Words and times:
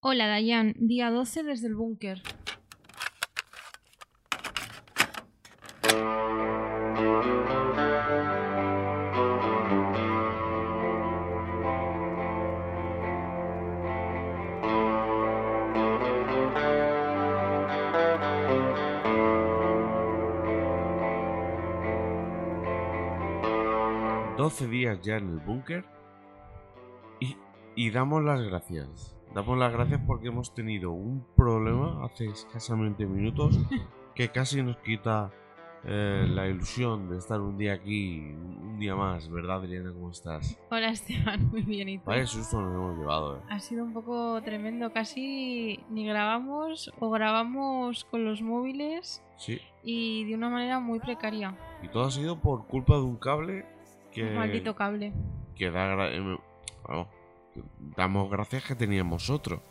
Hola 0.00 0.28
Dayan, 0.28 0.74
día 0.78 1.10
12 1.10 1.42
desde 1.42 1.66
el 1.66 1.74
búnker. 1.74 2.22
Doce 24.36 24.68
días 24.68 25.00
ya 25.02 25.16
en 25.16 25.28
el 25.30 25.40
búnker 25.40 25.84
y, 27.18 27.36
y 27.74 27.90
damos 27.90 28.22
las 28.22 28.40
gracias. 28.42 29.17
Damos 29.34 29.58
las 29.58 29.72
gracias 29.72 30.00
porque 30.06 30.28
hemos 30.28 30.54
tenido 30.54 30.90
un 30.90 31.24
problema 31.36 32.04
hace 32.04 32.26
escasamente 32.26 33.06
minutos 33.06 33.58
que 34.14 34.30
casi 34.30 34.62
nos 34.62 34.76
quita 34.78 35.30
eh, 35.84 36.26
la 36.28 36.48
ilusión 36.48 37.08
de 37.08 37.18
estar 37.18 37.40
un 37.40 37.56
día 37.56 37.74
aquí, 37.74 38.32
un 38.32 38.78
día 38.80 38.96
más, 38.96 39.30
¿verdad, 39.30 39.58
Adriana? 39.58 39.92
¿Cómo 39.92 40.10
estás? 40.10 40.58
Hola 40.70 40.88
Esteban, 40.90 41.48
muy 41.52 41.62
bien. 41.62 41.88
¿y 41.88 41.98
tú? 41.98 42.04
Vaya 42.06 42.26
susto 42.26 42.60
nos 42.60 42.74
hemos 42.74 42.98
llevado, 42.98 43.36
¿eh? 43.36 43.40
Ha 43.50 43.60
sido 43.60 43.84
un 43.84 43.92
poco 43.92 44.40
tremendo, 44.42 44.92
casi 44.92 45.84
ni 45.90 46.04
grabamos 46.06 46.90
o 46.98 47.10
grabamos 47.10 48.04
con 48.06 48.24
los 48.24 48.42
móviles 48.42 49.22
Sí. 49.36 49.60
y 49.84 50.24
de 50.24 50.34
una 50.34 50.48
manera 50.48 50.80
muy 50.80 50.98
precaria. 50.98 51.56
Y 51.82 51.88
todo 51.88 52.06
ha 52.06 52.10
sido 52.10 52.40
por 52.40 52.66
culpa 52.66 52.94
de 52.96 53.02
un 53.02 53.16
cable 53.16 53.66
que, 54.10 54.24
Un 54.24 54.34
maldito 54.34 54.74
cable. 54.74 55.12
que 55.54 55.70
da 55.70 56.08
eh, 56.08 56.38
vamos, 56.88 57.06
damos 57.96 58.30
gracias 58.30 58.64
que 58.64 58.74
teníamos 58.74 59.30
otro. 59.30 59.62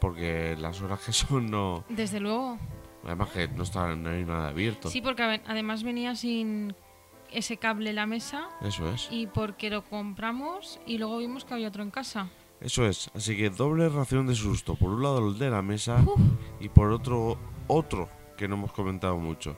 Porque 0.00 0.56
las 0.58 0.80
horas 0.82 1.00
que 1.00 1.12
son 1.12 1.50
no... 1.50 1.84
Desde 1.88 2.18
luego. 2.20 2.58
Además 3.04 3.30
que 3.30 3.48
no 3.48 3.62
está 3.62 3.94
no 3.94 4.10
hay 4.10 4.24
nada 4.24 4.48
abierto. 4.48 4.88
Sí, 4.90 5.00
porque 5.00 5.22
ade- 5.22 5.42
además 5.46 5.82
venía 5.82 6.14
sin 6.14 6.74
ese 7.30 7.56
cable 7.56 7.92
la 7.92 8.04
mesa 8.06 8.48
Eso 8.60 8.88
es. 8.92 9.08
y 9.10 9.26
porque 9.26 9.70
lo 9.70 9.82
compramos 9.84 10.78
y 10.86 10.98
luego 10.98 11.18
vimos 11.18 11.44
que 11.44 11.54
había 11.54 11.68
otro 11.68 11.82
en 11.82 11.90
casa. 11.90 12.28
Eso 12.60 12.86
es, 12.86 13.10
así 13.14 13.36
que 13.36 13.50
doble 13.50 13.88
ración 13.88 14.26
de 14.28 14.34
susto. 14.36 14.76
Por 14.76 14.90
un 14.90 15.02
lado 15.02 15.28
el 15.28 15.38
de 15.38 15.50
la 15.50 15.62
mesa 15.62 16.00
Uf. 16.06 16.20
y 16.60 16.68
por 16.68 16.92
otro 16.92 17.38
otro 17.66 18.08
que 18.36 18.46
no 18.46 18.54
hemos 18.54 18.72
comentado 18.72 19.16
mucho. 19.18 19.56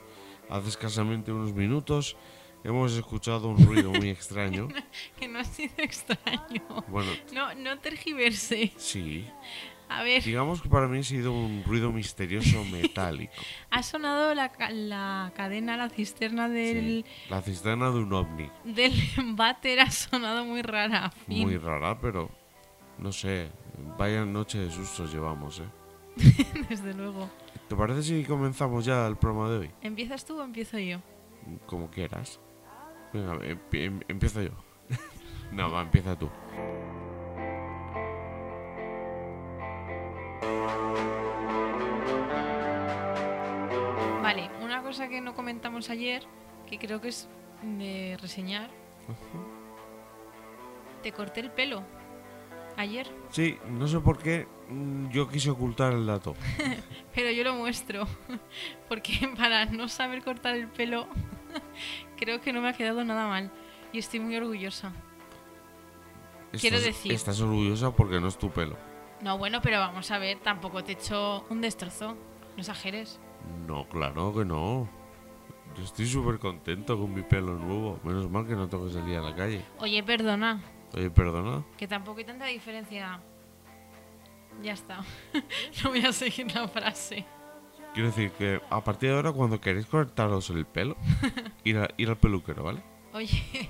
Hace 0.49 0.69
escasamente 0.69 1.31
unos 1.31 1.53
minutos 1.53 2.17
hemos 2.65 2.93
escuchado 2.93 3.47
un 3.47 3.65
ruido 3.65 3.91
muy 3.91 4.09
extraño. 4.09 4.67
Que 5.19 5.27
no 5.27 5.39
ha 5.39 5.43
sido 5.43 5.73
extraño. 5.77 6.61
Bueno, 6.87 7.11
No, 7.33 7.53
no 7.55 7.77
tergiverse. 7.79 8.71
sí. 8.77 9.25
A 9.87 10.01
ver, 10.01 10.23
Digamos 10.23 10.63
que 10.63 10.67
para 10.67 10.87
mí 10.87 10.97
ha 10.97 11.03
sido 11.03 11.31
un 11.31 11.63
ruido 11.63 11.91
misterioso 11.91 12.65
metálico. 12.65 13.33
ha 13.69 13.83
sonado 13.83 14.33
la, 14.33 14.51
la 14.71 15.31
cadena, 15.35 15.77
la 15.77 15.89
cisterna 15.89 16.49
del, 16.49 17.03
Sí, 17.05 17.05
La 17.29 17.39
cisterna 17.43 17.91
de 17.91 17.99
un 17.99 18.11
ovni. 18.11 18.49
del 18.63 18.93
váter 19.35 19.81
ha 19.81 19.91
sonado 19.91 20.43
muy 20.43 20.63
rara. 20.63 21.11
Fin. 21.27 21.43
Muy 21.43 21.57
rara, 21.59 21.99
pero 21.99 22.31
no 22.97 23.11
sé. 23.11 23.51
Vaya 23.97 24.25
noche 24.25 24.57
de 24.57 24.71
sustos 24.71 25.13
llevamos, 25.13 25.59
¿eh? 25.59 25.69
Desde 26.69 26.95
luego. 26.95 27.29
¿Te 27.69 27.75
parece 27.75 28.01
si 28.01 28.23
comenzamos 28.23 28.85
ya 28.85 29.05
el 29.05 29.17
programa 29.17 29.49
de 29.51 29.57
hoy? 29.59 29.71
¿Empiezas 29.81 30.25
tú 30.25 30.39
o 30.39 30.43
empiezo 30.43 30.79
yo? 30.79 30.99
Como 31.67 31.91
quieras. 31.91 32.39
Venga, 33.13 33.33
empi- 33.45 33.83
em- 33.85 34.01
empiezo 34.07 34.41
yo. 34.41 34.51
no, 35.51 35.71
va, 35.71 35.81
empieza 35.81 36.17
tú. 36.17 36.29
Vale, 44.21 44.49
una 44.61 44.81
cosa 44.81 45.07
que 45.07 45.21
no 45.21 45.35
comentamos 45.35 45.89
ayer, 45.89 46.23
que 46.69 46.79
creo 46.79 46.99
que 47.01 47.09
es 47.09 47.29
de 47.61 48.17
reseñar. 48.21 48.69
Te 51.03 51.11
corté 51.11 51.41
el 51.41 51.51
pelo. 51.51 51.83
Ayer. 52.77 53.07
Sí, 53.29 53.57
no 53.69 53.87
sé 53.87 53.99
por 54.01 54.17
qué 54.17 54.47
mm, 54.69 55.07
yo 55.09 55.29
quise 55.29 55.49
ocultar 55.49 55.93
el 55.93 56.05
dato. 56.05 56.35
Pero 57.15 57.31
yo 57.31 57.43
lo 57.45 57.53
muestro. 57.53 58.05
Porque 58.89 59.13
para 59.37 59.65
no 59.65 59.87
saber 59.87 60.21
cortar 60.23 60.55
el 60.55 60.67
pelo, 60.67 61.07
creo 62.17 62.41
que 62.41 62.53
no 62.53 62.61
me 62.61 62.69
ha 62.69 62.73
quedado 62.73 63.03
nada 63.03 63.27
mal. 63.27 63.51
Y 63.93 63.99
estoy 63.99 64.19
muy 64.19 64.35
orgullosa. 64.35 64.91
Quiero 66.59 66.79
decir- 66.79 67.11
Estás 67.11 67.39
orgullosa 67.41 67.91
porque 67.91 68.19
no 68.19 68.27
es 68.27 68.37
tu 68.37 68.49
pelo. 68.49 68.77
No, 69.21 69.37
bueno, 69.37 69.61
pero 69.61 69.79
vamos 69.79 70.09
a 70.11 70.17
ver, 70.19 70.39
tampoco 70.39 70.83
te 70.83 70.91
he 70.93 70.95
hecho 70.95 71.45
un 71.49 71.61
destrozo. 71.61 72.13
No 72.55 72.61
exageres. 72.61 73.19
No, 73.67 73.87
claro 73.89 74.33
que 74.33 74.45
no. 74.45 74.87
Yo 75.77 75.83
estoy 75.83 76.05
súper 76.07 76.39
contento 76.39 76.97
con 76.97 77.13
mi 77.13 77.21
pelo 77.21 77.53
nuevo. 77.55 77.99
Menos 78.03 78.29
mal 78.29 78.47
que 78.47 78.55
no 78.55 78.67
tengo 78.69 78.85
que 78.87 78.93
salir 78.93 79.17
a 79.17 79.21
la 79.21 79.35
calle. 79.35 79.63
Oye, 79.79 80.01
perdona, 80.03 80.61
Oye, 80.93 81.09
perdona. 81.09 81.65
que 81.77 81.87
tampoco 81.87 82.19
hay 82.19 82.25
tanta 82.25 82.45
diferencia. 82.45 83.19
Ya 84.61 84.71
está. 84.73 85.03
no 85.83 85.89
voy 85.89 86.05
a 86.05 86.13
seguir 86.13 86.53
la 86.55 86.67
frase. 86.67 87.25
Quiero 87.95 88.09
decir 88.09 88.29
que 88.31 88.61
a 88.69 88.83
partir 88.83 89.09
de 89.09 89.15
ahora, 89.15 89.31
cuando 89.31 89.59
queréis 89.59 89.87
cortaros 89.87 90.49
el 90.51 90.65
pelo, 90.65 90.95
ir, 91.63 91.77
a- 91.79 91.87
ir 91.97 92.09
al 92.09 92.17
peluquero, 92.17 92.63
¿vale? 92.63 92.83
Oye, 93.13 93.69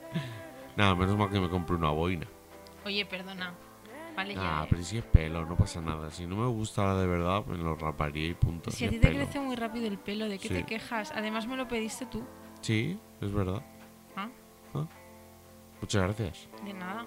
Nada, 0.76 0.94
menos 0.94 1.16
mal 1.18 1.28
que 1.28 1.40
me 1.40 1.50
compré 1.50 1.74
una 1.76 1.90
boina. 1.90 2.26
oye, 2.86 3.04
perdona. 3.04 3.52
Vale, 4.16 4.34
ya. 4.34 4.40
Nah, 4.42 4.64
eh. 4.64 4.66
pero 4.70 4.82
si 4.82 4.98
es 4.98 5.04
pelo, 5.04 5.44
no 5.44 5.56
pasa 5.56 5.80
nada. 5.80 6.10
Si 6.10 6.26
no 6.26 6.36
me 6.36 6.46
gusta 6.46 6.94
de 6.96 7.06
verdad, 7.06 7.44
me 7.46 7.56
lo 7.58 7.74
raparía 7.76 8.26
y 8.28 8.34
punto. 8.34 8.70
Si 8.70 8.84
a 8.84 8.86
es 8.88 8.92
ti 8.94 8.98
te 9.00 9.08
pelo. 9.08 9.18
crece 9.20 9.38
muy 9.40 9.54
rápido 9.56 9.86
el 9.86 9.98
pelo, 9.98 10.28
¿de 10.28 10.38
qué 10.38 10.48
Sí. 10.48 10.54
te 10.54 10.64
quejas? 10.64 11.12
Además 11.14 11.46
me 11.46 11.56
lo 11.56 11.66
pediste 11.68 12.06
tú. 12.06 12.24
Sí, 12.60 12.98
es 13.20 13.32
verdad. 13.32 13.62
¿Ah? 14.16 14.28
Muchas 15.80 16.02
gracias. 16.02 16.48
De 16.64 16.72
nada. 16.74 17.06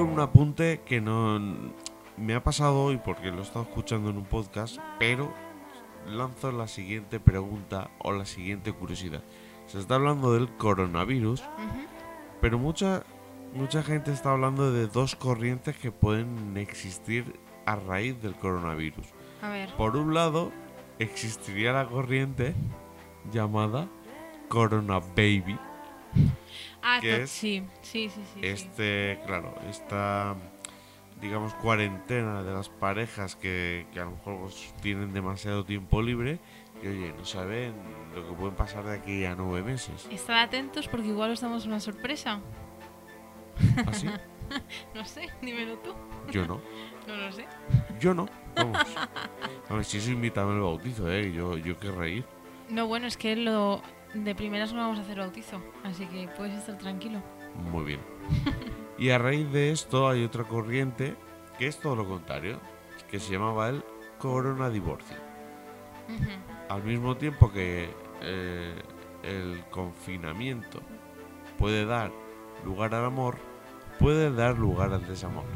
Con 0.00 0.08
un 0.08 0.20
apunte 0.20 0.80
que 0.86 0.98
no 1.02 1.38
me 2.16 2.34
ha 2.34 2.42
pasado 2.42 2.84
hoy 2.84 2.96
porque 2.96 3.30
lo 3.30 3.40
he 3.40 3.42
estado 3.42 3.66
escuchando 3.66 4.08
en 4.08 4.16
un 4.16 4.24
podcast, 4.24 4.78
pero 4.98 5.30
lanzo 6.06 6.50
la 6.52 6.68
siguiente 6.68 7.20
pregunta 7.20 7.90
o 7.98 8.12
la 8.12 8.24
siguiente 8.24 8.72
curiosidad. 8.72 9.22
Se 9.66 9.78
está 9.78 9.96
hablando 9.96 10.32
del 10.32 10.48
coronavirus, 10.56 11.42
pero 12.40 12.58
mucha 12.58 13.02
mucha 13.52 13.82
gente 13.82 14.10
está 14.10 14.32
hablando 14.32 14.72
de 14.72 14.86
dos 14.86 15.16
corrientes 15.16 15.76
que 15.76 15.92
pueden 15.92 16.56
existir 16.56 17.38
a 17.66 17.76
raíz 17.76 18.22
del 18.22 18.34
coronavirus. 18.36 19.06
A 19.42 19.50
ver. 19.50 19.68
Por 19.76 19.98
un 19.98 20.14
lado, 20.14 20.50
existiría 20.98 21.74
la 21.74 21.86
corriente 21.86 22.54
llamada 23.30 23.86
Corona 24.48 25.00
Baby. 25.14 25.58
Ah, 26.82 26.98
¿Qué 27.00 27.16
to- 27.16 27.22
es? 27.22 27.30
sí, 27.30 27.62
sí, 27.82 28.08
sí, 28.08 28.14
sí. 28.14 28.22
sí. 28.34 28.40
Este, 28.42 29.20
claro, 29.26 29.54
esta, 29.68 30.36
digamos, 31.20 31.54
cuarentena 31.54 32.42
de 32.42 32.52
las 32.52 32.68
parejas 32.68 33.36
que, 33.36 33.86
que 33.92 34.00
a 34.00 34.04
lo 34.04 34.12
mejor 34.12 34.38
pues, 34.42 34.74
tienen 34.82 35.12
demasiado 35.12 35.64
tiempo 35.64 36.00
libre 36.02 36.38
y, 36.82 36.86
oye, 36.88 37.12
no 37.16 37.24
saben 37.24 37.74
lo 38.14 38.26
que 38.28 38.32
pueden 38.34 38.54
pasar 38.54 38.84
de 38.84 38.94
aquí 38.96 39.24
a 39.24 39.34
nueve 39.34 39.62
meses. 39.62 40.08
Estad 40.10 40.40
atentos 40.42 40.88
porque 40.88 41.08
igual 41.08 41.30
os 41.32 41.40
damos 41.40 41.66
una 41.66 41.80
sorpresa. 41.80 42.40
¿Así? 43.86 44.08
No 44.96 45.04
sé, 45.04 45.28
dímelo 45.42 45.78
tú. 45.78 45.94
Yo 46.32 46.44
no. 46.44 46.60
No 47.06 47.16
lo 47.16 47.30
sé. 47.30 47.46
Yo 48.00 48.14
no. 48.14 48.28
Vamos. 48.56 48.78
A 49.68 49.74
ver, 49.74 49.84
si 49.84 49.98
eso 49.98 50.10
invítame 50.10 50.52
al 50.54 50.60
bautizo, 50.60 51.08
¿eh? 51.10 51.32
Yo, 51.32 51.56
yo 51.56 51.78
querré 51.78 52.10
ir. 52.10 52.24
No, 52.68 52.86
bueno, 52.88 53.06
es 53.06 53.16
que 53.16 53.36
lo 53.36 53.80
de 54.14 54.34
primeras 54.34 54.72
no 54.72 54.80
vamos 54.80 54.98
a 54.98 55.02
hacer 55.02 55.18
bautizo, 55.18 55.62
así 55.84 56.06
que 56.06 56.28
puedes 56.36 56.54
estar 56.58 56.76
tranquilo. 56.78 57.22
Muy 57.70 57.84
bien. 57.84 58.00
Y 58.98 59.08
a 59.08 59.16
raíz 59.16 59.50
de 59.50 59.70
esto 59.70 60.10
hay 60.10 60.22
otra 60.24 60.44
corriente 60.44 61.16
que 61.58 61.66
es 61.66 61.80
todo 61.80 61.96
lo 61.96 62.06
contrario, 62.06 62.60
que 63.10 63.18
se 63.18 63.32
llamaba 63.32 63.70
el 63.70 63.82
corona 64.18 64.68
divorcio. 64.68 65.16
Ujú. 66.06 66.28
Al 66.68 66.82
mismo 66.84 67.16
tiempo 67.16 67.50
que 67.50 67.88
eh, 68.20 68.74
el 69.22 69.64
confinamiento 69.70 70.82
puede 71.58 71.86
dar 71.86 72.12
lugar 72.62 72.94
al 72.94 73.06
amor, 73.06 73.38
puede 73.98 74.30
dar 74.30 74.58
lugar 74.58 74.92
al 74.92 75.06
desamor. 75.06 75.46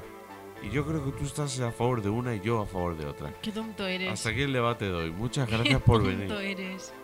Y 0.63 0.71
yo 0.71 0.87
creo 0.87 1.05
que 1.05 1.13
tú 1.13 1.25
estás 1.25 1.61
a 1.61 1.71
favor 1.71 2.01
de 2.01 2.09
una 2.09 2.35
y 2.35 2.41
yo 2.41 2.63
a 2.63 2.67
favor 2.67 2.97
de 2.97 3.05
otra. 3.05 3.31
Qué 3.43 3.53
tonto 3.53 3.87
eres. 3.87 4.11
Hasta 4.11 4.31
aquí 4.31 4.41
el 4.41 4.55
debate 4.55 4.87
de 4.87 4.95
hoy. 4.95 5.11
Muchas 5.11 5.47
Qué 5.47 5.55
gracias 5.57 5.83
por 5.83 6.03
tonto 6.03 6.17
venir. 6.37 6.59
eres. 6.61 6.95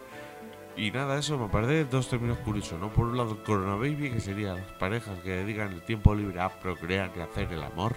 Y 0.80 0.90
nada, 0.90 1.18
eso 1.18 1.36
me 1.38 1.48
parece 1.48 1.84
dos 1.84 2.08
términos 2.08 2.38
curiosos, 2.38 2.80
¿no? 2.80 2.90
Por 2.90 3.06
un 3.06 3.16
lado 3.16 3.32
el 3.32 3.42
Corona 3.42 3.74
Baby, 3.74 4.10
que 4.10 4.20
sería 4.20 4.54
las 4.54 4.66
parejas 4.72 5.18
que 5.20 5.30
dedican 5.30 5.72
el 5.72 5.82
tiempo 5.82 6.14
libre 6.14 6.40
a 6.40 6.48
procrear 6.48 7.10
y 7.16 7.20
hacer 7.20 7.52
el 7.52 7.62
amor, 7.62 7.96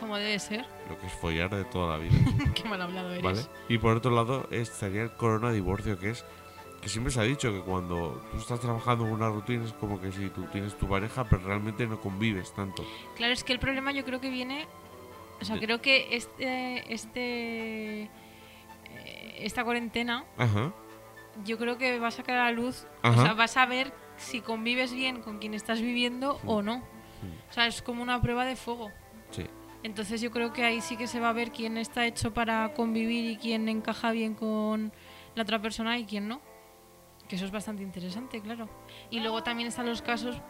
Como 0.00 0.16
debe 0.16 0.38
ser. 0.38 0.64
lo 0.88 0.98
que 0.98 1.06
es 1.06 1.12
follar 1.12 1.50
de 1.50 1.64
toda 1.64 1.96
la 1.98 2.02
vida, 2.02 2.14
Qué 2.54 2.64
mal 2.68 2.80
hablado 2.80 3.10
eres. 3.10 3.22
¿vale? 3.22 3.40
Y 3.68 3.76
por 3.78 3.96
otro 3.96 4.10
lado 4.10 4.48
estaría 4.50 5.02
el 5.02 5.12
Corona 5.12 5.50
Divorcio, 5.52 5.98
que 5.98 6.10
es 6.10 6.24
que 6.80 6.88
siempre 6.88 7.12
se 7.12 7.20
ha 7.20 7.24
dicho 7.24 7.52
que 7.52 7.60
cuando 7.60 8.22
tú 8.30 8.38
estás 8.38 8.60
trabajando 8.60 9.04
en 9.04 9.12
una 9.12 9.28
rutina 9.28 9.64
es 9.64 9.72
como 9.74 10.00
que 10.00 10.10
si 10.12 10.28
tú 10.30 10.44
tienes 10.52 10.78
tu 10.78 10.88
pareja, 10.88 11.24
pero 11.24 11.42
realmente 11.42 11.86
no 11.88 12.00
convives 12.00 12.52
tanto. 12.54 12.84
Claro, 13.16 13.32
es 13.32 13.42
que 13.44 13.52
el 13.52 13.58
problema 13.58 13.90
yo 13.92 14.04
creo 14.04 14.20
que 14.20 14.30
viene. 14.30 14.66
O 15.40 15.44
sea, 15.44 15.56
De- 15.56 15.60
creo 15.66 15.80
que 15.82 16.14
este. 16.16 16.92
este 16.94 18.02
eh, 18.04 19.34
esta 19.40 19.64
cuarentena, 19.64 20.24
Ajá. 20.38 20.72
Yo 21.44 21.58
creo 21.58 21.78
que 21.78 21.98
va 21.98 22.08
a 22.08 22.12
sacar 22.12 22.38
a 22.38 22.44
la 22.44 22.52
luz. 22.52 22.86
Ajá. 23.02 23.20
O 23.20 23.24
sea, 23.24 23.34
vas 23.34 23.56
a 23.56 23.66
ver 23.66 23.92
si 24.16 24.40
convives 24.40 24.92
bien 24.92 25.22
con 25.22 25.38
quien 25.38 25.54
estás 25.54 25.80
viviendo 25.80 26.40
o 26.44 26.62
no. 26.62 26.82
O 27.48 27.52
sea, 27.52 27.66
es 27.66 27.82
como 27.82 28.02
una 28.02 28.20
prueba 28.20 28.44
de 28.44 28.56
fuego. 28.56 28.90
Sí. 29.30 29.46
Entonces 29.82 30.20
yo 30.20 30.30
creo 30.30 30.52
que 30.52 30.64
ahí 30.64 30.80
sí 30.80 30.96
que 30.96 31.06
se 31.06 31.20
va 31.20 31.30
a 31.30 31.32
ver 31.32 31.52
quién 31.52 31.76
está 31.76 32.06
hecho 32.06 32.34
para 32.34 32.74
convivir 32.74 33.30
y 33.30 33.36
quién 33.36 33.68
encaja 33.68 34.10
bien 34.10 34.34
con 34.34 34.92
la 35.34 35.42
otra 35.42 35.60
persona 35.60 35.98
y 35.98 36.04
quién 36.04 36.28
no. 36.28 36.40
Que 37.28 37.36
eso 37.36 37.44
es 37.44 37.50
bastante 37.50 37.82
interesante, 37.82 38.40
claro. 38.40 38.68
Y 39.10 39.20
luego 39.20 39.42
también 39.42 39.68
están 39.68 39.86
los 39.86 40.02
casos, 40.02 40.40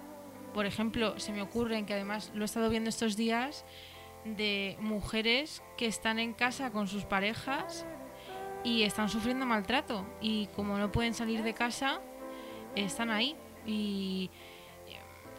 por 0.54 0.64
ejemplo, 0.64 1.18
se 1.18 1.32
me 1.32 1.42
ocurren, 1.42 1.86
que 1.86 1.94
además 1.94 2.30
lo 2.34 2.42
he 2.42 2.44
estado 2.44 2.70
viendo 2.70 2.88
estos 2.88 3.16
días, 3.16 3.64
de 4.24 4.76
mujeres 4.80 5.62
que 5.76 5.86
están 5.86 6.18
en 6.18 6.32
casa 6.32 6.70
con 6.70 6.88
sus 6.88 7.04
parejas 7.04 7.86
y 8.68 8.82
están 8.82 9.08
sufriendo 9.08 9.46
maltrato. 9.46 10.04
Y 10.20 10.46
como 10.54 10.76
no 10.78 10.90
pueden 10.92 11.14
salir 11.14 11.42
de 11.42 11.54
casa, 11.54 12.00
están 12.74 13.10
ahí. 13.10 13.36
Y 13.66 14.30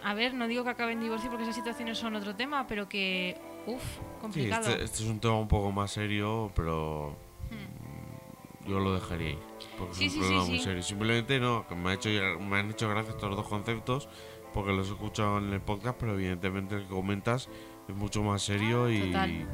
a 0.04 0.14
ver, 0.14 0.34
no 0.34 0.48
digo 0.48 0.64
que 0.64 0.70
acaben 0.70 0.98
en 0.98 1.04
divorcio 1.04 1.30
porque 1.30 1.44
esas 1.44 1.56
situaciones 1.56 1.98
son 1.98 2.16
otro 2.16 2.36
tema, 2.36 2.66
pero 2.68 2.88
que, 2.88 3.38
uff, 3.66 3.84
Sí, 3.84 4.00
complicado. 4.22 4.70
este, 4.70 4.84
este 4.84 5.04
es 5.04 5.10
un 5.10 5.20
tema 5.20 5.36
un 5.38 5.48
poco 5.48 5.72
más 5.72 5.92
serio, 5.92 6.52
pero 6.56 7.16
mm, 7.52 8.70
yo 8.70 8.80
lo 8.80 8.94
dejaría 8.94 9.30
ahí. 9.30 9.40
Porque 9.78 9.96
Sí, 9.96 10.06
es 10.06 10.14
un 10.16 10.20
sí, 10.22 10.28
problema 10.28 10.46
muy 10.46 10.60
serio. 10.60 10.84
Simplemente 10.84 11.40
no, 11.40 11.68
que 11.68 11.76
me, 11.76 11.90
ha 11.90 11.94
hecho, 11.96 12.10
me 12.40 12.60
han 12.60 12.70
hecho 12.72 12.90
gracia 12.90 13.12
estos 13.12 13.36
dos 13.36 13.48
conceptos 13.48 14.08
porque 14.54 14.72
los 14.72 14.88
he 14.90 14.92
escuchado 14.94 15.38
en 15.38 15.54
el 15.54 15.62
podcast, 15.62 15.98
pero 16.00 16.14
evidentemente 16.14 16.76
el 16.76 16.84
que 16.84 16.90
comentas 16.90 17.50
es 17.88 17.96
mucho 17.96 18.24
más 18.24 18.42
serio 18.42 18.90
y, 18.90 19.00
Total. 19.02 19.48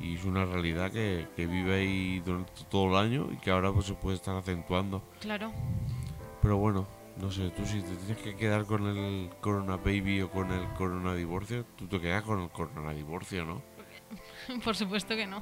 Y 0.00 0.14
es 0.14 0.24
una 0.24 0.44
realidad 0.44 0.90
que, 0.90 1.28
que 1.36 1.46
vive 1.46 1.74
ahí 1.74 2.20
durante 2.20 2.52
todo 2.70 2.88
el 2.90 2.96
año 3.06 3.28
y 3.32 3.36
que 3.36 3.50
ahora 3.50 3.72
pues 3.72 3.86
se 3.86 3.94
puede 3.94 4.16
estar 4.16 4.34
acentuando. 4.36 5.02
Claro. 5.20 5.52
Pero 6.42 6.56
bueno, 6.56 6.86
no 7.20 7.30
sé, 7.30 7.50
tú 7.50 7.64
si 7.66 7.82
te 7.82 7.94
tienes 7.96 8.18
que 8.18 8.34
quedar 8.34 8.64
con 8.64 8.86
el 8.86 9.30
Corona 9.40 9.76
Baby 9.76 10.22
o 10.22 10.30
con 10.30 10.50
el 10.52 10.66
Corona 10.74 11.14
Divorcio, 11.14 11.64
tú 11.76 11.86
te 11.86 12.00
quedas 12.00 12.22
con 12.22 12.40
el 12.40 12.48
Corona 12.50 12.92
Divorcio, 12.92 13.44
¿no? 13.44 13.62
Por 14.64 14.74
supuesto 14.74 15.14
que 15.14 15.26
no. 15.26 15.40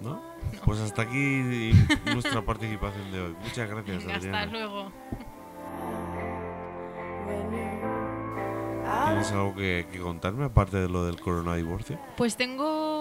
¿No? 0.00 0.22
Pues 0.64 0.80
hasta 0.80 1.02
aquí 1.02 1.72
nuestra 2.06 2.40
participación 2.42 3.12
de 3.12 3.20
hoy. 3.20 3.36
Muchas 3.42 3.68
gracias, 3.68 3.98
Venga, 4.04 4.16
hasta 4.16 4.28
Adriana. 4.40 4.46
luego. 4.46 4.92
¿Tienes 9.06 9.32
algo 9.32 9.54
que, 9.54 9.86
que 9.92 9.98
contarme 10.00 10.44
aparte 10.44 10.78
de 10.78 10.88
lo 10.88 11.04
del 11.04 11.20
Corona 11.20 11.54
Divorcio? 11.56 11.98
Pues 12.16 12.36
tengo 12.36 12.99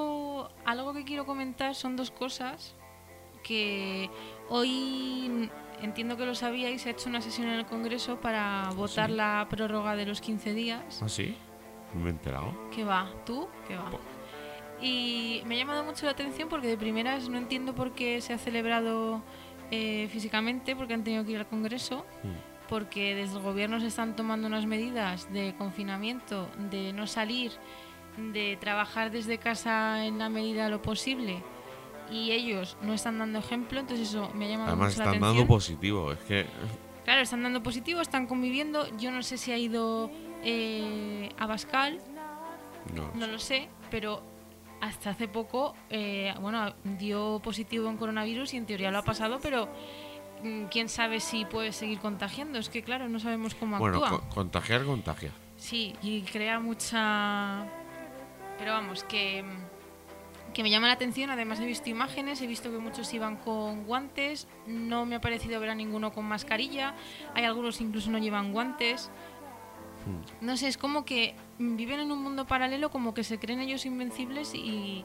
algo 0.72 0.94
que 0.94 1.04
quiero 1.04 1.26
comentar, 1.26 1.76
son 1.76 1.96
dos 1.96 2.12
cosas 2.12 2.76
que 3.44 4.10
hoy 4.50 5.50
entiendo 5.82 6.18
que 6.18 6.26
lo 6.26 6.36
sabíais, 6.36 6.82
se 6.82 6.90
ha 6.90 6.92
hecho 6.92 7.10
una 7.10 7.22
sesión 7.22 7.48
en 7.48 7.54
el 7.56 7.66
Congreso 7.66 8.20
para 8.20 8.70
votar 8.76 9.10
Sí. 9.10 9.16
la 9.16 9.48
prórroga 9.50 9.96
de 9.96 10.06
los 10.06 10.20
15 10.22 10.54
días. 10.54 11.02
¿Ah, 11.02 11.10
sí? 11.10 11.36
No 11.94 12.02
me 12.02 12.08
he 12.08 12.12
enterado. 12.12 12.54
¿Qué 12.76 12.84
va? 12.84 13.10
¿Tú? 13.26 13.48
¿Qué 13.68 13.76
va? 13.76 13.90
Po- 13.90 14.00
Y 14.82 15.42
me 15.46 15.56
ha 15.56 15.58
llamado 15.58 15.84
mucho 15.84 16.06
la 16.06 16.14
atención 16.14 16.48
porque 16.48 16.68
de 16.68 16.78
primeras 16.78 17.28
no 17.30 17.38
entiendo 17.38 17.76
por 17.76 17.92
qué 17.94 18.22
se 18.22 18.34
ha 18.34 18.38
celebrado 18.38 19.22
eh, 19.72 20.08
físicamente, 20.12 20.76
porque 20.76 20.94
han 20.96 21.04
tenido 21.04 21.24
que 21.26 21.32
ir 21.34 21.38
al 21.38 21.48
Congreso, 21.48 22.06
Mm. 22.24 22.68
porque 22.70 23.14
desde 23.16 23.38
el 23.38 23.44
gobierno 23.44 23.80
se 23.80 23.88
están 23.88 24.16
tomando 24.16 24.48
unas 24.48 24.66
medidas 24.66 25.32
de 25.34 25.54
confinamiento, 25.58 26.50
de 26.72 26.92
no 26.94 27.06
salir, 27.08 27.52
de 28.20 28.58
trabajar 28.60 29.12
desde 29.12 29.38
casa 29.38 30.06
en 30.06 30.20
la 30.20 30.30
medida 30.30 30.66
de 30.66 30.70
lo 30.70 30.82
posible. 30.82 31.42
Y 32.12 32.32
ellos 32.32 32.76
no 32.82 32.94
están 32.94 33.20
dando 33.20 33.40
ejemplo, 33.40 33.80
entonces 33.80 34.10
eso 34.10 34.32
me 34.34 34.46
ha 34.46 34.50
llamado 34.50 34.70
Además 34.70 34.90
mucho 34.90 34.98
la 35.00 35.04
están 35.04 35.08
atención. 35.10 35.36
dando 35.38 35.48
positivo. 35.48 36.12
Es 36.12 36.20
que... 36.20 36.46
Claro, 37.06 37.22
están 37.22 37.44
dando 37.44 37.62
positivo, 37.64 38.02
están 38.02 38.28
conviviendo. 38.28 38.88
Yo 38.98 39.12
no 39.12 39.22
sé 39.24 39.38
si 39.38 39.52
ha 39.52 39.58
ido 39.58 40.10
eh, 40.44 41.30
a 41.38 41.46
Bascal, 41.48 42.00
No. 42.96 43.12
no 43.16 43.28
lo 43.28 43.40
sé, 43.40 43.70
pero 43.92 44.22
hasta 44.82 45.10
hace 45.12 45.28
poco, 45.28 45.76
eh, 45.90 46.34
bueno, 46.40 46.74
dio 46.84 47.40
positivo 47.44 47.90
en 47.90 47.98
coronavirus 47.98 48.54
y 48.54 48.58
en 48.58 48.66
teoría 48.66 48.92
lo 48.92 49.00
ha 49.00 49.04
pasado, 49.04 49.40
pero 49.42 49.68
mm, 50.44 50.66
quién 50.66 50.88
sabe 50.90 51.20
si 51.20 51.46
puede 51.46 51.74
seguir 51.74 52.00
contagiando. 52.00 52.58
Es 52.60 52.70
que, 52.70 52.82
claro, 52.84 53.08
no 53.10 53.20
sabemos 53.20 53.54
cómo 53.56 53.78
Bueno, 53.78 54.04
actúa. 54.04 54.22
co- 54.22 54.30
contagiar, 54.34 54.84
contagia. 54.86 55.32
Sí, 55.58 55.96
y 56.02 56.22
crea 56.22 56.60
mucha... 56.60 57.66
Pero 58.60 58.74
vamos, 58.74 59.04
que, 59.06 59.44
que 60.54 60.64
me 60.64 60.70
llama 60.70 60.88
la 60.88 60.94
atención. 60.94 61.30
Además 61.32 61.60
he 61.60 61.66
visto 61.66 61.90
imágenes, 61.90 62.42
he 62.42 62.48
visto 62.48 62.70
que 62.72 62.78
muchos 62.78 63.12
iban 63.14 63.38
con 63.38 63.86
guantes. 63.86 64.48
No 64.68 65.06
me 65.06 65.16
ha 65.16 65.22
parecido 65.22 65.60
ver 65.60 65.70
a 65.70 65.76
ninguno 65.76 66.12
con 66.12 66.26
mascarilla. 66.26 66.94
Hay 67.34 67.46
algunos 67.46 67.80
incluso 67.82 68.12
no 68.12 68.18
llevan 68.18 68.52
guantes. 68.52 69.10
Mm. 70.06 70.46
No 70.46 70.58
sé, 70.58 70.68
es 70.68 70.78
como 70.78 71.06
que 71.06 71.36
viven 71.58 72.00
en 72.02 72.12
un 72.12 72.22
mundo 72.22 72.46
paralelo, 72.46 72.90
como 72.92 73.14
que 73.14 73.24
se 73.24 73.38
creen 73.40 73.60
ellos 73.60 73.86
invencibles 73.86 74.54
y, 74.56 75.04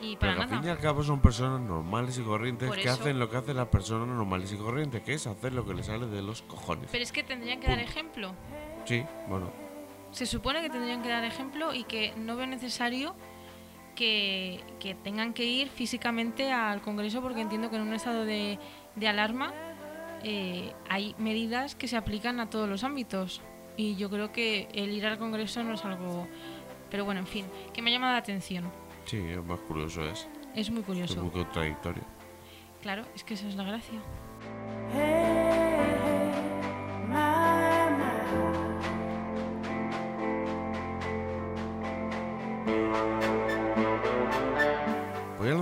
y 0.00 0.16
para 0.16 0.32
Pero 0.32 0.42
al 0.42 0.48
fin 0.48 0.58
y 0.58 0.60
nada. 0.62 0.72
al 0.72 0.78
cabo 0.78 1.02
son 1.02 1.20
personas 1.20 1.60
normales 1.60 2.16
y 2.18 2.22
corrientes 2.22 2.68
Por 2.68 2.76
que 2.76 2.84
eso- 2.88 2.92
hacen 3.00 3.18
lo 3.18 3.28
que 3.28 3.36
hacen 3.38 3.56
las 3.56 3.68
personas 3.68 4.06
normales 4.08 4.52
y 4.52 4.56
corrientes, 4.56 5.02
que 5.02 5.14
es 5.14 5.26
hacer 5.26 5.52
lo 5.52 5.64
que 5.66 5.74
les 5.74 5.86
sale 5.86 6.06
de 6.06 6.22
los 6.22 6.42
cojones. 6.42 6.88
Pero 6.92 7.02
es 7.02 7.10
que 7.12 7.22
tendrían 7.24 7.58
que 7.60 7.66
dar 7.66 7.76
Punto. 7.78 7.90
ejemplo. 7.90 8.32
Sí, 8.84 9.04
bueno. 9.28 9.50
Se 10.16 10.24
supone 10.24 10.62
que 10.62 10.70
tendrían 10.70 11.02
que 11.02 11.10
dar 11.10 11.24
ejemplo 11.24 11.74
y 11.74 11.84
que 11.84 12.14
no 12.16 12.36
veo 12.36 12.46
necesario 12.46 13.14
que, 13.94 14.64
que 14.80 14.94
tengan 14.94 15.34
que 15.34 15.44
ir 15.44 15.68
físicamente 15.68 16.50
al 16.52 16.80
Congreso 16.80 17.20
porque 17.20 17.42
entiendo 17.42 17.68
que 17.68 17.76
en 17.76 17.82
un 17.82 17.92
estado 17.92 18.24
de, 18.24 18.58
de 18.94 19.08
alarma 19.08 19.52
eh, 20.22 20.72
hay 20.88 21.14
medidas 21.18 21.74
que 21.74 21.86
se 21.86 21.98
aplican 21.98 22.40
a 22.40 22.48
todos 22.48 22.66
los 22.66 22.82
ámbitos 22.82 23.42
y 23.76 23.96
yo 23.96 24.08
creo 24.08 24.32
que 24.32 24.68
el 24.72 24.88
ir 24.94 25.04
al 25.04 25.18
Congreso 25.18 25.62
no 25.62 25.74
es 25.74 25.84
algo... 25.84 26.26
Pero 26.90 27.04
bueno, 27.04 27.20
en 27.20 27.26
fin, 27.26 27.44
que 27.74 27.82
me 27.82 27.90
ha 27.90 27.92
llamado 27.92 28.12
la 28.14 28.18
atención. 28.20 28.64
Sí, 29.04 29.18
es 29.18 29.44
más 29.44 29.60
curioso 29.60 30.02
es. 30.08 30.26
Es 30.54 30.70
muy 30.70 30.80
Es 30.80 30.86
curioso. 30.86 31.20
muy 31.20 31.30
contradictorio. 31.30 32.02
Claro, 32.80 33.04
es 33.14 33.22
que 33.22 33.34
esa 33.34 33.48
es 33.48 33.54
la 33.54 33.64
gracia. 33.64 34.00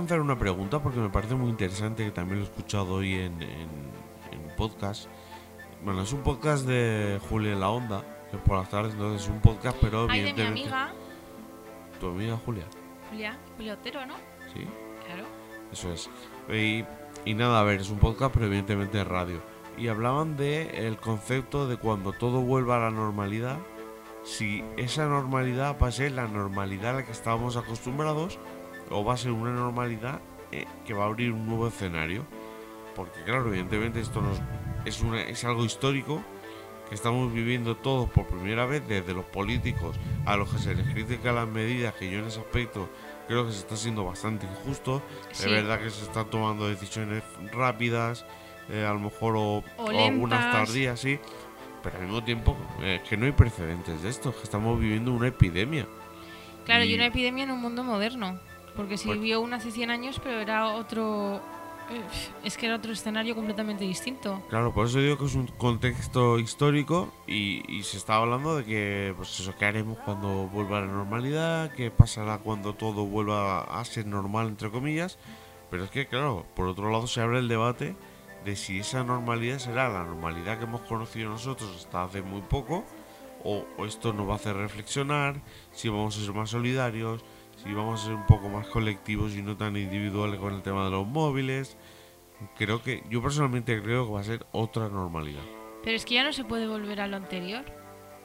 Lanzar 0.05 0.21
una 0.21 0.37
pregunta 0.37 0.79
porque 0.83 0.99
me 0.99 1.09
parece 1.09 1.33
muy 1.33 1.49
interesante, 1.49 2.05
que 2.05 2.11
también 2.11 2.37
lo 2.39 2.45
he 2.45 2.47
escuchado 2.47 2.93
hoy 2.93 3.15
en, 3.15 3.41
en, 3.41 3.69
en 4.31 4.55
podcast. 4.55 5.07
Bueno, 5.83 6.03
es 6.03 6.13
un 6.13 6.21
podcast 6.21 6.63
de 6.67 7.19
Julia 7.27 7.53
en 7.53 7.59
la 7.59 7.69
Onda, 7.69 8.03
que 8.29 8.37
es 8.37 8.43
por 8.43 8.57
las 8.59 8.69
tardes, 8.69 8.93
entonces 8.93 9.23
es 9.23 9.29
un 9.29 9.39
podcast, 9.41 9.75
pero 9.81 10.01
Hay 10.07 10.21
de 10.21 10.25
mi 10.25 10.29
evidentemente... 10.29 10.61
amiga, 10.75 10.93
Tu 11.99 12.07
amiga 12.07 12.37
Julia, 12.45 12.65
Julia, 13.09 13.39
Julia 13.57 13.73
Otero, 13.73 14.05
¿no? 14.05 14.13
sí, 14.53 14.67
Claro. 15.07 15.23
eso 15.71 15.91
es. 15.91 16.07
Y, 16.55 16.85
y 17.27 17.33
nada, 17.33 17.59
a 17.59 17.63
ver, 17.63 17.81
es 17.81 17.89
un 17.89 17.97
podcast, 17.97 18.31
pero 18.31 18.45
evidentemente 18.45 19.01
es 19.01 19.07
radio. 19.07 19.41
Y 19.75 19.87
hablaban 19.87 20.37
de 20.37 20.87
el 20.87 20.97
concepto 20.97 21.67
de 21.67 21.77
cuando 21.77 22.13
todo 22.13 22.41
vuelva 22.41 22.77
a 22.77 22.79
la 22.79 22.91
normalidad, 22.91 23.57
si 24.23 24.63
esa 24.77 25.05
normalidad 25.07 25.75
va 25.81 25.87
a 25.87 25.91
ser 25.91 26.11
la 26.11 26.27
normalidad 26.27 26.91
a 26.91 26.93
la 26.97 27.05
que 27.05 27.11
estábamos 27.11 27.57
acostumbrados 27.57 28.37
o 28.89 29.03
va 29.03 29.13
a 29.13 29.17
ser 29.17 29.31
una 29.31 29.51
normalidad 29.51 30.19
eh, 30.51 30.65
que 30.85 30.93
va 30.93 31.03
a 31.03 31.07
abrir 31.07 31.31
un 31.31 31.45
nuevo 31.47 31.67
escenario. 31.67 32.25
Porque 32.95 33.21
claro, 33.23 33.47
evidentemente 33.49 33.99
esto 33.99 34.21
nos, 34.21 34.39
es, 34.85 35.01
una, 35.01 35.21
es 35.21 35.43
algo 35.43 35.65
histórico 35.65 36.23
que 36.87 36.95
estamos 36.95 37.33
viviendo 37.33 37.75
todos 37.75 38.09
por 38.09 38.27
primera 38.27 38.65
vez, 38.65 38.87
desde 38.87 39.13
los 39.13 39.25
políticos 39.25 39.97
a 40.25 40.37
los 40.37 40.49
que 40.53 40.59
se 40.59 40.75
les 40.75 40.87
critica 40.93 41.31
las 41.33 41.47
medidas, 41.47 41.93
que 41.95 42.09
yo 42.09 42.19
en 42.19 42.25
ese 42.25 42.39
aspecto 42.39 42.87
creo 43.27 43.45
que 43.47 43.51
se 43.53 43.59
está 43.59 43.75
siendo 43.75 44.05
bastante 44.05 44.45
injusto. 44.45 45.01
Sí. 45.31 45.45
Es 45.45 45.51
verdad 45.51 45.79
que 45.79 45.89
se 45.89 46.03
están 46.03 46.29
tomando 46.29 46.69
decisiones 46.69 47.23
rápidas, 47.51 48.25
eh, 48.69 48.85
a 48.85 48.93
lo 48.93 48.99
mejor 48.99 49.35
o, 49.35 49.41
O 49.41 49.63
o 49.77 50.05
algunas 50.07 50.49
tardías, 50.51 50.99
sí. 50.99 51.19
Pero 51.83 51.97
al 51.97 52.03
mismo 52.05 52.23
tiempo, 52.23 52.55
eh, 52.81 53.01
que 53.07 53.17
no 53.17 53.25
hay 53.25 53.31
precedentes 53.31 54.01
de 54.03 54.09
esto, 54.09 54.33
que 54.35 54.43
estamos 54.43 54.79
viviendo 54.79 55.11
una 55.11 55.27
epidemia. 55.27 55.87
Claro, 56.65 56.83
y 56.83 56.91
Y- 56.91 56.95
una 56.95 57.07
epidemia 57.07 57.43
en 57.43 57.51
un 57.51 57.61
mundo 57.61 57.83
moderno. 57.83 58.39
Porque 58.75 58.95
Pues- 58.95 59.05
vivió 59.05 59.41
una 59.41 59.57
hace 59.57 59.71
100 59.71 59.89
años, 59.89 60.19
pero 60.23 60.39
era 60.39 60.67
otro. 60.73 61.41
eh, 61.89 62.01
Es 62.43 62.57
que 62.57 62.65
era 62.65 62.75
otro 62.77 62.91
escenario 62.91 63.35
completamente 63.35 63.83
distinto. 63.83 64.41
Claro, 64.49 64.73
por 64.73 64.87
eso 64.87 64.97
digo 64.99 65.19
que 65.19 65.25
es 65.25 65.35
un 65.35 65.45
contexto 65.47 66.39
histórico 66.39 67.13
y, 67.27 67.61
y 67.71 67.83
se 67.83 67.97
está 67.97 68.15
hablando 68.15 68.57
de 68.57 68.65
que, 68.65 69.13
pues 69.15 69.39
eso, 69.39 69.53
qué 69.57 69.65
haremos 69.65 69.99
cuando 69.99 70.47
vuelva 70.47 70.79
a 70.79 70.81
la 70.81 70.87
normalidad, 70.87 71.71
qué 71.75 71.91
pasará 71.91 72.39
cuando 72.39 72.73
todo 72.73 73.05
vuelva 73.05 73.61
a 73.61 73.85
ser 73.85 74.07
normal, 74.07 74.47
entre 74.47 74.71
comillas. 74.71 75.19
Pero 75.69 75.83
es 75.83 75.91
que, 75.91 76.07
claro, 76.07 76.45
por 76.55 76.67
otro 76.67 76.89
lado 76.91 77.05
se 77.05 77.21
abre 77.21 77.37
el 77.37 77.47
debate 77.47 77.95
de 78.45 78.55
si 78.55 78.79
esa 78.79 79.03
normalidad 79.03 79.59
será 79.59 79.87
la 79.89 80.03
normalidad 80.05 80.57
que 80.57 80.63
hemos 80.65 80.81
conocido 80.81 81.29
nosotros 81.29 81.69
hasta 81.77 82.03
hace 82.03 82.23
muy 82.23 82.41
poco, 82.41 82.83
o, 83.43 83.63
o 83.77 83.85
esto 83.85 84.11
nos 84.11 84.27
va 84.27 84.33
a 84.33 84.35
hacer 84.37 84.55
reflexionar, 84.55 85.39
si 85.71 85.87
vamos 85.89 86.17
a 86.17 86.21
ser 86.25 86.33
más 86.33 86.49
solidarios, 86.49 87.23
si 87.65 87.73
vamos 87.73 88.01
a 88.01 88.05
ser 88.05 88.13
un 88.13 88.25
poco 88.27 88.47
más 88.47 88.67
colectivos 88.67 89.35
y 89.35 89.41
no 89.41 89.57
tan 89.57 89.75
individuales 89.75 90.39
con 90.39 90.53
el 90.53 90.61
tema 90.61 90.85
de 90.85 90.91
los 90.91 91.07
móviles. 91.07 91.77
Creo 92.57 92.83
que, 92.83 93.03
yo 93.09 93.21
personalmente 93.23 93.81
creo 93.81 94.05
que 94.05 94.13
va 94.13 94.19
a 94.19 94.23
ser 94.23 94.45
otra 94.51 94.87
normalidad. 94.87 95.41
Pero 95.83 95.95
es 95.95 96.05
que 96.05 96.13
ya 96.15 96.23
no 96.23 96.31
se 96.31 96.43
puede 96.43 96.67
volver 96.67 97.01
a 97.01 97.07
lo 97.07 97.17
anterior. 97.17 97.65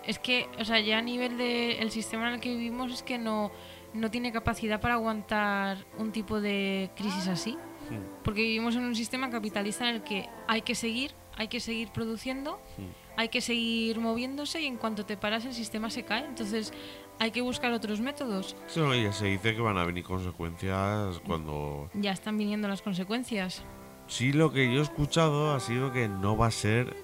Es 0.04 0.18
que, 0.18 0.49
o 0.59 0.64
sea, 0.64 0.80
ya 0.80 0.99
a 0.99 1.02
nivel 1.02 1.38
del 1.38 1.90
sistema 1.90 2.28
en 2.28 2.35
el 2.35 2.40
que 2.40 2.50
vivimos 2.50 2.92
es 2.92 3.02
que 3.02 3.16
no, 3.16 3.50
no 3.94 4.11
tiene 4.11 4.30
capacidad 4.30 4.80
para 4.80 4.94
aguantar 4.94 5.87
un 5.97 6.12
tipo 6.12 6.40
de 6.40 6.90
crisis 6.94 7.26
así. 7.28 7.52
Hmm, 7.88 8.23
Porque 8.23 8.42
vivimos 8.42 8.76
en 8.76 8.85
un 8.85 8.94
sistema 8.94 9.30
capitalista 9.30 9.88
en 9.88 9.97
el 9.97 10.02
que 10.02 10.28
hay 10.49 10.62
que 10.62 10.75
seguir, 10.75 11.12
hay 11.37 11.49
que 11.49 11.61
seguir 11.61 11.90
produciendo, 11.92 12.61
hmm. 12.76 13.18
hay 13.20 13.28
que 13.28 13.40
seguir 13.40 14.00
moviéndose 14.00 14.61
y 14.61 14.66
en 14.66 14.76
cuanto 14.76 15.06
te 15.06 15.16
paras 15.16 15.47
el 15.47 15.54
sistema 15.54 15.88
se 15.88 16.04
cae. 16.04 16.26
Entonces 16.26 16.75
hay 17.20 17.30
que 17.30 17.40
buscar 17.40 17.72
otros 17.72 18.00
métodos. 18.00 18.56
Eso 18.66 18.92
ya 18.94 19.12
se 19.12 19.26
dice 19.26 19.54
que 19.54 19.60
van 19.60 19.78
a 19.78 19.84
venir 19.84 20.02
consecuencias 20.02 21.20
cuando... 21.24 21.88
Ya 21.94 22.10
están 22.10 22.36
viniendo 22.36 22.66
las 22.66 22.82
consecuencias. 22.82 23.62
Sí, 24.08 24.32
lo 24.32 24.52
que 24.52 24.72
yo 24.72 24.80
he 24.80 24.82
escuchado 24.82 25.54
ha 25.54 25.60
sido 25.60 25.92
que 25.92 26.08
no 26.08 26.36
va 26.36 26.46
a 26.46 26.50
ser, 26.50 26.96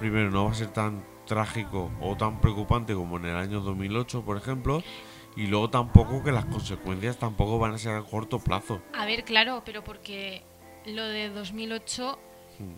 primero, 0.00 0.30
no 0.30 0.46
va 0.46 0.50
a 0.50 0.54
ser 0.54 0.68
tan 0.68 1.04
trágico 1.26 1.90
o 2.00 2.16
tan 2.16 2.40
preocupante 2.40 2.94
como 2.94 3.18
en 3.18 3.26
el 3.26 3.36
año 3.36 3.60
2008, 3.60 4.22
por 4.22 4.36
ejemplo, 4.36 4.82
y 5.36 5.46
luego 5.46 5.70
tampoco 5.70 6.24
que 6.24 6.32
las 6.32 6.46
consecuencias 6.46 7.16
tampoco 7.18 7.60
van 7.60 7.74
a 7.74 7.78
ser 7.78 7.94
a 7.94 8.02
corto 8.02 8.40
plazo. 8.40 8.80
A 8.92 9.06
ver, 9.06 9.22
claro, 9.22 9.62
pero 9.64 9.84
porque 9.84 10.42
lo 10.84 11.04
de 11.04 11.28
2008 11.28 12.18
Hmm. 12.58 12.74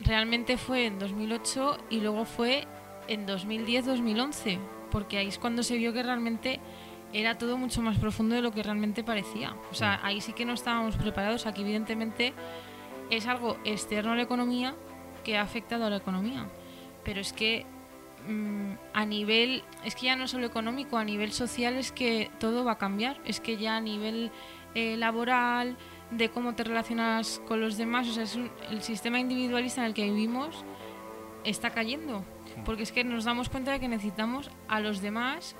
realmente 0.00 0.56
fue 0.56 0.86
en 0.86 0.98
2008 0.98 1.76
y 1.90 2.00
luego 2.00 2.24
fue 2.24 2.66
en 3.08 3.26
2010-2011, 3.26 4.58
porque 4.90 5.18
ahí 5.18 5.28
es 5.28 5.38
cuando 5.38 5.62
se 5.62 5.76
vio 5.76 5.92
que 5.92 6.02
realmente 6.02 6.60
era 7.12 7.38
todo 7.38 7.56
mucho 7.56 7.82
más 7.82 7.98
profundo 7.98 8.34
de 8.34 8.42
lo 8.42 8.52
que 8.52 8.62
realmente 8.62 9.02
parecía. 9.02 9.54
O 9.70 9.74
sea, 9.74 10.00
ahí 10.04 10.20
sí 10.20 10.32
que 10.32 10.44
no 10.44 10.52
estábamos 10.52 10.96
preparados, 10.96 11.46
aquí 11.46 11.62
evidentemente 11.62 12.32
es 13.10 13.26
algo 13.26 13.56
externo 13.64 14.12
a 14.12 14.16
la 14.16 14.22
economía 14.22 14.74
que 15.24 15.36
ha 15.36 15.42
afectado 15.42 15.84
a 15.86 15.90
la 15.90 15.96
economía. 15.96 16.46
Pero 17.04 17.20
es 17.20 17.32
que 17.32 17.66
mm, 18.28 18.72
a 18.92 19.04
nivel, 19.06 19.64
es 19.84 19.94
que 19.96 20.06
ya 20.06 20.16
no 20.16 20.28
solo 20.28 20.46
económico, 20.46 20.98
a 20.98 21.04
nivel 21.04 21.32
social 21.32 21.74
es 21.74 21.90
que 21.90 22.30
todo 22.38 22.64
va 22.64 22.72
a 22.72 22.78
cambiar. 22.78 23.20
Es 23.24 23.40
que 23.40 23.56
ya 23.56 23.76
a 23.76 23.80
nivel 23.80 24.30
eh, 24.76 24.96
laboral, 24.96 25.76
de 26.12 26.28
cómo 26.28 26.54
te 26.54 26.62
relacionas 26.64 27.40
con 27.48 27.60
los 27.60 27.76
demás, 27.76 28.08
o 28.08 28.12
sea, 28.12 28.22
es 28.24 28.36
un- 28.36 28.50
el 28.70 28.82
sistema 28.82 29.18
individualista 29.18 29.80
en 29.80 29.88
el 29.88 29.94
que 29.94 30.04
vivimos 30.04 30.64
está 31.44 31.70
cayendo. 31.70 32.24
Porque 32.64 32.82
es 32.82 32.92
que 32.92 33.04
nos 33.04 33.24
damos 33.24 33.48
cuenta 33.48 33.72
de 33.72 33.80
que 33.80 33.88
necesitamos 33.88 34.50
a 34.68 34.80
los 34.80 35.00
demás, 35.00 35.56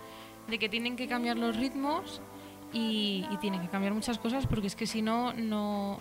de 0.49 0.59
que 0.59 0.69
tienen 0.69 0.97
que 0.97 1.09
cambiar 1.09 1.37
los 1.37 1.57
ritmos 1.57 2.21
y, 2.73 3.26
y 3.30 3.37
tienen 3.38 3.61
que 3.61 3.69
cambiar 3.69 3.95
muchas 3.95 4.19
cosas, 4.19 4.47
porque 4.47 4.66
es 4.66 4.76
que 4.76 4.87
si 4.87 5.02
no, 5.02 5.33
no. 5.33 5.99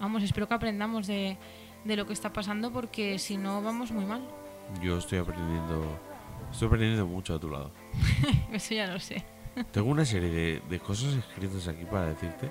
Vamos, 0.00 0.22
espero 0.22 0.48
que 0.48 0.54
aprendamos 0.54 1.06
de, 1.06 1.36
de 1.84 1.96
lo 1.96 2.06
que 2.06 2.12
está 2.12 2.32
pasando, 2.32 2.72
porque 2.72 3.18
si 3.18 3.36
no, 3.36 3.62
vamos 3.62 3.92
muy 3.92 4.04
mal. 4.04 4.22
Yo 4.80 4.98
estoy 4.98 5.18
aprendiendo, 5.18 5.98
estoy 6.50 6.66
aprendiendo 6.66 7.06
mucho 7.06 7.34
a 7.34 7.38
tu 7.38 7.50
lado. 7.50 7.70
Eso 8.52 8.74
ya 8.74 8.86
lo 8.86 8.98
sé. 8.98 9.24
Tengo 9.70 9.90
una 9.90 10.04
serie 10.04 10.30
de, 10.30 10.62
de 10.68 10.78
cosas 10.80 11.14
escritas 11.14 11.68
aquí 11.68 11.84
para 11.84 12.06
decirte. 12.06 12.50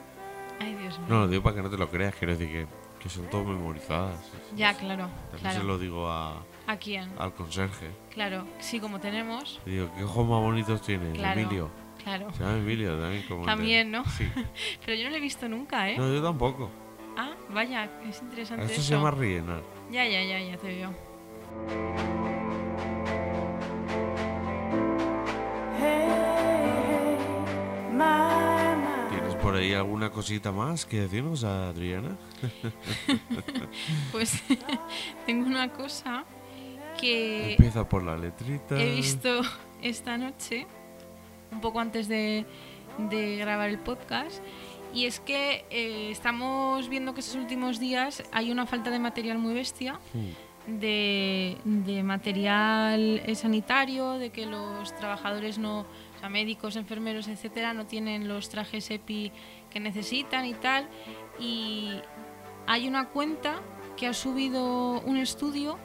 Ay, 0.60 0.76
Dios 0.76 1.00
mío. 1.00 1.08
No, 1.10 1.20
lo 1.22 1.28
digo 1.28 1.42
para 1.42 1.56
que 1.56 1.62
no 1.64 1.70
te 1.70 1.78
lo 1.78 1.90
creas, 1.90 2.14
quiero 2.16 2.38
decir 2.38 2.52
que, 2.52 2.68
que 3.02 3.10
son 3.10 3.28
todas 3.30 3.48
memorizadas. 3.48 4.20
Ya, 4.56 4.76
claro. 4.76 5.08
También 5.32 5.54
se 5.54 5.60
claro. 5.60 5.64
lo 5.64 5.80
digo 5.80 6.08
a, 6.10 6.44
¿A 6.68 6.78
quién? 6.78 7.10
al 7.18 7.34
conserje. 7.34 7.90
Claro, 8.14 8.46
sí, 8.60 8.80
como 8.80 9.00
tenemos. 9.00 9.60
Digo, 9.66 9.92
¿qué 9.98 10.04
ojos 10.04 10.28
más 10.28 10.40
bonitos 10.42 10.82
tienes, 10.82 11.18
Claro. 11.18 11.40
Emilio? 11.42 11.70
Claro. 12.04 12.32
Se 12.34 12.40
llama 12.44 12.58
Emilio 12.58 12.98
también. 13.00 13.24
Como 13.28 13.46
También, 13.46 13.92
¿no? 13.92 14.04
Sí. 14.06 14.28
Pero 14.86 14.98
yo 14.98 15.04
no 15.06 15.10
lo 15.12 15.16
he 15.18 15.20
visto 15.20 15.48
nunca, 15.50 15.90
¿eh? 15.90 15.98
No, 15.98 16.12
yo 16.12 16.22
tampoco. 16.22 16.70
Ah, 17.18 17.34
vaya, 17.54 17.90
es 18.08 18.22
interesante 18.22 18.64
Esto 18.66 18.76
eso. 18.78 18.84
se 18.84 18.94
llama 18.96 19.12
rellenar. 19.12 19.62
Ya, 19.92 20.06
ya, 20.08 20.24
ya, 20.24 20.40
ya 20.40 20.58
te 20.58 20.68
veo. 20.68 20.94
¿Tienes 29.10 29.36
por 29.36 29.56
ahí 29.56 29.74
alguna 29.74 30.10
cosita 30.10 30.52
más 30.52 30.86
que 30.86 31.02
decirnos, 31.02 31.44
Adriana? 31.44 32.18
Pues 34.12 34.42
tengo 35.26 35.46
una 35.48 35.70
cosa 35.72 36.26
que 37.02 37.52
Empieza 37.52 37.90
por 37.90 38.04
la 38.04 38.16
letrita. 38.18 38.80
he 38.80 38.96
visto 38.96 39.42
esta 39.82 40.18
noche, 40.18 40.68
un 41.52 41.60
poco 41.60 41.80
antes 41.80 42.08
de, 42.08 42.46
de 43.10 43.36
grabar 43.38 43.70
el 43.70 43.80
podcast, 43.80 44.42
y 44.94 45.06
es 45.06 45.20
que 45.20 45.66
eh, 45.70 46.12
estamos 46.12 46.88
viendo 46.90 47.14
que 47.14 47.22
estos 47.22 47.36
últimos 47.36 47.80
días 47.80 48.24
hay 48.32 48.52
una 48.52 48.66
falta 48.66 48.90
de 48.90 49.00
material 49.00 49.38
muy 49.38 49.54
bestia. 49.54 50.00
Hmm. 50.14 50.78
de, 50.80 51.58
de 51.64 52.04
material 52.04 53.22
eh, 53.26 53.34
sanitario, 53.34 54.20
de 54.20 54.30
que 54.30 54.46
los 54.46 54.96
trabajadores 54.96 55.58
no, 55.58 55.80
o 55.82 56.20
sea, 56.20 56.30
médicos, 56.30 56.76
enfermeros, 56.76 57.28
etcétera, 57.28 57.74
no 57.74 57.88
tienen 57.88 58.28
los 58.28 58.50
trajes 58.50 58.92
EPI 58.92 59.32
que 59.72 59.80
necesitan 59.80 60.46
y 60.46 60.54
tal. 60.54 60.88
Y 61.40 61.94
hay 62.68 62.88
una 62.88 63.10
cuenta 63.10 63.60
que 63.98 64.06
ha 64.06 64.14
subido 64.14 65.02
un 65.02 65.18
estudio 65.18 65.80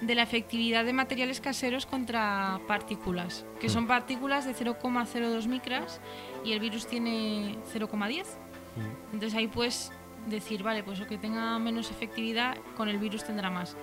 de 0.00 0.14
la 0.14 0.22
efectividad 0.22 0.84
de 0.84 0.92
materiales 0.92 1.40
caseros 1.40 1.86
contra 1.86 2.60
partículas, 2.66 3.44
que 3.60 3.68
son 3.68 3.86
partículas 3.86 4.44
de 4.46 4.54
0,02 4.54 5.46
micras 5.46 6.00
y 6.44 6.52
el 6.52 6.60
virus 6.60 6.86
tiene 6.86 7.56
0,10. 7.72 8.24
Hmm. 8.24 9.12
Entonces 9.12 9.34
ahí 9.34 9.46
puedes 9.46 9.92
decir, 10.26 10.62
vale, 10.62 10.82
pues 10.82 10.98
lo 10.98 11.06
que 11.06 11.18
tenga 11.18 11.58
menos 11.58 11.90
efectividad, 11.90 12.56
con 12.76 12.88
el 12.88 12.98
virus 12.98 13.24
tendrá 13.24 13.50
más. 13.50 13.76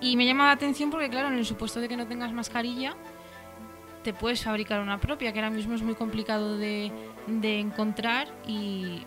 Y 0.00 0.16
me 0.16 0.26
llama 0.26 0.46
la 0.46 0.52
atención 0.52 0.90
porque, 0.90 1.08
claro, 1.08 1.28
en 1.28 1.34
el 1.34 1.46
supuesto 1.46 1.80
de 1.80 1.88
que 1.88 1.96
no 1.96 2.06
tengas 2.06 2.32
mascarilla, 2.32 2.96
te 4.02 4.14
puedes 4.14 4.42
fabricar 4.42 4.80
una 4.80 4.98
propia, 4.98 5.32
que 5.32 5.38
ahora 5.38 5.50
mismo 5.50 5.74
es 5.74 5.82
muy 5.82 5.94
complicado 5.94 6.56
de, 6.56 6.90
de 7.26 7.60
encontrar 7.60 8.28
y 8.46 9.04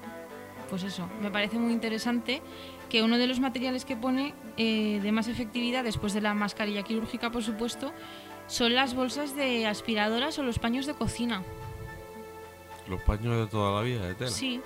pues 0.69 0.83
eso, 0.83 1.09
me 1.21 1.29
parece 1.29 1.57
muy 1.57 1.73
interesante 1.73 2.41
que 2.93 3.01
uno 3.01 3.17
de 3.17 3.25
los 3.25 3.39
materiales 3.39 3.85
que 3.85 3.95
pone 3.97 4.35
eh, 4.55 4.99
de 5.01 5.11
más 5.11 5.27
efectividad, 5.27 5.83
después 5.83 6.13
de 6.13 6.21
la 6.21 6.35
mascarilla 6.35 6.83
quirúrgica, 6.83 7.31
por 7.31 7.41
supuesto, 7.41 7.91
son 8.45 8.75
las 8.75 8.93
bolsas 8.93 9.35
de 9.35 9.65
aspiradoras 9.65 10.37
o 10.37 10.43
los 10.43 10.59
paños 10.59 10.85
de 10.85 10.93
cocina. 10.93 11.41
Los 12.87 13.01
paños 13.01 13.35
de 13.35 13.47
toda 13.47 13.77
la 13.77 13.81
vida, 13.81 14.05
de 14.05 14.13
tela. 14.13 14.29
Sí. 14.29 14.61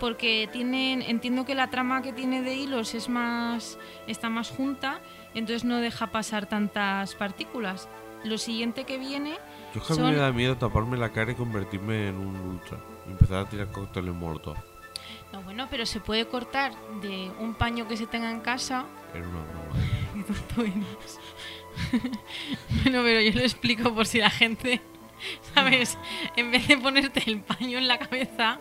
Porque 0.00 0.48
tienen, 0.52 1.02
entiendo 1.02 1.44
que 1.44 1.54
la 1.54 1.70
trama 1.70 2.02
que 2.02 2.12
tiene 2.12 2.42
de 2.42 2.56
hilos 2.56 2.96
es 2.96 3.08
más, 3.08 3.78
está 4.08 4.28
más 4.28 4.50
junta, 4.50 4.98
entonces 5.34 5.62
no 5.62 5.76
deja 5.76 6.08
pasar 6.08 6.46
tantas 6.46 7.14
partículas. 7.14 7.88
Lo 8.24 8.38
siguiente 8.38 8.82
que 8.82 8.98
viene, 8.98 9.38
Yo 9.72 9.80
es 9.82 9.86
que 9.86 9.94
son- 9.94 10.10
me 10.10 10.16
da 10.16 10.32
miedo 10.32 10.56
taparme 10.56 10.96
la 10.96 11.12
cara 11.12 11.30
y 11.30 11.36
convertirme 11.36 12.08
en 12.08 12.16
un 12.16 12.34
ultra. 12.40 12.80
Y 13.06 13.12
empezar 13.12 13.38
a 13.46 13.48
tirar 13.48 13.70
cócteles 13.70 14.12
molotov. 14.12 14.56
No 15.34 15.42
bueno, 15.42 15.66
pero 15.70 15.84
se 15.86 16.00
puede 16.00 16.26
cortar 16.28 16.72
de 17.00 17.30
un 17.40 17.54
paño 17.54 17.88
que 17.88 17.96
se 17.96 18.06
tenga 18.06 18.30
en 18.30 18.40
casa. 18.40 18.86
Era 19.14 19.26
una 19.28 19.40
broma. 19.40 19.74
Bueno, 22.82 23.02
pero 23.02 23.20
yo 23.20 23.32
lo 23.32 23.40
explico 23.40 23.92
por 23.94 24.06
si 24.06 24.18
la 24.18 24.30
gente, 24.30 24.80
¿sabes? 25.54 25.98
En 26.36 26.50
vez 26.50 26.68
de 26.68 26.76
ponerte 26.78 27.22
el 27.26 27.40
paño 27.40 27.78
en 27.78 27.88
la 27.88 27.98
cabeza, 27.98 28.58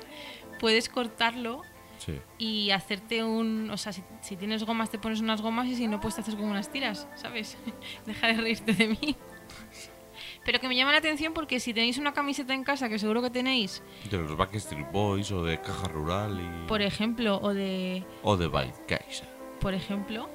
puedes 0.59 0.89
cortarlo 0.89 1.61
Sí. 1.99 2.19
y 2.37 2.71
hacerte 2.71 3.23
un. 3.23 3.69
O 3.71 3.77
sea, 3.77 3.93
si, 3.93 4.03
si 4.21 4.35
tienes 4.35 4.63
gomas, 4.65 4.89
te 4.89 4.97
pones 4.99 5.21
unas 5.21 5.41
gomas 5.41 5.67
y 5.67 5.75
si 5.75 5.87
no, 5.87 6.01
pues 6.01 6.15
te 6.15 6.21
haces 6.21 6.35
como 6.35 6.49
unas 6.49 6.69
tiras, 6.69 7.07
¿sabes? 7.15 7.55
Deja 8.05 8.27
de 8.27 8.33
reírte 8.33 8.73
de 8.73 8.87
mí. 8.89 9.15
Pero 10.45 10.59
que 10.59 10.67
me 10.67 10.75
llama 10.75 10.91
la 10.91 10.97
atención 10.97 11.33
porque 11.33 11.59
si 11.59 11.73
tenéis 11.73 11.97
una 11.97 12.13
camiseta 12.13 12.53
en 12.53 12.63
casa, 12.63 12.89
que 12.89 12.99
seguro 12.99 13.21
que 13.21 13.29
tenéis, 13.29 13.81
De 14.09 14.17
los 14.17 14.35
Backstreet 14.35 14.91
Boys 14.91 15.31
o 15.31 15.43
de 15.43 15.59
Caja 15.61 15.87
Rural 15.87 16.39
y... 16.39 16.67
por 16.67 16.81
ejemplo, 16.81 17.39
o 17.41 17.53
de. 17.53 18.03
O 18.23 18.35
de 18.35 18.49
Kaiser. 18.87 19.27
Por 19.61 19.73
ejemplo, 19.73 20.29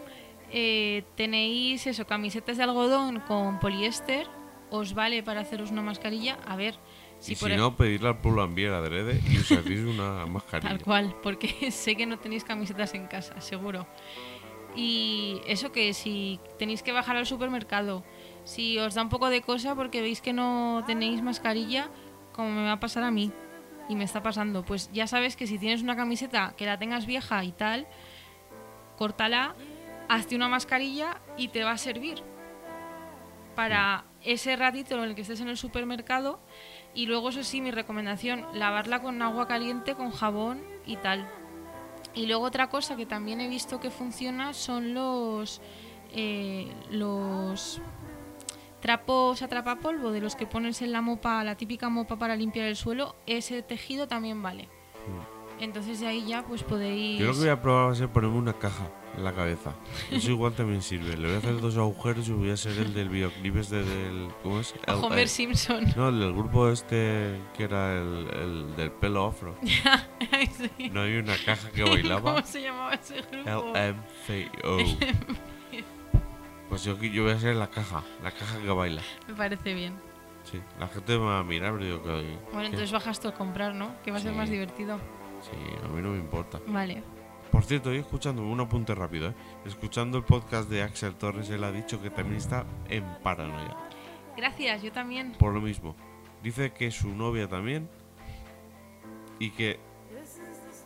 eh, 0.51 1.05
tenéis 1.15 1.87
eso, 1.87 2.07
camisetas 2.07 2.57
de 2.57 2.63
algodón 2.63 3.21
con 3.21 3.61
poliéster, 3.61 4.27
os 4.71 4.95
vale 4.95 5.23
para 5.23 5.41
haceros 5.41 5.71
una 5.71 5.83
mascarilla. 5.83 6.39
A 6.47 6.57
ver, 6.57 6.79
si 7.19 7.33
y 7.33 7.37
si 7.37 7.57
no, 7.57 7.77
pedirle 7.77 8.09
al 8.09 8.21
pueblo 8.21 8.43
Ambier 8.43 8.73
adrede 8.73 9.21
y 9.29 9.39
usaréis 9.39 9.81
una 9.81 10.25
mascarilla. 10.27 10.71
Tal 10.71 10.83
cual, 10.83 11.17
porque 11.23 11.71
sé 11.71 11.97
que 11.97 12.07
no 12.07 12.19
tenéis 12.19 12.45
camisetas 12.45 12.95
en 12.95 13.07
casa, 13.07 13.41
seguro. 13.41 13.87
Y 14.75 15.41
eso 15.47 15.73
que 15.73 15.93
si 15.93 16.39
tenéis 16.59 16.83
que 16.83 16.93
bajar 16.93 17.17
al 17.17 17.27
supermercado, 17.27 18.05
si 18.49 18.79
os 18.79 18.95
da 18.95 19.03
un 19.03 19.11
poco 19.11 19.29
de 19.29 19.43
cosa 19.43 19.75
porque 19.75 20.01
veis 20.01 20.23
que 20.23 20.33
no 20.33 20.83
tenéis 20.87 21.21
mascarilla, 21.21 21.91
como 22.33 22.49
me 22.49 22.65
va 22.65 22.73
a 22.73 22.81
pasar 22.81 23.05
a 23.05 23.11
mí, 23.11 23.31
y 23.91 23.95
me 23.95 24.05
está 24.05 24.23
pasando, 24.23 24.65
pues 24.65 24.91
ya 24.91 25.07
sabes 25.07 25.37
que 25.37 25.47
si 25.47 25.59
tienes 25.59 25.83
una 25.83 25.97
camiseta 25.97 26.55
que 26.57 26.65
la 26.65 26.79
tengas 26.79 27.05
vieja 27.05 27.45
y 27.45 27.53
tal, 27.53 27.87
córtala 28.97 29.55
hazte 30.09 30.35
una 30.35 30.49
mascarilla 30.49 31.21
y 31.37 31.49
te 31.49 31.63
va 31.63 31.73
a 31.73 31.77
servir 31.77 32.23
para 33.55 34.05
ese 34.25 34.57
ratito 34.57 34.95
en 34.95 35.11
el 35.11 35.15
que 35.15 35.21
estés 35.21 35.43
en 35.43 35.49
el 35.49 35.59
supermercado. 35.59 36.41
Y 36.95 37.05
luego 37.05 37.29
eso 37.29 37.45
sí 37.45 37.61
mi 37.61 37.71
recomendación 37.71 38.47
lavarla 38.55 39.03
con 39.03 39.21
agua 39.21 39.47
caliente 39.47 39.95
con 39.95 40.11
jabón 40.11 40.63
y 40.87 40.97
tal. 40.97 41.29
Y 42.15 42.27
luego 42.27 42.45
otra 42.45 42.71
cosa 42.71 42.97
que 42.97 43.05
también 43.05 43.43
he 43.43 43.49
visto 43.49 43.79
que 43.79 43.91
funciona 43.91 44.55
son 44.55 44.95
los 44.95 45.61
eh, 46.15 46.73
los 46.91 47.83
trapos 48.81 49.43
atrapapolvo 49.43 50.13
de 50.13 50.21
los 50.21 50.37
que 50.37 50.47
pones 50.47 50.83
en 50.83 50.93
la 50.93 51.01
mopa 51.01 51.43
la 51.45 51.57
típica 51.57 51.89
mopa 51.89 52.17
para 52.19 52.37
limpiar 52.37 52.67
el 52.67 52.77
suelo 52.77 53.17
ese 53.27 53.63
tejido 53.63 54.07
también 54.09 54.43
vale 54.43 54.69
entonces 55.61 55.99
de 56.01 56.07
ahí 56.07 56.25
ya 56.27 56.45
pues 56.45 56.63
podéis 56.63 57.19
Yo 57.19 57.27
lo 57.27 57.33
que 57.33 57.39
voy 57.41 57.49
a 57.49 57.61
probar 57.61 57.89
va 57.89 57.93
a 57.93 57.95
ser 57.97 58.09
ponerme 58.09 58.37
una 58.39 58.53
caja 58.53 58.89
en 59.17 59.25
la 59.25 59.33
cabeza. 59.33 59.75
Eso 60.13 60.31
igual 60.31 60.53
también 60.53 60.81
sirve. 60.83 61.17
Le 61.17 61.27
voy 61.27 61.35
a 61.35 61.39
hacer 61.39 61.61
dos 61.61 61.77
agujeros 61.77 62.29
y 62.29 62.33
voy 62.33 62.51
a 62.51 62.57
ser 62.57 62.79
el 62.79 62.95
del 62.95 63.09
videoclip 63.09 63.57
este 63.57 63.83
del... 63.83 64.29
¿Cómo 64.45 64.61
es? 64.61 64.73
El- 64.87 64.95
Homer 64.95 65.19
el- 65.21 65.29
Simpson 65.29 65.85
No, 65.97 66.11
el 66.11 66.21
del 66.21 66.33
grupo 66.33 66.69
este 66.69 67.41
que 67.57 67.65
era 67.65 67.95
el, 67.99 68.29
el 68.41 68.77
del 68.77 68.93
pelo 68.93 69.27
afro. 69.27 69.57
Sí. 70.79 70.91
No 70.91 71.01
hay 71.03 71.17
una 71.17 71.35
caja 71.45 71.71
que 71.73 71.83
bailaba. 71.91 72.35
¿Cómo 72.35 72.47
se 72.47 72.63
llamaba 72.63 72.95
ese 72.95 73.17
grupo? 73.23 73.73
LMFAO. 73.75 74.79
Pues 76.69 76.85
yo, 76.85 76.97
yo 76.97 77.23
voy 77.25 77.33
a 77.33 77.39
ser 77.39 77.57
la 77.57 77.69
caja, 77.69 78.03
la 78.23 78.31
caja 78.31 78.61
que 78.61 78.69
baila. 78.69 79.03
Me 79.27 79.35
parece 79.35 79.75
bien. 79.75 79.95
Sí, 80.45 80.61
la 80.79 80.89
gente 80.89 81.19
me 81.19 81.25
va 81.25 81.41
a 81.41 81.45
mirar, 81.45 81.73
pero 81.73 81.85
digo 81.85 82.03
que... 82.03 82.39
Bueno, 82.53 82.67
entonces 82.67 82.93
bajas 82.93 83.21
tú 83.21 83.29
a 83.29 83.35
comprar, 83.35 83.75
¿no? 83.75 84.01
Que 84.03 84.11
va 84.11 84.19
a 84.19 84.21
ser 84.21 84.33
más 84.33 84.51
divertido. 84.51 84.99
Sí, 85.43 85.57
a 85.85 85.89
mí 85.89 86.03
no 86.03 86.11
me 86.11 86.19
importa. 86.19 86.59
Vale. 86.67 87.03
Por 87.51 87.65
cierto, 87.65 87.91
hoy 87.91 87.99
escuchando, 87.99 88.43
un 88.43 88.61
apunte 88.61 88.95
rápido, 88.95 89.31
¿eh? 89.31 89.35
Escuchando 89.65 90.19
el 90.19 90.25
podcast 90.25 90.69
de 90.69 90.83
Axel 90.83 91.15
Torres, 91.15 91.49
él 91.51 91.65
ha 91.65 91.73
dicho 91.73 92.01
que 92.03 92.11
también 92.11 92.37
está 92.37 92.67
en 92.89 93.05
paranoia. 93.23 93.77
Gracias, 94.37 94.83
yo 94.83 94.93
también. 94.93 95.33
Por 95.33 95.55
lo 95.55 95.61
mismo. 95.61 95.97
Dice 96.43 96.73
que 96.73 96.91
su 96.91 97.09
novia 97.09 97.49
también. 97.49 97.89
Y 99.39 99.51
que 99.51 99.81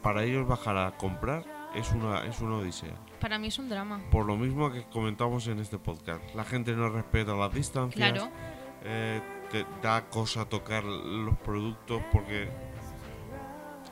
para 0.03 0.25
ellos 0.25 0.47
bajar 0.47 0.77
a 0.77 0.93
comprar 0.97 1.45
es 1.75 1.91
una, 1.93 2.25
es 2.25 2.41
una 2.41 2.57
odisea. 2.57 2.95
Para 3.21 3.39
mí 3.39 3.49
es 3.49 3.59
un 3.59 3.69
drama. 3.69 4.01
Por 4.11 4.27
lo 4.27 4.37
mismo 4.37 4.71
que 4.71 4.85
comentamos 4.85 5.47
en 5.47 5.59
este 5.61 5.79
podcast. 5.79 6.23
La 6.35 6.45
gente 6.45 6.73
no 6.73 6.89
respeta 6.89 7.35
las 7.35 7.53
distancias. 7.53 8.13
Claro. 8.13 8.31
eh, 8.85 9.21
te 9.51 9.67
da 9.83 10.09
cosa 10.09 10.47
tocar 10.49 10.83
los 10.85 11.37
productos 11.39 12.03
porque 12.11 12.49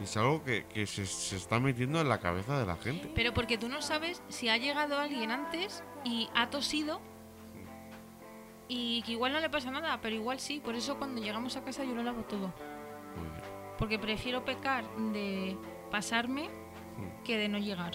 es 0.03 0.17
algo 0.17 0.43
que, 0.43 0.65
que 0.65 0.87
se, 0.87 1.05
se 1.07 1.37
está 1.37 1.61
metiendo 1.61 2.01
en 2.01 2.09
la 2.09 2.19
cabeza 2.19 2.59
de 2.59 2.65
la 2.67 2.77
gente. 2.77 3.13
Pero 3.15 3.35
porque 3.35 3.59
tú 3.59 3.69
no 3.69 3.83
sabes 3.83 4.23
si 4.29 4.49
ha 4.49 4.57
llegado 4.57 4.99
alguien 4.99 5.31
antes 5.31 5.85
y 6.05 6.29
ha 6.35 6.49
tosido 6.49 7.01
y 8.69 9.03
que 9.03 9.13
igual 9.13 9.33
no 9.33 9.41
le 9.41 9.51
pasa 9.51 9.71
nada, 9.71 10.01
pero 10.01 10.15
igual 10.17 10.41
sí. 10.41 10.61
Por 10.65 10.75
eso 10.75 10.97
cuando 10.97 11.21
llegamos 11.21 11.57
a 11.57 11.65
casa 11.65 11.85
yo 11.85 11.95
lo 11.95 12.03
lavo 12.03 12.23
todo. 12.23 12.53
Muy 13.17 13.29
bien. 13.29 13.43
Porque 13.79 13.99
prefiero 13.99 14.45
pecar 14.45 14.85
de 15.13 15.57
pasarme 15.91 16.49
que 17.25 17.37
de 17.39 17.49
no 17.49 17.59
llegar. 17.59 17.93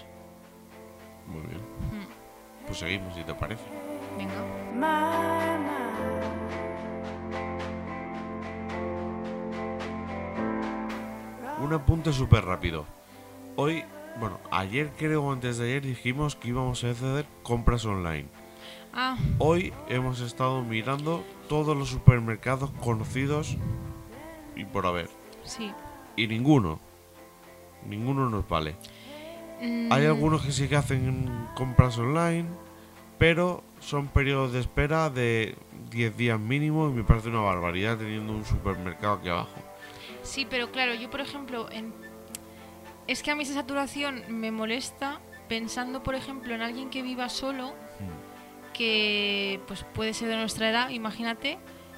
Muy 1.28 1.42
bien. 1.42 1.62
Mm. 1.92 2.08
Pues 2.68 2.80
seguimos, 2.80 3.14
si 3.16 3.24
te 3.24 3.34
parece. 3.34 3.64
Venga. 4.18 5.46
Un 11.62 11.74
apunte 11.74 12.12
súper 12.14 12.46
rápido. 12.46 12.86
Hoy, 13.56 13.84
bueno, 14.20 14.40
ayer 14.52 14.92
creo 14.98 15.24
o 15.24 15.32
antes 15.32 15.58
de 15.58 15.66
ayer 15.66 15.82
dijimos 15.84 16.36
que 16.36 16.50
íbamos 16.50 16.84
a 16.84 16.92
hacer 16.92 17.26
compras 17.44 17.86
online. 17.86 18.28
Ah, 18.94 19.18
Hoy 19.40 19.74
hemos 19.90 20.22
estado 20.22 20.62
mirando 20.64 21.24
todos 21.50 21.76
los 21.76 21.90
supermercados 21.90 22.72
conocidos 22.82 23.58
y 24.56 24.66
por 24.66 24.86
haber. 24.86 25.10
sí. 25.44 25.72
Y 26.18 26.28
ninguno, 26.28 26.80
ninguno 27.86 28.30
nos 28.30 28.48
vale. 28.48 28.78
Mm, 29.62 29.92
Hay 29.92 30.06
algunos 30.06 30.44
que 30.46 30.52
sí 30.52 30.68
que 30.68 30.76
hacen 30.76 31.30
compras 31.56 31.98
online, 31.98 32.46
pero 33.18 33.64
son 33.80 34.08
periodos 34.08 34.52
de 34.54 34.60
espera 34.60 35.10
de 35.10 35.56
10 35.92 36.18
días 36.18 36.40
mínimo 36.40 36.90
y 36.90 36.94
me 36.94 37.04
parece 37.04 37.30
una 37.30 37.42
barbaridad 37.42 37.98
teniendo 37.98 38.34
un 38.34 38.46
supermercado 38.46 39.14
aquí 39.16 39.30
abajo. 39.30 39.56
Sí, 40.24 40.46
pero 40.50 40.72
claro, 40.72 40.94
yo 40.96 41.10
por 41.10 41.22
ejemplo, 41.22 41.70
en... 41.72 41.94
es 43.08 43.22
que 43.24 43.32
a 43.32 43.36
mí 43.36 43.44
esa 43.44 43.54
saturación 43.54 44.24
me 44.30 44.52
molesta 44.52 45.20
pensando, 45.48 46.02
por 46.04 46.16
ejemplo, 46.16 46.54
en 46.56 46.62
alguien 46.62 46.90
que 46.90 47.02
viva 47.04 47.30
solo, 47.30 47.74
que 48.74 49.60
pues 49.68 49.86
puede 49.94 50.14
ser 50.14 50.28
de 50.30 50.36
nuestra 50.38 50.70
edad, 50.70 50.90
imagínate, 50.90 51.58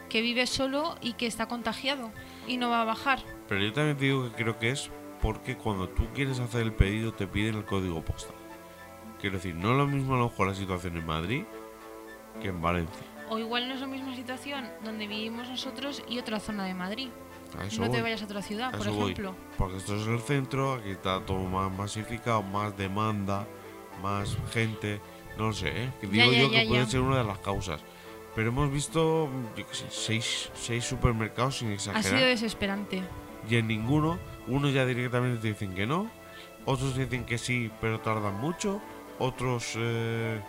que 0.09 0.21
vive 0.21 0.45
solo 0.47 0.95
y 1.01 1.13
que 1.13 1.25
está 1.25 1.47
contagiado 1.47 2.11
y 2.47 2.57
no 2.57 2.69
va 2.69 2.81
a 2.81 2.85
bajar. 2.85 3.19
Pero 3.47 3.61
yo 3.61 3.73
también 3.73 3.97
te 3.97 4.05
digo 4.05 4.29
que 4.29 4.43
creo 4.43 4.59
que 4.59 4.71
es 4.71 4.89
porque 5.21 5.57
cuando 5.57 5.89
tú 5.89 6.07
quieres 6.13 6.39
hacer 6.39 6.61
el 6.61 6.73
pedido 6.73 7.13
te 7.13 7.27
piden 7.27 7.55
el 7.55 7.65
código 7.65 8.03
postal. 8.03 8.35
Quiero 9.19 9.37
decir, 9.37 9.55
no 9.55 9.71
es 9.71 9.77
lo 9.77 9.87
mismo 9.87 10.15
a 10.15 10.17
lo 10.19 10.29
mejor 10.29 10.47
la 10.47 10.55
situación 10.55 10.95
en 10.97 11.05
Madrid 11.05 11.43
que 12.41 12.49
en 12.49 12.61
Valencia. 12.61 13.01
O 13.29 13.37
igual 13.39 13.67
no 13.67 13.73
es 13.73 13.81
la 13.81 13.87
misma 13.87 14.15
situación 14.15 14.69
donde 14.83 15.07
vivimos 15.07 15.49
nosotros 15.49 16.03
y 16.07 16.19
otra 16.19 16.39
zona 16.39 16.65
de 16.65 16.73
Madrid. 16.73 17.09
No 17.77 17.85
te 17.85 17.87
voy. 17.89 18.01
vayas 18.01 18.21
a 18.21 18.25
otra 18.25 18.41
ciudad, 18.41 18.67
A 18.69 18.77
por 18.77 18.81
eso 18.87 18.93
voy. 18.93 19.11
ejemplo. 19.11 19.35
Porque 19.57 19.77
esto 19.77 19.95
es 19.95 20.05
el 20.07 20.19
centro, 20.19 20.73
aquí 20.75 20.91
está 20.91 21.19
todo 21.25 21.39
más 21.45 21.71
masificado, 21.71 22.43
más 22.43 22.77
demanda, 22.77 23.47
más 24.03 24.37
gente, 24.53 25.01
no 25.37 25.47
lo 25.47 25.53
sé, 25.53 25.69
¿eh? 25.85 25.93
Que 25.99 26.07
Ya, 26.07 26.11
digo 26.23 26.31
ya, 26.31 26.41
yo 26.41 26.51
ya, 26.51 26.61
que 26.61 26.67
puede 26.67 26.85
ser 26.85 26.99
una 27.01 27.17
de 27.17 27.23
las 27.23 27.39
causas. 27.39 27.81
Pero 28.35 28.49
hemos 28.49 28.71
visto, 28.71 29.29
yo 29.57 29.65
qué 29.67 29.73
sé, 29.73 29.85
seis, 29.89 30.51
seis 30.53 30.85
supermercados 30.85 31.57
sin 31.57 31.69
Ha 31.69 31.73
exagerar. 31.73 32.03
sido 32.03 32.27
desesperante. 32.29 33.01
Y 33.49 33.55
en 33.55 33.67
ninguno, 33.67 34.19
unos 34.47 34.73
ya 34.73 34.85
directamente 34.85 35.41
te 35.41 35.47
dicen 35.49 35.73
que 35.73 35.85
no, 35.85 36.09
otros 36.65 36.95
dicen 36.95 37.25
que 37.25 37.37
sí, 37.37 37.71
pero 37.79 37.99
tardan 37.99 38.35
mucho, 38.39 38.81
otros 39.19 39.73
eh, 39.77 40.41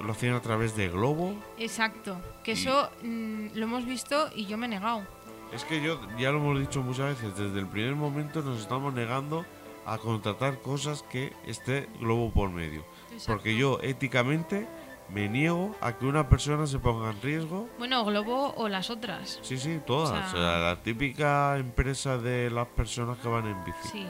lo 0.00 0.12
hacían 0.12 0.34
a 0.34 0.40
través 0.40 0.76
de 0.76 0.88
Globo. 0.88 1.34
Exacto. 1.58 2.20
Que 2.42 2.52
eso 2.52 2.90
mm, 3.02 3.48
lo 3.54 3.64
hemos 3.64 3.84
visto 3.84 4.30
y 4.34 4.46
yo 4.46 4.56
me 4.56 4.66
he 4.66 4.68
negado. 4.68 5.06
Es 5.52 5.64
que 5.64 5.82
yo, 5.82 6.00
ya 6.18 6.30
lo 6.30 6.38
hemos 6.38 6.58
dicho 6.58 6.82
muchas 6.82 7.20
veces, 7.20 7.36
desde 7.36 7.58
el 7.58 7.66
primer 7.66 7.94
momento 7.94 8.40
nos 8.42 8.60
estamos 8.60 8.94
negando 8.94 9.44
a 9.84 9.98
contratar 9.98 10.60
cosas 10.60 11.02
que 11.02 11.32
esté 11.46 11.88
Globo 12.00 12.32
por 12.32 12.50
medio. 12.50 12.84
Porque 13.26 13.56
yo 13.56 13.78
éticamente 13.82 14.66
me 15.10 15.28
niego 15.28 15.74
a 15.80 15.92
que 15.98 16.06
una 16.06 16.28
persona 16.28 16.66
se 16.66 16.78
ponga 16.78 17.10
en 17.10 17.20
riesgo. 17.22 17.68
Bueno, 17.78 18.04
Globo 18.04 18.54
o 18.56 18.68
las 18.68 18.90
otras. 18.90 19.38
Sí, 19.42 19.58
sí, 19.58 19.80
todas. 19.86 20.10
O 20.10 20.14
sea- 20.14 20.26
O 20.26 20.30
sea, 20.30 20.58
la 20.58 20.82
típica 20.82 21.56
empresa 21.58 22.18
de 22.18 22.50
las 22.50 22.66
personas 22.68 23.18
que 23.18 23.28
van 23.28 23.46
en 23.46 23.64
bici. 23.64 23.88
Sí, 23.90 24.06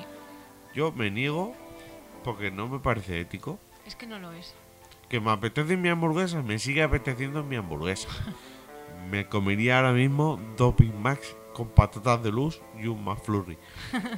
Yo 0.75 0.93
me 0.93 1.11
niego 1.11 1.55
porque 2.25 2.51
no 2.51 2.69
me 2.69 2.79
parece 2.79 3.21
ético. 3.21 3.59
es 3.87 3.97
que 3.97 4.07
no 4.07 4.19
lo 4.19 4.33
es. 4.33 4.55
Que 5.09 5.21
me 5.21 5.31
apetece 5.31 5.77
mi 5.77 5.89
hamburguesa, 5.91 6.41
me 6.43 6.59
sigue 6.59 6.83
apeteciendo 6.83 7.43
mi 7.43 7.57
hamburguesa. 7.57 8.09
me 9.11 9.29
comería 9.29 9.77
ahora 9.79 9.93
mismo 9.93 10.41
dos 10.57 10.75
Big 10.77 10.95
Macs 10.95 11.37
con 11.53 11.69
patatas 11.69 12.23
de 12.23 12.31
luz 12.31 12.63
y 12.81 12.87
un 12.87 13.05
McFlurry. 13.05 13.59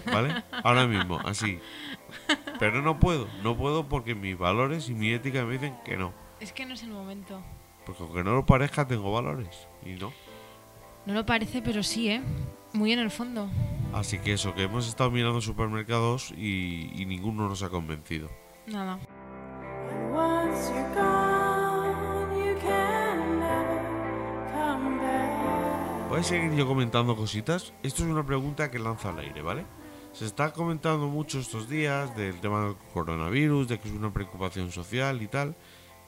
¿Vale? 0.07 0.45
Ahora 0.63 0.87
mismo, 0.87 1.19
así. 1.25 1.59
Pero 2.61 2.81
no 2.81 3.01
puedo, 3.01 3.27
no 3.43 3.57
puedo 3.57 3.89
porque 3.89 4.15
mis 4.15 4.39
valores 4.39 4.89
y 4.89 4.95
mi 4.95 5.11
ética 5.13 5.45
me 5.45 5.55
dicen 5.55 5.75
que 5.85 5.97
no. 5.97 6.13
Es 6.41 6.53
que 6.53 6.67
no 6.67 6.75
es 6.75 6.83
el 6.83 6.91
momento. 6.91 7.41
Porque 7.87 8.03
aunque 8.03 8.25
no 8.25 8.35
lo 8.35 8.47
parezca, 8.47 8.87
tengo 8.87 9.13
valores. 9.13 9.69
Y 9.85 9.93
no. 9.95 10.13
No 11.07 11.15
lo 11.15 11.27
parece, 11.27 11.63
pero 11.63 11.83
sí, 11.83 12.11
¿eh? 12.11 12.23
Muy 12.73 12.93
en 12.93 12.99
el 12.99 13.11
fondo. 13.11 13.49
Así 13.93 14.19
que 14.19 14.33
eso, 14.33 14.55
que 14.55 14.65
hemos 14.65 14.89
estado 14.89 15.11
mirando 15.11 15.41
supermercados 15.41 16.33
y, 16.37 16.91
y 16.95 17.07
ninguno 17.07 17.49
nos 17.49 17.63
ha 17.63 17.69
convencido. 17.69 18.29
Nada. 18.67 18.99
Voy 26.09 26.21
a 26.21 26.23
seguir 26.23 26.55
yo 26.55 26.67
comentando 26.67 27.17
cositas. 27.17 27.75
Esto 27.83 28.05
es 28.05 28.09
una 28.09 28.25
pregunta 28.25 28.71
que 28.71 28.79
lanza 28.79 29.11
al 29.11 29.19
aire, 29.19 29.43
¿vale? 29.43 29.67
Se 30.13 30.25
está 30.25 30.53
comentando 30.53 31.09
mucho 31.09 31.41
estos 31.41 31.69
días 31.69 32.17
del 32.17 32.41
tema 32.41 32.65
del 32.65 32.77
coronavirus, 32.93 33.67
de 33.67 33.81
que 33.81 33.89
es 33.89 33.95
una 33.95 34.13
preocupación 34.13 34.71
social 34.71 35.21
y 35.23 35.27
tal. 35.27 35.57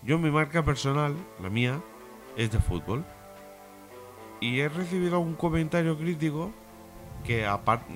Yo 0.03 0.19
mi 0.19 0.31
marca 0.31 0.65
personal, 0.65 1.15
la 1.41 1.51
mía, 1.51 1.81
es 2.37 2.51
de 2.53 2.59
fútbol. 2.59 3.05
Y 4.41 4.61
he 4.61 4.69
recibido 4.69 5.19
un 5.19 5.35
comentario 5.35 5.99
crítico 5.99 6.53
que 7.25 7.47
aparte... 7.47 7.87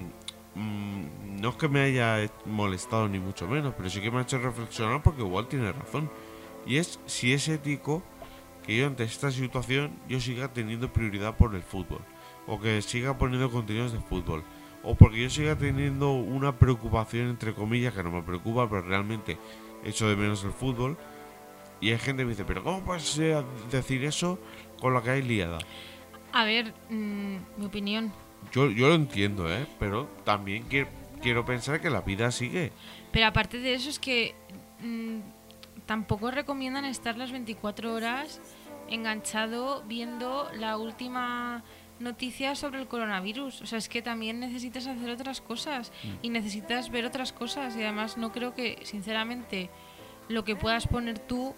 no 0.54 1.48
es 1.48 1.56
que 1.56 1.68
me 1.68 1.80
haya 1.82 2.30
molestado 2.46 3.08
ni 3.08 3.18
mucho 3.18 3.46
menos, 3.46 3.74
pero 3.76 3.90
sí 3.90 4.00
que 4.00 4.10
me 4.10 4.18
ha 4.18 4.22
hecho 4.22 4.38
reflexionar 4.38 5.02
porque 5.02 5.22
igual 5.22 5.46
tiene 5.46 5.70
razón. 5.72 6.10
Y 6.66 6.76
es 6.76 6.98
si 7.06 7.32
es 7.32 7.48
ético 7.48 8.02
que 8.62 8.76
yo 8.76 8.86
ante 8.86 9.04
esta 9.04 9.30
situación 9.30 9.92
yo 10.08 10.20
siga 10.20 10.52
teniendo 10.52 10.92
prioridad 10.92 11.36
por 11.36 11.54
el 11.54 11.62
fútbol 11.62 12.00
o 12.46 12.60
que 12.60 12.82
siga 12.82 13.16
poniendo 13.16 13.50
contenidos 13.50 13.92
de 13.92 14.00
fútbol 14.00 14.42
o 14.82 14.94
porque 14.94 15.22
yo 15.22 15.30
siga 15.30 15.56
teniendo 15.56 16.12
una 16.12 16.58
preocupación 16.58 17.28
entre 17.28 17.54
comillas 17.54 17.94
que 17.94 18.02
no 18.02 18.10
me 18.10 18.22
preocupa 18.22 18.68
pero 18.68 18.82
realmente 18.82 19.38
echo 19.84 20.08
de 20.08 20.16
menos 20.16 20.44
el 20.44 20.52
fútbol 20.52 20.96
Y 21.80 21.90
hay 21.90 21.98
gente 21.98 22.22
que 22.22 22.26
me 22.26 22.30
dice, 22.30 22.44
pero 22.44 22.62
¿cómo 22.62 22.84
puedes 22.84 23.18
eh, 23.18 23.42
decir 23.70 24.04
eso 24.04 24.38
con 24.80 24.94
la 24.94 25.02
que 25.02 25.10
hay 25.10 25.22
liada? 25.22 25.58
A 26.32 26.44
ver, 26.44 26.74
mm, 26.90 27.36
mi 27.56 27.66
opinión. 27.66 28.12
Yo, 28.52 28.70
yo 28.70 28.88
lo 28.88 28.94
entiendo, 28.94 29.52
¿eh? 29.52 29.66
Pero 29.78 30.08
también 30.24 30.64
quiero, 30.64 30.88
quiero 31.22 31.44
pensar 31.44 31.80
que 31.80 31.90
la 31.90 32.02
vida 32.02 32.30
sigue. 32.30 32.72
Pero 33.12 33.26
aparte 33.26 33.58
de 33.58 33.74
eso 33.74 33.90
es 33.90 33.98
que 33.98 34.34
mm, 34.80 35.20
tampoco 35.86 36.30
recomiendan 36.30 36.84
estar 36.84 37.16
las 37.16 37.32
24 37.32 37.92
horas 37.92 38.40
enganchado 38.88 39.82
viendo 39.86 40.50
la 40.54 40.76
última 40.76 41.64
noticia 41.98 42.54
sobre 42.54 42.80
el 42.80 42.88
coronavirus. 42.88 43.62
O 43.62 43.66
sea, 43.66 43.78
es 43.78 43.88
que 43.88 44.02
también 44.02 44.40
necesitas 44.40 44.86
hacer 44.86 45.10
otras 45.10 45.40
cosas 45.40 45.92
y 46.22 46.30
necesitas 46.30 46.90
ver 46.90 47.04
otras 47.04 47.32
cosas. 47.32 47.76
Y 47.76 47.82
además 47.82 48.16
no 48.16 48.32
creo 48.32 48.54
que, 48.54 48.80
sinceramente, 48.82 49.70
lo 50.28 50.44
que 50.44 50.56
puedas 50.56 50.86
poner 50.86 51.18
tú... 51.18 51.54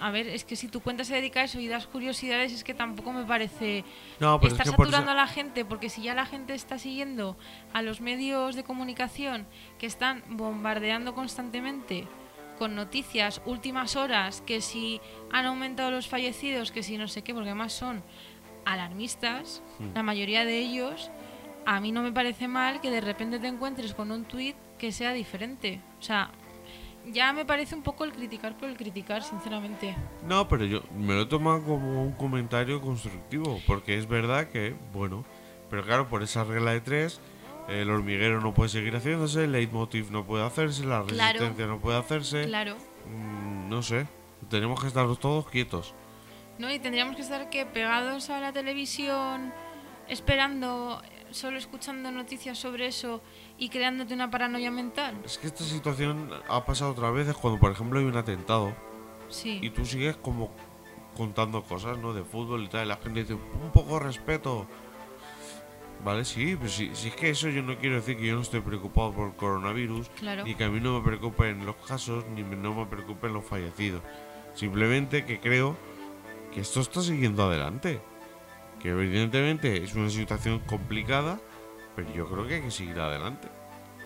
A 0.00 0.10
ver, 0.10 0.28
es 0.28 0.44
que 0.44 0.54
si 0.56 0.68
tu 0.68 0.80
cuenta 0.80 1.02
se 1.04 1.14
dedica 1.14 1.40
a 1.40 1.44
eso 1.44 1.58
y 1.58 1.66
das 1.68 1.86
curiosidades, 1.86 2.52
es 2.52 2.62
que 2.64 2.72
tampoco 2.74 3.12
me 3.12 3.24
parece 3.24 3.84
No, 4.20 4.38
pero 4.40 4.52
Estás 4.52 4.66
es 4.68 4.72
que 4.72 4.76
por 4.76 4.86
eso- 4.86 4.92
saturando 4.96 5.10
a 5.12 5.22
la 5.24 5.26
gente 5.26 5.64
porque 5.64 5.88
si 5.88 6.02
ya 6.02 6.14
la 6.14 6.24
gente 6.26 6.54
está 6.54 6.78
siguiendo 6.78 7.36
a 7.72 7.82
los 7.82 8.00
medios 8.00 8.54
de 8.54 8.62
comunicación 8.64 9.46
que 9.78 9.86
están 9.86 10.22
bombardeando 10.28 11.14
constantemente 11.14 12.06
con 12.58 12.74
noticias 12.74 13.40
últimas 13.46 13.94
horas, 13.96 14.40
que 14.46 14.60
si 14.60 15.00
han 15.32 15.46
aumentado 15.46 15.90
los 15.90 16.08
fallecidos, 16.08 16.72
que 16.72 16.82
si 16.82 16.96
no 16.98 17.06
sé 17.08 17.22
qué, 17.22 17.32
porque 17.34 17.50
además 17.50 17.72
son 17.72 18.02
alarmistas, 18.64 19.62
Hmm. 19.78 19.94
la 19.94 20.02
mayoría 20.02 20.44
de 20.44 20.58
ellos, 20.58 21.10
a 21.66 21.80
mí 21.80 21.92
no 21.92 22.02
me 22.02 22.12
parece 22.12 22.48
mal 22.48 22.80
que 22.80 22.90
de 22.90 23.00
repente 23.00 23.38
te 23.38 23.46
encuentres 23.46 23.94
con 23.94 24.10
un 24.10 24.24
tuit 24.24 24.56
que 24.78 24.92
sea 24.92 25.12
diferente. 25.12 25.80
O 26.00 26.02
sea, 26.02 26.30
ya 27.12 27.32
me 27.32 27.44
parece 27.44 27.74
un 27.74 27.82
poco 27.82 28.04
el 28.04 28.12
criticar 28.12 28.56
por 28.56 28.68
el 28.68 28.76
criticar, 28.76 29.22
sinceramente. 29.22 29.94
No, 30.26 30.48
pero 30.48 30.64
yo 30.64 30.82
me 30.96 31.14
lo 31.14 31.22
he 31.22 31.26
tomado 31.26 31.62
como 31.64 32.02
un 32.02 32.12
comentario 32.12 32.80
constructivo, 32.80 33.60
porque 33.66 33.96
es 33.98 34.06
verdad 34.08 34.48
que, 34.48 34.74
bueno, 34.92 35.24
pero 35.70 35.82
claro, 35.84 36.08
por 36.08 36.22
esa 36.22 36.44
regla 36.44 36.72
de 36.72 36.80
tres, 36.80 37.20
el 37.68 37.90
hormiguero 37.90 38.40
no 38.40 38.54
puede 38.54 38.70
seguir 38.70 38.96
haciéndose, 38.96 39.44
el 39.44 39.52
leitmotiv 39.52 40.10
no 40.10 40.24
puede 40.24 40.44
hacerse, 40.44 40.84
la 40.86 41.02
Claro. 41.04 41.32
resistencia 41.38 41.66
no 41.66 41.78
puede 41.80 41.98
hacerse, 41.98 42.44
Claro. 42.46 42.76
mm, 43.06 43.68
no 43.68 43.82
sé, 43.82 44.06
tenemos 44.48 44.80
que 44.80 44.86
estar 44.88 45.06
todos 45.16 45.48
quietos. 45.48 45.94
¿no? 46.58 46.72
Y 46.72 46.78
tendríamos 46.80 47.14
que 47.14 47.22
estar 47.22 47.50
que 47.50 47.66
pegados 47.66 48.30
a 48.30 48.40
la 48.40 48.52
televisión, 48.52 49.52
esperando, 50.08 51.00
solo 51.30 51.58
escuchando 51.58 52.10
noticias 52.10 52.58
sobre 52.58 52.86
eso 52.86 53.22
y 53.58 53.68
creándote 53.68 54.14
una 54.14 54.30
paranoia 54.30 54.70
mental. 54.70 55.16
Es 55.24 55.38
que 55.38 55.46
esta 55.48 55.64
situación 55.64 56.30
ha 56.48 56.64
pasado 56.64 56.92
otras 56.92 57.12
veces 57.12 57.34
cuando, 57.36 57.58
por 57.60 57.70
ejemplo, 57.72 57.98
hay 57.98 58.04
un 58.06 58.16
atentado 58.16 58.74
y 59.28 59.32
Sí, 59.32 59.70
tú 59.74 59.84
sigues 59.84 60.16
como 60.16 60.50
contando 61.16 61.62
cosas, 61.62 61.98
¿no? 61.98 62.12
De 62.14 62.24
fútbol 62.24 62.62
y 62.64 62.68
tal, 62.68 62.86
y 62.86 62.88
la 62.88 62.96
gente 62.96 63.20
dice, 63.20 63.34
un 63.34 63.72
poco 63.72 63.94
de 63.94 64.00
respeto. 64.00 64.66
Vale, 66.04 66.24
sí, 66.24 66.54
pues 66.54 66.72
si, 66.72 66.94
si 66.94 67.08
es 67.08 67.16
que 67.16 67.30
eso 67.30 67.48
yo 67.48 67.60
no 67.60 67.76
quiero 67.76 67.96
decir 67.96 68.16
que 68.16 68.26
yo 68.26 68.36
no 68.36 68.42
estoy 68.42 68.60
preocupado 68.60 69.12
por 69.12 69.26
el 69.30 69.34
coronavirus, 69.34 70.08
claro. 70.10 70.44
ni 70.44 70.54
que 70.54 70.62
a 70.64 70.68
mí 70.70 70.78
no 70.80 70.98
me 71.00 71.04
preocupen 71.04 71.66
los 71.66 71.74
casos, 71.76 72.24
ni 72.34 72.44
me- 72.44 72.54
no 72.54 72.72
me 72.72 72.86
preocupen 72.86 73.32
los 73.32 73.44
fallecidos. 73.44 74.00
Simplemente 74.54 75.24
que 75.24 75.40
creo 75.40 75.76
que 76.54 76.60
esto 76.60 76.80
está 76.80 77.02
siguiendo 77.02 77.42
adelante. 77.42 78.00
Que 78.80 78.90
evidentemente 78.90 79.82
es 79.82 79.94
una 79.94 80.10
situación 80.10 80.60
complicada, 80.60 81.40
pero 81.96 82.12
yo 82.14 82.28
creo 82.28 82.46
que 82.46 82.54
hay 82.56 82.62
que 82.62 82.70
seguir 82.70 82.98
adelante. 83.00 83.48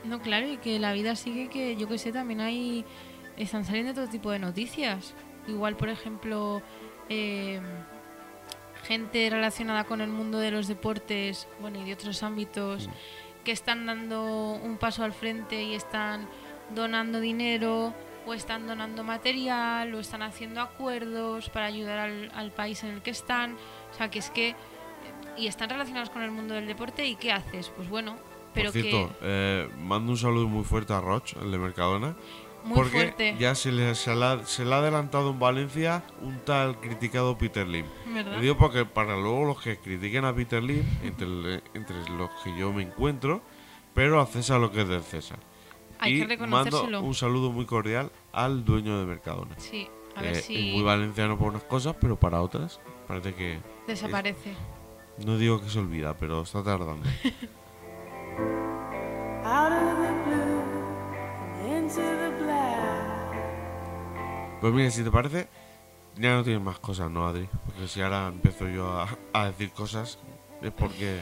No, 0.04 0.20
claro, 0.20 0.48
y 0.48 0.56
que 0.56 0.78
la 0.78 0.92
vida 0.92 1.14
sigue 1.14 1.48
que, 1.48 1.76
yo 1.76 1.88
que 1.88 1.98
sé, 1.98 2.12
también 2.12 2.40
hay... 2.40 2.84
Están 3.36 3.64
saliendo 3.64 3.94
todo 3.94 4.08
tipo 4.08 4.30
de 4.30 4.38
noticias. 4.38 5.14
Igual, 5.46 5.76
por 5.76 5.88
ejemplo, 5.88 6.62
eh, 7.08 7.60
gente 8.84 9.28
relacionada 9.30 9.84
con 9.84 10.00
el 10.00 10.10
mundo 10.10 10.38
de 10.38 10.50
los 10.50 10.68
deportes, 10.68 11.48
bueno, 11.60 11.80
y 11.80 11.84
de 11.84 11.94
otros 11.94 12.22
ámbitos, 12.22 12.88
que 13.44 13.52
están 13.52 13.86
dando 13.86 14.52
un 14.52 14.76
paso 14.76 15.04
al 15.04 15.12
frente 15.12 15.62
y 15.62 15.74
están 15.74 16.28
donando 16.74 17.20
dinero, 17.20 17.94
o 18.26 18.34
están 18.34 18.66
donando 18.66 19.02
material, 19.02 19.94
o 19.94 20.00
están 20.00 20.22
haciendo 20.22 20.60
acuerdos 20.60 21.48
para 21.50 21.66
ayudar 21.66 21.98
al, 21.98 22.30
al 22.34 22.52
país 22.52 22.84
en 22.84 22.90
el 22.90 23.02
que 23.02 23.10
están. 23.10 23.56
O 23.92 23.94
sea, 23.94 24.10
que 24.10 24.18
es 24.18 24.30
que... 24.30 24.54
Y 25.36 25.46
están 25.46 25.70
relacionados 25.70 26.10
con 26.10 26.22
el 26.22 26.30
mundo 26.30 26.54
del 26.54 26.66
deporte, 26.66 27.06
¿y 27.06 27.14
qué 27.16 27.32
haces? 27.32 27.70
Pues 27.76 27.88
bueno, 27.88 28.16
pero 28.54 28.70
Por 28.72 28.82
cierto, 28.82 29.08
que... 29.08 29.14
eh, 29.22 29.68
mando 29.78 30.12
un 30.12 30.18
saludo 30.18 30.46
muy 30.48 30.64
fuerte 30.64 30.92
a 30.92 31.00
Roch, 31.00 31.34
el 31.40 31.50
de 31.50 31.58
Mercadona. 31.58 32.16
Muy 32.64 32.76
porque 32.76 32.90
fuerte. 32.92 33.34
ya 33.40 33.54
se 33.56 33.72
le, 33.72 33.94
se, 33.96 34.14
la- 34.14 34.44
se 34.46 34.64
le 34.64 34.72
ha 34.74 34.78
adelantado 34.78 35.30
en 35.30 35.38
Valencia 35.40 36.04
un 36.20 36.38
tal 36.44 36.78
criticado 36.80 37.36
Peter 37.36 37.66
Lim. 37.66 37.86
¿Verdad? 38.06 38.34
Lo 38.36 38.40
digo 38.40 38.56
porque 38.56 38.84
para 38.84 39.16
luego 39.16 39.44
los 39.46 39.60
que 39.60 39.78
critiquen 39.78 40.24
a 40.26 40.32
Peter 40.34 40.62
Lim, 40.62 40.84
entre, 41.02 41.26
el- 41.26 41.62
entre 41.74 41.96
los 42.10 42.30
que 42.44 42.56
yo 42.56 42.72
me 42.72 42.82
encuentro, 42.84 43.42
pero 43.94 44.20
a 44.20 44.26
César 44.26 44.60
lo 44.60 44.70
que 44.70 44.82
es 44.82 44.88
del 44.88 45.02
César. 45.02 45.38
Hay 45.98 46.14
y 46.14 46.20
que 46.20 46.26
reconocérselo. 46.26 46.82
mando 46.84 47.02
un 47.08 47.14
saludo 47.14 47.50
muy 47.50 47.64
cordial 47.66 48.12
al 48.32 48.64
dueño 48.64 48.96
de 49.00 49.06
Mercadona. 49.06 49.54
Sí, 49.58 49.88
a 50.14 50.22
ver 50.22 50.32
Eh, 50.36 50.40
si 50.40 50.68
Es 50.68 50.74
muy 50.74 50.82
valenciano 50.84 51.36
por 51.38 51.48
unas 51.48 51.64
cosas, 51.64 51.96
pero 52.00 52.14
para 52.20 52.42
otras 52.42 52.80
parece 53.08 53.34
que... 53.34 53.58
desaparece. 53.86 54.54
No 55.24 55.36
digo 55.36 55.60
que 55.60 55.68
se 55.68 55.78
olvida, 55.78 56.14
pero 56.14 56.42
está 56.42 56.62
tardando. 56.62 57.08
Pues 64.62 64.72
mira, 64.72 64.90
si 64.92 65.02
te 65.02 65.10
parece, 65.10 65.48
ya 66.16 66.36
no 66.36 66.44
tienes 66.44 66.62
más 66.62 66.78
cosas, 66.78 67.10
¿no, 67.10 67.26
Adri? 67.26 67.48
Porque 67.66 67.88
si 67.88 68.00
ahora 68.00 68.28
empiezo 68.28 68.68
yo 68.68 68.88
a, 68.92 69.08
a 69.32 69.46
decir 69.46 69.72
cosas, 69.72 70.20
es 70.62 70.70
porque... 70.70 71.20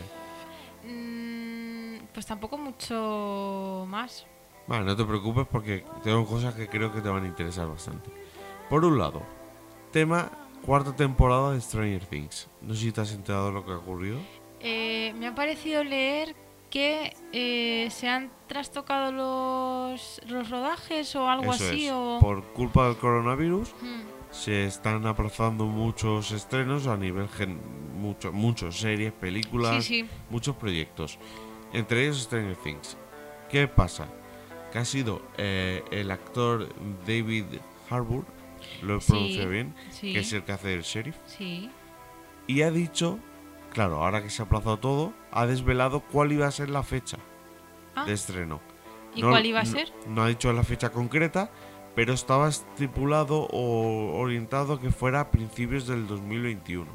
Mm, 0.85 2.05
pues 2.13 2.27
tampoco 2.27 2.59
mucho 2.59 3.87
más. 3.89 4.27
Vale, 4.67 4.85
no 4.85 4.95
te 4.95 5.07
preocupes 5.07 5.47
porque 5.51 5.87
tengo 6.05 6.27
cosas 6.27 6.55
que 6.55 6.69
creo 6.69 6.93
que 6.93 7.01
te 7.01 7.09
van 7.09 7.25
a 7.25 7.29
interesar 7.29 7.67
bastante. 7.67 8.11
Por 8.69 8.85
un 8.85 8.99
lado, 8.99 9.23
tema 9.91 10.31
cuarta 10.65 10.95
temporada 10.95 11.53
de 11.53 11.61
Stranger 11.61 12.05
Things. 12.07 12.49
No 12.63 12.75
sé 12.75 12.81
si 12.83 12.93
te 12.93 13.01
has 13.01 13.13
enterado 13.13 13.47
de 13.49 13.53
lo 13.53 13.65
que 13.65 13.73
ha 13.73 13.77
ocurrido. 13.77 14.19
Eh, 14.61 15.15
me 15.19 15.27
ha 15.29 15.35
parecido 15.35 15.83
leer 15.85 16.35
que 16.69 17.17
eh, 17.33 17.89
se 17.91 18.09
han 18.09 18.31
trastocado 18.47 19.11
los, 19.11 20.21
los 20.29 20.51
rodajes 20.51 21.15
o 21.17 21.29
algo 21.29 21.53
Eso 21.55 21.65
así. 21.65 21.87
es. 21.87 21.93
O... 21.93 22.19
Por 22.21 22.45
culpa 22.53 22.87
del 22.87 22.97
coronavirus 22.97 23.75
Mm, 23.83 24.01
se 24.33 24.67
están 24.67 25.05
aplazando 25.07 25.65
muchos 25.65 26.31
estrenos 26.31 26.87
a 26.87 26.97
nivel 26.97 27.29
gen 27.29 27.59
mucho, 27.97 28.33
muchos 28.33 28.79
series, 28.79 29.13
películas, 29.13 29.85
Sí, 29.85 30.03
sí. 30.05 30.09
muchos 30.31 30.55
proyectos. 30.57 31.19
Entre 31.73 32.05
ellos 32.05 32.23
Stranger 32.23 32.57
Things. 32.57 32.97
¿Qué 33.49 33.67
pasa? 33.67 34.07
Que 34.73 34.79
ha 34.79 34.85
sido 34.85 35.23
eh, 35.39 35.83
el 35.91 36.11
actor 36.13 36.69
David 37.07 37.47
Harbour, 37.91 38.25
lo 38.83 38.97
he 38.97 39.01
Sí, 39.01 39.11
pronunciado 39.13 39.49
bien, 39.51 39.75
Sí, 39.91 40.13
que 40.13 40.21
es 40.21 40.33
el 40.33 40.43
que 40.45 40.53
hace 40.53 40.75
el 40.75 40.83
sheriff, 40.83 41.17
sí. 41.27 41.71
y 42.47 42.63
ha 42.63 42.71
dicho, 42.71 43.19
claro, 43.73 44.03
ahora 44.03 44.23
que 44.23 44.31
se 44.31 44.43
ha 44.43 44.45
aplazado 44.47 44.79
todo, 44.79 45.13
ha 45.33 45.47
desvelado 45.47 46.01
cuál 46.01 46.33
iba 46.33 46.47
a 46.47 46.51
ser 46.51 46.71
la 46.71 46.83
fecha 46.83 47.19
Ah, 47.95 48.05
de 48.05 48.13
estreno. 48.13 48.61
¿Y 49.15 49.23
No- 49.23 49.31
cuál 49.31 49.45
iba 49.47 49.61
a 49.61 49.65
ser? 49.65 49.93
No 50.09 50.23
ha 50.23 50.29
dicho 50.29 50.53
la 50.53 50.63
fecha 50.63 50.91
concreta, 50.91 51.51
pero 51.97 52.13
estaba 52.13 52.49
estipulado 52.49 53.49
o 53.51 54.17
orientado 54.19 54.79
que 54.81 54.91
fuera 54.93 55.21
a 55.21 55.31
principios 55.31 55.87
del 55.89 56.07
2021. 56.07 56.87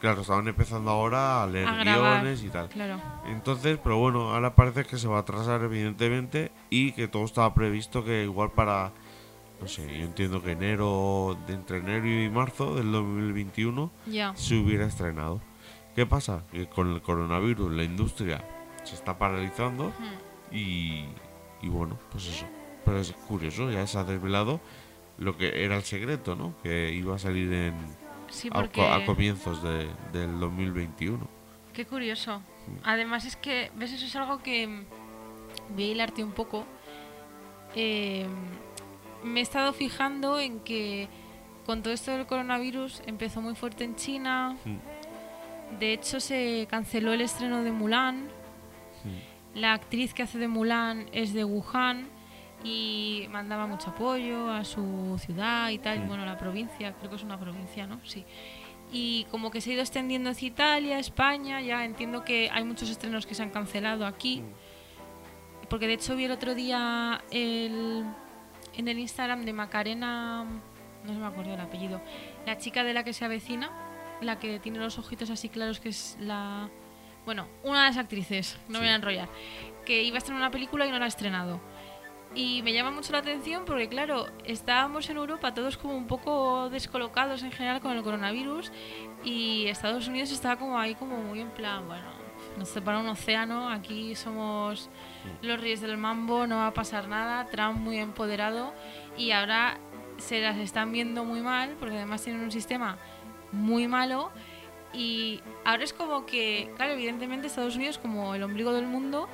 Claro, 0.00 0.22
estaban 0.22 0.48
empezando 0.48 0.90
ahora 0.90 1.44
a 1.44 1.46
leer 1.46 1.68
A 1.68 1.84
guiones 1.84 2.42
y 2.42 2.48
tal. 2.48 2.68
Claro. 2.70 3.00
Entonces, 3.26 3.78
pero 3.84 3.98
bueno, 3.98 4.32
ahora 4.34 4.54
parece 4.56 4.84
que 4.84 4.96
se 4.96 5.06
va 5.06 5.18
a 5.18 5.20
atrasar 5.20 5.62
evidentemente 5.62 6.50
y 6.70 6.90
que 6.92 7.06
todo 7.06 7.24
estaba 7.24 7.54
previsto 7.54 8.02
que 8.04 8.24
igual 8.24 8.50
para, 8.50 8.90
no 9.62 9.68
sé, 9.68 9.86
yo 9.98 10.04
entiendo 10.04 10.42
que 10.42 10.52
enero, 10.52 11.36
de 11.46 11.54
entre 11.54 11.78
enero 11.78 12.06
y 12.06 12.28
marzo 12.28 12.74
del 12.74 12.90
2021 12.92 13.90
Ya. 14.06 14.34
se 14.36 14.56
hubiera 14.56 14.86
estrenado. 14.86 15.40
¿Qué 15.94 16.04
pasa? 16.06 16.42
Que 16.50 16.66
con 16.68 16.92
el 16.92 17.02
coronavirus 17.02 17.70
la 17.72 17.84
industria 17.84 18.44
se 18.84 18.94
está 18.94 19.18
paralizando 19.18 19.88
Mm. 19.90 20.54
y, 20.56 21.04
y 21.62 21.68
bueno, 21.68 21.98
pues 22.10 22.26
eso. 22.26 22.46
Pero 22.84 22.98
es 22.98 23.12
curioso, 23.12 23.70
ya 23.70 23.86
se 23.86 23.98
ha 23.98 24.04
desvelado 24.04 24.60
lo 25.18 25.36
que 25.36 25.64
era 25.64 25.76
el 25.76 25.82
secreto, 25.84 26.34
¿no? 26.34 26.54
Que 26.62 26.90
iba 26.92 27.14
a 27.14 27.18
salir 27.18 27.52
en, 27.52 27.74
Sí, 28.28 28.50
porque... 28.50 28.80
a 28.84 29.04
comienzos 29.04 29.62
de- 29.62 29.88
del 30.12 30.40
2021. 30.40 31.28
Qué 31.72 31.84
curioso. 31.86 32.42
Además 32.84 33.24
es 33.26 33.36
que, 33.36 33.70
¿ves? 33.76 33.92
Eso 33.92 34.06
es 34.06 34.16
algo 34.16 34.42
que 34.42 34.66
mm, 34.66 34.84
voy 35.74 35.84
a 35.84 35.86
hilarte 35.92 36.24
un 36.24 36.32
poco. 36.32 36.64
Eh, 37.74 38.26
me 39.24 39.40
he 39.40 39.42
estado 39.42 39.72
fijando 39.72 40.38
en 40.40 40.60
que 40.60 41.08
con 41.66 41.82
todo 41.82 41.92
esto 41.94 42.10
del 42.10 42.26
coronavirus 42.26 43.02
empezó 43.06 43.40
muy 43.40 43.54
fuerte 43.54 43.84
en 43.84 43.96
China. 43.96 44.56
Mm. 44.64 45.78
De 45.78 45.92
hecho, 45.92 46.20
se 46.20 46.66
canceló 46.70 47.12
el 47.12 47.20
estreno 47.22 47.62
de 47.62 47.72
Mulan. 47.72 48.24
Mm. 49.04 49.58
La 49.58 49.72
actriz 49.74 50.12
que 50.14 50.22
hace 50.22 50.38
de 50.38 50.48
Mulan 50.48 51.06
es 51.12 51.32
de 51.32 51.44
Wuhan. 51.44 52.08
y 52.64 53.26
mandaba 53.32 53.66
mucho 53.66 53.90
apoyo 53.90 54.48
a 54.48 54.64
su 54.64 55.18
ciudad 55.18 55.70
y 55.70 55.78
tal, 55.78 55.98
Mm. 56.04 56.06
bueno, 56.06 56.24
la 56.24 56.38
provincia, 56.38 56.92
creo 56.92 57.10
que 57.10 57.16
es 57.16 57.24
una 57.24 57.36
provincia, 57.36 57.88
¿no? 57.88 57.98
Sí. 58.04 58.24
Y 58.92 59.24
como 59.32 59.50
que 59.50 59.60
se 59.60 59.70
ha 59.70 59.72
ido 59.72 59.82
extendiendo 59.82 60.30
hacia 60.30 60.46
Italia, 60.46 61.00
España, 61.00 61.60
ya 61.60 61.84
entiendo 61.84 62.24
que 62.24 62.50
hay 62.52 62.62
muchos 62.62 62.88
estrenos 62.88 63.26
que 63.26 63.34
se 63.34 63.42
han 63.42 63.50
cancelado 63.50 64.06
aquí. 64.06 64.44
Porque 65.68 65.88
de 65.88 65.94
hecho 65.94 66.14
vi 66.14 66.26
el 66.26 66.30
otro 66.30 66.54
día 66.54 67.24
el, 67.32 68.04
en 68.74 68.88
el 68.88 68.98
Instagram 68.98 69.44
de 69.44 69.52
Macarena, 69.52 70.44
no 70.44 71.12
se 71.12 71.18
me 71.18 71.26
acuerdo 71.26 71.54
el 71.54 71.60
apellido, 71.60 72.00
la 72.46 72.58
chica 72.58 72.84
de 72.84 72.94
la 72.94 73.04
que 73.04 73.12
se 73.12 73.24
avecina, 73.24 73.70
la 74.20 74.38
que 74.38 74.58
tiene 74.60 74.78
los 74.78 74.98
ojitos 74.98 75.30
así 75.30 75.48
claros, 75.48 75.80
que 75.80 75.88
es 75.90 76.16
la... 76.20 76.68
Bueno, 77.24 77.46
una 77.62 77.82
de 77.82 77.88
las 77.88 77.96
actrices, 77.98 78.58
no 78.68 78.74
me 78.74 78.74
Sí. 78.78 78.80
voy 78.80 78.88
a 78.88 78.94
enrollar, 78.96 79.28
que 79.84 80.02
iba 80.02 80.16
a 80.16 80.18
estrenar 80.18 80.40
una 80.42 80.50
película 80.50 80.86
y 80.86 80.90
no 80.90 80.98
la 80.98 81.04
ha 81.04 81.08
estrenado. 81.08 81.60
Y 82.34 82.62
me 82.62 82.72
llama 82.72 82.90
mucho 82.90 83.12
la 83.12 83.18
atención 83.18 83.64
porque, 83.66 83.88
claro, 83.88 84.26
estábamos 84.46 85.08
en 85.10 85.18
Europa 85.18 85.52
todos 85.52 85.76
como 85.76 85.94
un 85.94 86.06
poco 86.06 86.70
descolocados 86.70 87.42
en 87.42 87.52
general 87.52 87.80
con 87.82 87.94
el 87.96 88.02
coronavirus 88.02 88.72
y 89.22 89.66
Estados 89.66 90.08
Unidos 90.08 90.32
estaba 90.32 90.56
como 90.56 90.78
ahí 90.78 90.94
como 90.94 91.18
muy 91.18 91.40
en 91.40 91.50
plan, 91.50 91.86
bueno, 91.86 92.06
nos 92.56 92.70
separa 92.70 92.98
un 93.00 93.08
océano, 93.08 93.68
aquí 93.68 94.14
somos 94.14 94.88
los 95.42 95.60
reyes 95.60 95.80
del 95.80 95.96
mambo, 95.96 96.46
no 96.46 96.56
va 96.56 96.68
a 96.68 96.74
pasar 96.74 97.08
nada, 97.08 97.46
Trump 97.46 97.78
muy 97.78 97.98
empoderado 97.98 98.72
y 99.16 99.30
ahora 99.32 99.78
se 100.18 100.40
las 100.40 100.58
están 100.58 100.92
viendo 100.92 101.24
muy 101.24 101.40
mal 101.40 101.76
porque 101.78 101.96
además 101.96 102.22
tienen 102.22 102.42
un 102.42 102.50
sistema 102.50 102.98
muy 103.50 103.88
malo 103.88 104.30
y 104.92 105.40
ahora 105.64 105.84
es 105.84 105.92
como 105.92 106.26
que, 106.26 106.70
claro, 106.76 106.92
evidentemente 106.92 107.46
Estados 107.46 107.76
Unidos 107.76 107.98
como 107.98 108.34
el 108.34 108.42
ombligo 108.42 108.72
del 108.72 108.86
mundo 108.86 109.28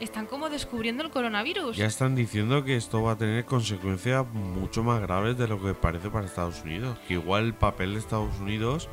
están 0.00 0.26
como 0.26 0.48
descubriendo 0.48 1.02
el 1.02 1.10
coronavirus. 1.10 1.76
Ya 1.76 1.86
están 1.86 2.14
diciendo 2.14 2.64
que 2.64 2.76
esto 2.76 3.02
va 3.02 3.12
a 3.12 3.18
tener 3.18 3.44
consecuencias 3.44 4.26
mucho 4.28 4.82
más 4.82 5.00
graves 5.00 5.36
de 5.36 5.46
lo 5.48 5.62
que 5.62 5.74
parece 5.74 6.10
para 6.10 6.26
Estados 6.26 6.62
Unidos. 6.62 6.98
Que 7.06 7.14
igual 7.14 7.44
el 7.44 7.54
papel 7.54 7.92
de 7.94 7.98
Estados 7.98 8.38
Unidos 8.40 8.88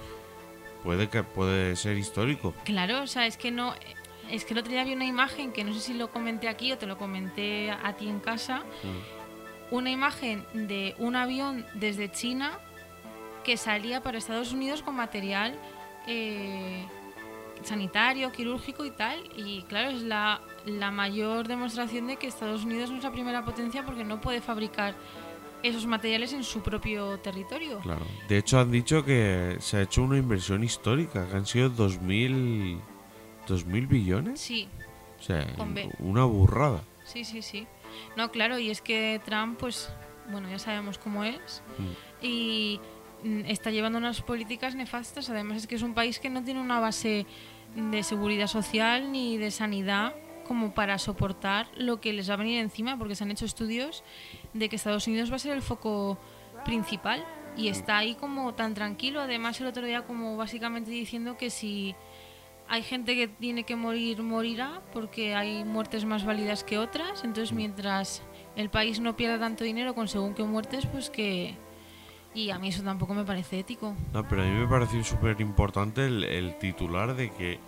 puede 0.83 1.09
que 1.09 1.23
puede 1.23 1.75
ser 1.75 1.97
histórico. 1.97 2.53
Claro, 2.65 3.01
o 3.01 3.07
sea, 3.07 3.25
es 3.25 3.37
que 3.37 3.51
no. 3.51 3.73
Es 4.29 4.45
que 4.45 4.53
el 4.53 4.59
otro 4.59 4.71
día 4.71 4.83
vi 4.83 4.93
una 4.93 5.05
imagen 5.05 5.51
que 5.51 5.63
no 5.63 5.73
sé 5.73 5.79
si 5.79 5.93
lo 5.93 6.11
comenté 6.11 6.47
aquí 6.47 6.71
o 6.71 6.77
te 6.77 6.85
lo 6.85 6.97
comenté 6.97 7.71
a 7.71 7.93
ti 7.93 8.07
en 8.07 8.19
casa. 8.19 8.63
Una 9.71 9.89
imagen 9.89 10.45
de 10.53 10.95
un 10.97 11.15
avión 11.15 11.65
desde 11.73 12.11
China 12.11 12.59
que 13.43 13.57
salía 13.57 14.01
para 14.01 14.17
Estados 14.17 14.51
Unidos 14.51 14.81
con 14.81 14.95
material 14.95 15.57
eh, 16.07 16.85
sanitario, 17.63 18.31
quirúrgico 18.31 18.85
y 18.85 18.91
tal. 18.91 19.23
Y 19.35 19.63
claro, 19.63 19.91
es 19.91 20.01
la, 20.01 20.41
la 20.65 20.91
mayor 20.91 21.47
demostración 21.47 22.07
de 22.07 22.17
que 22.17 22.27
Estados 22.27 22.63
Unidos 22.63 22.91
no 22.91 22.97
es 22.97 23.03
la 23.03 23.11
primera 23.11 23.43
potencia 23.45 23.85
porque 23.85 24.03
no 24.03 24.21
puede 24.21 24.41
fabricar 24.41 24.95
esos 25.63 25.85
materiales 25.85 26.33
en 26.33 26.43
su 26.43 26.61
propio 26.61 27.17
territorio. 27.19 27.79
Claro. 27.79 28.05
De 28.27 28.37
hecho, 28.37 28.59
han 28.59 28.71
dicho 28.71 29.03
que 29.03 29.57
se 29.59 29.77
ha 29.77 29.81
hecho 29.81 30.03
una 30.03 30.17
inversión 30.17 30.63
histórica, 30.63 31.27
que 31.27 31.35
han 31.35 31.45
sido 31.45 31.69
2.000, 31.69 32.79
2.000 33.47 33.87
billones. 33.87 34.39
Sí, 34.39 34.67
O 35.19 35.23
sea, 35.23 35.47
una 35.99 36.25
burrada. 36.25 36.83
Sí, 37.03 37.23
sí, 37.23 37.41
sí. 37.41 37.65
No, 38.15 38.31
claro, 38.31 38.59
y 38.59 38.69
es 38.69 38.81
que 38.81 39.21
Trump, 39.25 39.57
pues, 39.59 39.89
bueno, 40.31 40.49
ya 40.49 40.59
sabemos 40.59 40.97
cómo 40.97 41.23
es. 41.23 41.63
Mm. 41.77 42.25
Y 42.25 42.79
mm, 43.23 43.45
está 43.45 43.71
llevando 43.71 43.97
unas 43.97 44.21
políticas 44.21 44.75
nefastas. 44.75 45.29
Además, 45.29 45.57
es 45.57 45.67
que 45.67 45.75
es 45.75 45.81
un 45.81 45.93
país 45.93 46.19
que 46.19 46.29
no 46.29 46.43
tiene 46.43 46.61
una 46.61 46.79
base 46.79 47.25
de 47.75 48.03
seguridad 48.03 48.47
social 48.47 49.11
ni 49.11 49.37
de 49.37 49.51
sanidad 49.51 50.15
como 50.47 50.73
para 50.73 50.97
soportar 50.97 51.67
lo 51.75 51.99
que 51.99 52.13
les 52.13 52.29
va 52.29 52.35
a 52.35 52.37
venir 52.37 52.59
encima, 52.59 52.97
porque 52.97 53.15
se 53.15 53.23
han 53.23 53.31
hecho 53.31 53.45
estudios 53.45 54.03
de 54.53 54.69
que 54.69 54.77
Estados 54.77 55.05
Unidos 55.07 55.29
va 55.31 55.35
a 55.35 55.39
ser 55.39 55.53
el 55.53 55.61
foco 55.61 56.17
principal 56.63 57.25
y 57.57 57.67
está 57.67 57.97
ahí 57.97 58.15
como 58.15 58.53
tan 58.53 58.73
tranquilo. 58.73 59.19
Además, 59.19 59.59
el 59.59 59.67
otro 59.67 59.85
día 59.85 60.03
como 60.03 60.37
básicamente 60.37 60.91
diciendo 60.91 61.37
que 61.37 61.49
si 61.49 61.95
hay 62.69 62.83
gente 62.83 63.15
que 63.15 63.27
tiene 63.27 63.63
que 63.63 63.75
morir, 63.75 64.21
morirá, 64.21 64.81
porque 64.93 65.35
hay 65.35 65.63
muertes 65.63 66.05
más 66.05 66.25
válidas 66.25 66.63
que 66.63 66.77
otras. 66.77 67.23
Entonces, 67.23 67.53
mientras 67.53 68.23
el 68.55 68.69
país 68.69 68.99
no 68.99 69.15
pierda 69.15 69.39
tanto 69.39 69.63
dinero 69.63 69.95
con 69.95 70.07
según 70.07 70.33
qué 70.33 70.43
muertes, 70.43 70.85
pues 70.85 71.09
que... 71.09 71.55
Y 72.33 72.51
a 72.51 72.59
mí 72.59 72.67
eso 72.67 72.83
tampoco 72.83 73.13
me 73.13 73.23
parece 73.23 73.59
ético. 73.59 73.95
No, 74.13 74.27
pero 74.27 74.43
a 74.43 74.45
mí 74.45 74.51
me 74.51 74.67
pareció 74.67 75.03
súper 75.03 75.39
importante 75.41 76.05
el, 76.05 76.23
el 76.23 76.57
titular 76.59 77.15
de 77.15 77.31
que 77.31 77.59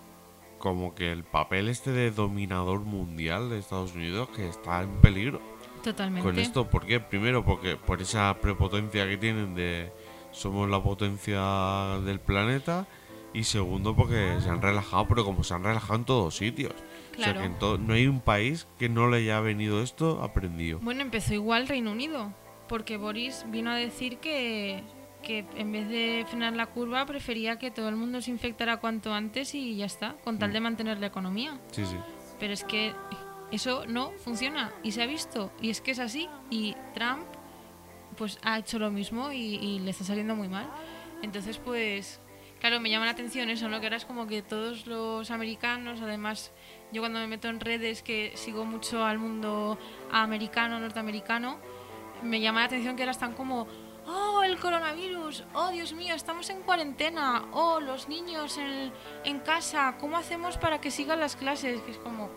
como 0.60 0.94
que 0.94 1.12
el 1.12 1.24
papel 1.24 1.70
este 1.70 1.92
de 1.92 2.12
dominador 2.12 2.82
mundial 2.82 3.50
de 3.50 3.60
Estados 3.60 3.96
Unidos 3.96 4.30
que 4.36 4.48
está 4.48 4.82
en 4.82 4.92
peligro 5.02 5.42
Totalmente. 5.84 6.30
con 6.30 6.38
esto. 6.38 6.70
¿Por 6.70 6.86
qué? 6.86 7.00
Primero 7.00 7.44
porque 7.44 7.78
por 7.78 8.02
esa 8.02 8.38
prepotencia 8.42 9.08
que 9.08 9.18
tienen 9.18 9.56
de 9.56 9.92
somos 10.32 10.70
la 10.70 10.84
potencia 10.84 12.00
del 12.06 12.20
planeta 12.20 12.86
y 13.34 13.44
segundo 13.44 13.96
porque 13.96 14.38
se 14.42 14.50
han 14.50 14.62
relajado, 14.62 15.08
pero 15.08 15.24
como 15.26 15.44
se 15.44 15.54
han 15.54 15.64
relajado 15.64 15.96
en 15.96 16.06
todos 16.06 16.36
sitios. 16.36 16.74
O 16.74 17.22
sea 17.22 17.34
Claro. 17.34 17.58
que 17.60 17.68
en 17.76 17.88
no 17.88 17.94
hay 17.94 18.08
un 18.08 18.22
país 18.22 18.68
que 18.78 18.88
no 18.90 19.10
le 19.10 19.18
haya 19.18 19.40
venido 19.42 19.82
esto 19.84 20.24
aprendido. 20.24 20.80
Bueno, 20.82 21.02
empezó 21.02 21.34
igual 21.34 21.68
Reino 21.68 21.92
Unido, 21.92 22.34
porque 22.68 22.98
Boris 22.98 23.46
vino 23.50 23.72
a 23.72 23.76
decir 23.76 24.18
que, 24.20 24.84
que 25.22 25.46
en 25.56 25.72
vez 25.72 25.90
de 25.90 26.26
frenar 26.30 26.54
la 26.56 26.68
curva 26.68 27.06
prefería 27.06 27.60
que 27.60 27.72
todo 27.72 27.90
el 27.90 27.96
mundo 27.98 28.22
se 28.22 28.32
infectara 28.32 28.78
cuanto 28.78 29.14
antes 29.14 29.54
y 29.54 29.76
ya 29.76 29.86
está, 29.86 30.16
con 30.24 30.40
tal 30.40 30.54
de 30.54 30.60
mantener 30.62 31.00
la 31.00 31.08
economía. 31.08 31.60
Sí, 31.72 31.86
sí. 31.86 31.96
Pero 32.40 32.54
es 32.54 32.64
que 32.64 32.94
eso 33.52 33.86
no 33.86 34.12
funciona 34.24 34.72
y 34.84 34.92
se 34.94 35.04
ha 35.04 35.06
visto 35.08 35.52
y 35.62 35.72
es 35.72 35.82
que 35.82 35.92
es 35.92 36.00
así 36.00 36.30
y 36.50 36.76
Trump 36.94 37.24
pues 38.16 38.38
ha 38.44 38.60
hecho 38.60 38.80
lo 38.80 38.92
mismo 38.92 39.32
y, 39.32 39.56
y 39.56 39.80
le 39.80 39.92
está 39.92 40.04
saliendo 40.04 40.36
muy 40.36 40.48
mal. 40.48 40.70
Entonces 41.22 41.58
pues 41.58 42.22
claro, 42.60 42.80
me 42.80 42.90
llama 42.90 43.06
la 43.06 43.12
atención 43.12 43.50
eso, 43.50 43.70
¿no? 43.70 43.80
Que 43.80 43.88
ahora 43.88 43.98
es 43.98 44.06
como 44.06 44.28
que 44.28 44.42
todos 44.42 44.86
los 44.88 45.32
americanos, 45.32 46.02
además 46.02 46.52
yo 46.92 47.02
cuando 47.02 47.20
me 47.20 47.28
meto 47.28 47.48
en 47.48 47.60
redes 47.60 48.04
que 48.04 48.32
sigo 48.36 48.66
mucho 48.66 49.06
al 49.06 49.20
mundo 49.20 49.78
americano, 50.12 50.80
norteamericano, 50.80 51.58
me 52.24 52.42
llama 52.42 52.62
la 52.62 52.66
atención 52.68 52.96
que 52.96 53.04
ahora 53.04 53.12
están 53.12 53.34
como 53.34 53.68
Oh, 54.12 54.42
el 54.44 54.58
coronavirus. 54.58 55.44
Oh, 55.54 55.70
Dios 55.70 55.94
mío, 55.94 56.16
estamos 56.16 56.50
en 56.50 56.62
cuarentena. 56.64 57.46
Oh, 57.52 57.80
los 57.80 58.10
niños 58.10 58.58
en, 58.58 58.92
en 59.24 59.40
casa. 59.40 59.98
¿Cómo 60.00 60.18
hacemos 60.18 60.58
para 60.58 60.82
que 60.82 60.90
sigan 60.90 61.20
las 61.20 61.36
clases? 61.36 61.80
Que 61.82 61.92
es 61.92 61.98
como, 62.00 62.30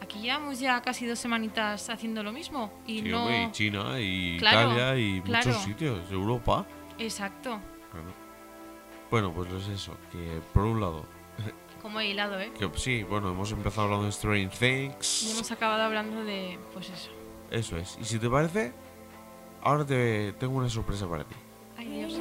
aquí 0.00 0.20
llevamos 0.20 0.60
ya 0.60 0.80
casi 0.82 1.04
dos 1.04 1.18
semanitas 1.18 1.90
haciendo 1.90 2.22
lo 2.22 2.30
mismo. 2.32 2.70
Y 2.86 3.00
Sí, 3.00 3.08
no... 3.08 3.22
hombre, 3.22 3.42
y 3.42 3.50
China 3.50 4.00
y 4.00 4.36
Claro, 4.38 4.72
Italia 4.72 4.96
y 5.00 5.20
claro. 5.22 5.46
muchos 5.48 5.62
sitios, 5.64 6.10
Europa. 6.12 6.64
Exacto. 6.98 7.60
Claro. 7.90 8.25
Bueno, 9.10 9.32
pues 9.32 9.50
es 9.52 9.68
eso, 9.68 9.92
que 10.10 10.40
por 10.52 10.64
un 10.64 10.80
lado, 10.80 11.04
Como 11.82 12.00
he 12.00 12.08
hilado, 12.08 12.40
¿eh? 12.40 12.50
que 12.58 12.68
sí, 12.76 13.04
bueno, 13.04 13.30
hemos 13.30 13.52
empezado 13.52 13.84
hablando 13.84 14.04
de 14.04 14.10
Strange 14.10 14.42
Y 14.42 14.48
Things. 14.88 15.32
hemos 15.34 15.50
acabado 15.52 15.82
hablando 15.82 16.24
de, 16.24 16.58
pues 16.72 16.90
eso. 16.90 17.10
Eso 17.50 17.76
es. 17.76 17.96
Y 18.00 18.04
si 18.04 18.18
te 18.18 18.28
parece, 18.28 18.72
ahora 19.62 19.84
te 19.86 20.32
tengo 20.34 20.56
una 20.56 20.68
sorpresa 20.68 21.08
para 21.08 21.22
ti. 21.24 21.36
Ay, 21.78 21.86
Dios. 21.88 22.20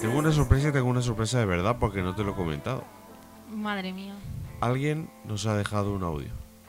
Tengo 0.00 0.18
una 0.18 0.32
sorpresa 0.32 0.68
y 0.68 0.72
tengo 0.72 0.88
una 0.88 1.02
sorpresa 1.02 1.38
de 1.38 1.46
verdad 1.46 1.76
porque 1.78 2.02
no 2.02 2.14
te 2.14 2.22
lo 2.22 2.32
he 2.32 2.34
comentado. 2.34 2.84
Madre 3.50 3.92
mía. 3.92 4.14
Alguien 4.60 5.10
nos 5.24 5.46
ha 5.46 5.56
dejado 5.56 5.94
un 5.94 6.02
audio. 6.02 6.28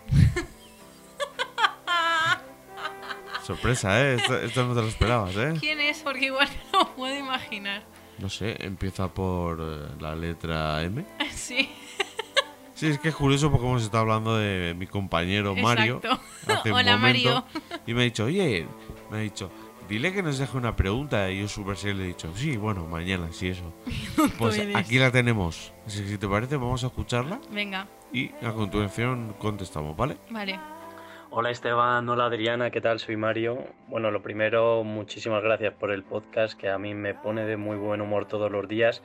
Sorpresa, 3.45 4.01
¿eh? 4.01 4.15
Esto, 4.15 4.39
esto 4.39 4.65
no 4.65 4.73
te 4.73 4.81
lo 4.81 4.87
esperabas, 4.87 5.35
¿eh? 5.35 5.53
¿Quién 5.59 5.79
es? 5.79 5.99
Porque 5.99 6.25
igual 6.25 6.47
no 6.73 6.79
lo 6.79 6.95
puedo 6.95 7.15
imaginar. 7.15 7.83
No 8.17 8.29
sé, 8.29 8.55
empieza 8.65 9.07
por 9.13 9.59
eh, 9.61 9.95
la 9.99 10.15
letra 10.15 10.81
M. 10.83 11.05
Sí, 11.31 11.69
Sí, 12.73 12.87
es 12.87 12.99
que 12.99 13.07
es 13.09 13.15
curioso 13.15 13.49
porque 13.51 13.65
hemos 13.65 13.83
estado 13.83 14.01
hablando 14.01 14.35
de 14.35 14.73
mi 14.77 14.85
compañero 14.85 15.55
Mario 15.55 16.01
exacto. 16.03 16.19
hace 16.53 16.71
un 16.73 16.77
Hola, 16.79 16.97
momento 16.97 17.45
Mario. 17.53 17.81
y 17.87 17.93
me 17.93 18.01
ha 18.01 18.03
dicho, 18.03 18.25
oye, 18.25 18.67
me 19.09 19.17
ha 19.17 19.19
dicho, 19.21 19.49
dile 19.87 20.11
que 20.11 20.21
nos 20.21 20.37
deje 20.39 20.57
una 20.57 20.75
pregunta 20.75 21.31
y 21.31 21.39
yo 21.39 21.47
súper 21.47 21.77
serio 21.77 21.97
le 21.99 22.03
he 22.03 22.07
dicho, 22.07 22.29
sí, 22.35 22.57
bueno, 22.57 22.85
mañana, 22.85 23.29
sí, 23.31 23.47
eso. 23.47 23.73
Pues 24.37 24.59
aquí 24.75 24.99
la 24.99 25.09
tenemos. 25.09 25.71
Así 25.87 26.01
que 26.01 26.09
si 26.09 26.17
te 26.17 26.27
parece, 26.27 26.57
vamos 26.57 26.83
a 26.83 26.87
escucharla 26.87 27.39
Venga, 27.49 27.87
y 28.11 28.31
a 28.45 28.51
continuación 28.51 29.35
contestamos, 29.39 29.95
¿vale? 29.95 30.17
vale. 30.29 30.59
Hola 31.31 31.49
Esteban, 31.49 32.07
hola 32.07 32.25
Adriana, 32.25 32.69
¿qué 32.69 32.81
tal? 32.81 32.99
Soy 32.99 33.17
Mario. 33.17 33.57
Bueno, 33.87 34.11
lo 34.11 34.21
primero, 34.21 34.83
muchísimas 34.83 35.43
gracias 35.43 35.73
por 35.73 35.91
el 35.91 36.03
podcast 36.03 36.57
que 36.57 36.69
a 36.69 36.77
mí 36.77 36.93
me 36.93 37.15
pone 37.15 37.45
de 37.45 37.57
muy 37.57 37.77
buen 37.77 37.99
humor 37.99 38.27
todos 38.27 38.51
los 38.51 38.67
días 38.67 39.01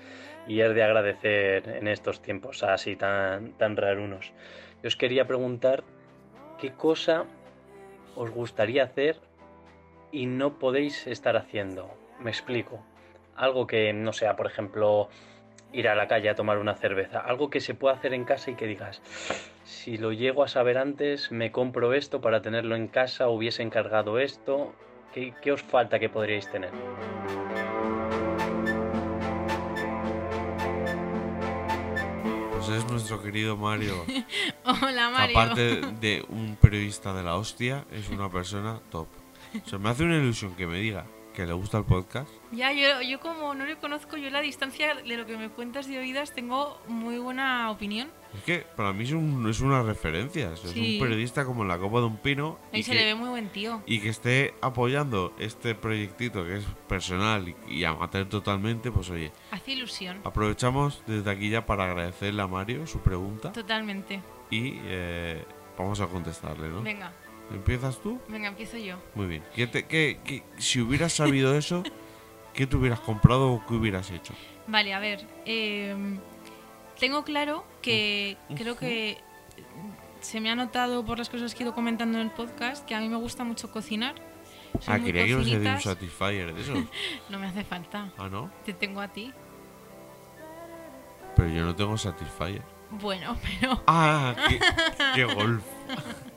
y 0.47 0.61
es 0.61 0.75
de 0.75 0.83
agradecer 0.83 1.67
en 1.67 1.89
estos 1.89 2.21
tiempos 2.21 2.63
así 2.63 2.95
tan, 2.95 3.53
tan 3.55 3.75
rarunos. 3.77 4.33
Yo 4.83 4.89
os 4.89 4.97
quería 4.97 5.27
preguntar 5.27 5.83
qué 6.59 6.73
cosa 6.75 7.25
os 8.15 8.31
gustaría 8.31 8.85
hacer 8.85 9.19
y 10.13 10.27
no 10.27 10.59
podéis 10.59 11.07
estar 11.07 11.37
haciendo. 11.39 11.91
Me 12.21 12.31
explico. 12.31 12.85
Algo 13.35 13.67
que 13.67 13.95
no 13.95 14.13
sea, 14.13 14.37
por 14.37 14.47
ejemplo, 14.47 15.09
ir 15.73 15.89
a 15.89 15.95
la 15.95 16.09
calle 16.09 16.29
a 16.29 16.35
tomar 16.35 16.59
una 16.59 16.75
cerveza. 16.75 17.21
Algo 17.21 17.51
que 17.51 17.61
se 17.61 17.75
pueda 17.75 17.95
hacer 17.95 18.15
en 18.15 18.25
casa 18.25 18.51
y 18.51 18.55
que 18.55 18.67
digas, 18.67 19.03
si 19.65 19.97
lo 19.99 20.13
llego 20.13 20.43
a 20.43 20.49
saber 20.49 20.79
antes, 20.79 21.31
me 21.31 21.53
compro 21.53 21.95
esto 21.95 22.21
para 22.21 22.43
tenerlo 22.43 22.77
en 22.77 22.89
casa, 22.89 23.29
hubiese 23.29 23.63
encargado 23.63 24.19
esto. 24.19 24.75
¿Qué, 25.15 25.35
qué 25.43 25.53
os 25.53 25.63
falta 25.63 25.99
que 25.99 26.09
podríais 26.09 26.51
tener? 26.51 26.71
Pues 32.53 32.69
es 32.69 32.91
nuestro 32.91 33.23
querido 33.23 33.57
Mario. 33.57 34.05
Hola, 34.83 35.11
Mario. 35.11 35.39
aparte 35.39 35.81
de 36.01 36.25
un 36.29 36.57
periodista 36.57 37.13
de 37.13 37.23
la 37.23 37.37
hostia, 37.37 37.85
es 37.91 38.09
una 38.11 38.31
persona 38.31 38.81
top. 38.91 39.09
O 39.65 39.69
sea, 39.69 39.79
me 39.81 39.89
hace 39.89 40.05
una 40.05 40.17
ilusión 40.17 40.55
que 40.55 40.67
me 40.67 40.79
diga 40.79 41.07
que 41.35 41.47
le 41.47 41.53
gusta 41.53 41.79
el 41.79 41.85
podcast. 41.85 42.29
Ya, 42.53 42.73
yo, 42.73 43.01
yo 43.03 43.21
como 43.21 43.55
no 43.55 43.65
le 43.65 43.77
conozco, 43.77 44.17
yo 44.17 44.31
la 44.31 44.41
distancia 44.41 44.95
de 44.95 45.17
lo 45.17 45.27
que 45.27 45.37
me 45.37 45.49
cuentas 45.49 45.87
de 45.87 45.99
oídas 45.99 46.35
tengo 46.35 46.81
muy 46.89 47.19
buena 47.19 47.71
opinión. 47.71 48.09
Es 48.37 48.43
que 48.45 48.59
para 48.77 48.93
mí 48.93 49.05
es, 49.05 49.13
un- 49.13 49.49
es 49.49 49.61
una 49.61 49.83
referencia. 49.83 50.55
Sí. 50.57 50.69
Es 50.69 50.77
un 51.01 51.07
periodista 51.07 51.45
como 51.45 51.63
en 51.63 51.69
la 51.69 51.79
copa 51.79 52.01
de 52.01 52.07
un 52.07 52.17
pino. 52.19 52.59
Ahí 52.73 52.81
y 52.81 52.83
se 52.83 52.93
que- 52.93 52.99
le 52.99 53.05
ve 53.07 53.15
muy 53.15 53.29
buen 53.29 53.49
tío. 53.49 53.83
y 53.87 54.01
que 54.01 54.09
esté 54.09 54.55
apoyando 54.61 55.33
este 55.39 55.75
proyectito 55.75 56.45
que 56.45 56.57
es 56.59 56.65
personal 56.89 57.49
y, 57.49 57.57
y 57.69 57.85
amateur 57.85 58.29
totalmente, 58.29 58.91
pues 58.93 59.11
oye, 59.11 59.33
Hace 59.51 59.73
ilusión. 59.73 60.21
aprovechamos 60.25 61.03
desde 61.07 61.31
aquí 61.31 61.51
ya 61.51 61.67
para 61.67 61.85
agradecerle 61.85 62.43
a 62.43 62.47
Mario 62.47 62.87
su 62.87 63.01
pregunta 63.01 63.53
Totalmente. 63.53 64.21
y 64.51 64.75
eh, 64.85 65.45
vamos 65.79 66.01
a 66.01 66.07
contestarle, 66.07 66.69
¿no? 66.69 66.83
Venga, 66.83 67.13
¿Empiezas 67.51 67.99
tú? 68.01 68.21
venga, 68.29 68.49
empiezo 68.49 68.77
yo. 68.77 68.97
Muy 69.15 69.27
bien. 69.27 69.43
¿Qué 69.55 69.67
te- 69.67 69.87
qué- 69.87 70.21
qué- 70.25 70.43
si 70.59 70.81
hubieras 70.81 71.13
sabido 71.13 71.55
eso, 71.57 71.83
¿qué 72.55 72.67
te 72.67 72.77
hubieras 72.77 73.01
comprado 73.01 73.53
o 73.53 73.67
qué 73.67 73.75
hubieras 73.75 74.11
hecho? 74.11 74.35
Vale, 74.67 74.95
a 74.95 74.99
ver. 75.01 75.27
eh, 75.47 75.95
tengo 76.99 77.25
claro 77.25 77.65
que 77.83 78.37
creo 78.57 78.77
que 78.77 79.19
se 80.21 80.39
me 80.41 80.51
ha 80.51 80.55
notado 80.55 81.05
por 81.05 81.19
las 81.19 81.31
cosas 81.31 81.55
que 81.55 81.63
he 81.63 81.67
ido 81.67 81.75
comentando 81.75 82.19
en 82.19 82.27
el 82.27 82.31
podcast 82.31 82.87
que 82.87 82.95
a 82.95 83.01
mí 83.01 83.09
me 83.09 83.17
gusta 83.17 83.43
mucho 83.43 83.71
cocinar. 83.73 84.15
Soy 84.81 84.95
ah, 84.95 85.01
quería 85.03 85.25
que 85.25 85.31
ibas 85.31 85.47
a 85.47 85.75
un. 85.75 85.81
Satisfyer 85.81 86.55
de 86.55 86.61
esos. 86.61 86.79
No 87.31 87.39
me 87.39 87.47
hace 87.47 87.65
falta. 87.65 88.13
ah, 88.19 88.29
¿no? 88.29 88.51
Te 88.65 88.73
tengo 88.75 89.01
a 89.01 89.09
ti. 89.09 89.33
Pero 91.37 91.49
yo 91.49 91.65
no 91.65 91.75
tengo 91.75 91.97
Satisfyer. 91.97 92.63
Bueno, 92.91 93.37
pero 93.61 93.83
Ah, 93.87 94.35
qué, 94.49 94.61
qué 95.15 95.25
golf. 95.25 95.65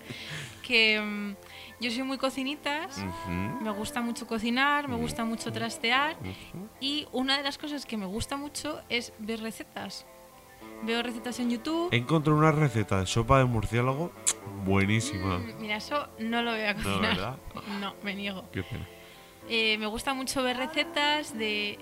que 0.63 0.99
mm, 0.99 1.35
yo 1.83 1.91
soy 1.91 2.01
muy 2.03 2.17
cocinitas. 2.17 2.97
Me 3.61 3.69
gusta 3.69 4.01
mucho 4.01 4.25
cocinar, 4.25 4.87
me 4.87 4.95
gusta 4.95 5.23
mucho 5.25 5.51
trastear. 5.51 6.15
ujú. 6.21 6.67
Y 6.79 7.05
una 7.11 7.37
de 7.37 7.43
las 7.43 7.59
cosas 7.59 7.85
que 7.85 7.97
me 7.97 8.07
gusta 8.07 8.35
mucho 8.37 8.81
es 8.89 9.13
ver 9.19 9.41
recetas. 9.41 10.07
Veo 10.81 11.01
recetas 11.03 11.39
en 11.39 11.49
YouTube. 11.51 11.89
Encontré 11.93 12.33
una 12.33 12.51
receta 12.51 12.99
de 12.99 13.05
sopa 13.05 13.37
de 13.37 13.45
murciélago 13.45 14.11
buenísima. 14.65 15.37
Mm, 15.37 15.61
Mira, 15.61 15.75
eso 15.77 16.09
no 16.19 16.41
lo 16.41 16.51
voy 16.51 16.61
a 16.61 16.73
No, 16.73 16.83
cocinar. 16.83 17.15
¿verdad? 17.15 17.37
No, 17.79 17.93
me 18.03 18.15
niego. 18.15 18.49
Qué 18.51 18.63
pena. 18.63 18.87
Eh, 19.49 19.77
me 19.77 19.87
gusta 19.87 20.13
mucho 20.13 20.41
ver 20.41 20.57
recetas 20.57 21.37
de 21.37 21.77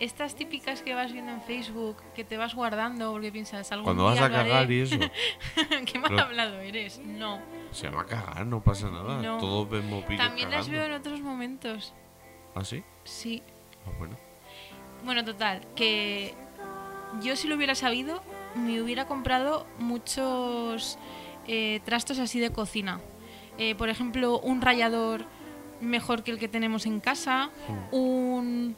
estas 0.00 0.34
típicas 0.36 0.82
que 0.82 0.94
vas 0.94 1.12
viendo 1.12 1.32
en 1.32 1.42
Facebook, 1.42 1.96
que 2.14 2.22
te 2.24 2.36
vas 2.36 2.54
guardando 2.54 3.10
porque 3.12 3.32
piensas 3.32 3.70
algo. 3.72 3.84
Cuando 3.84 4.04
vas 4.04 4.20
a 4.20 4.30
cagar 4.30 4.70
y 4.70 4.80
eso, 4.82 4.96
Qué 5.86 5.98
mal 5.98 6.14
Lo- 6.14 6.22
hablado 6.22 6.60
eres. 6.60 6.98
No. 7.04 7.40
se 7.72 7.88
va 7.88 8.02
a 8.02 8.06
cagar, 8.06 8.46
no 8.46 8.62
pasa 8.62 8.90
nada. 8.90 9.20
No. 9.20 9.38
Todos 9.38 9.68
vemos 9.68 10.04
pillos 10.04 10.24
También 10.24 10.50
las 10.50 10.66
cagando. 10.66 10.78
veo 10.78 10.94
en 10.94 11.00
otros 11.00 11.20
momentos. 11.20 11.92
¿Ah, 12.54 12.64
sí? 12.64 12.82
Sí. 13.04 13.42
Ah, 13.86 13.90
bueno. 13.98 14.16
Bueno, 15.04 15.24
total, 15.24 15.60
que 15.76 16.34
yo 17.22 17.36
si 17.36 17.48
lo 17.48 17.56
hubiera 17.56 17.74
sabido, 17.74 18.22
me 18.54 18.80
hubiera 18.82 19.06
comprado 19.06 19.66
muchos 19.78 20.98
eh, 21.46 21.80
trastos 21.84 22.18
así 22.18 22.40
de 22.40 22.50
cocina. 22.50 23.00
Eh, 23.58 23.74
por 23.74 23.88
ejemplo, 23.88 24.38
un 24.40 24.60
rallador 24.60 25.24
mejor 25.80 26.22
que 26.24 26.30
el 26.32 26.38
que 26.38 26.48
tenemos 26.48 26.86
en 26.86 27.00
casa, 27.00 27.50
un, 27.92 28.76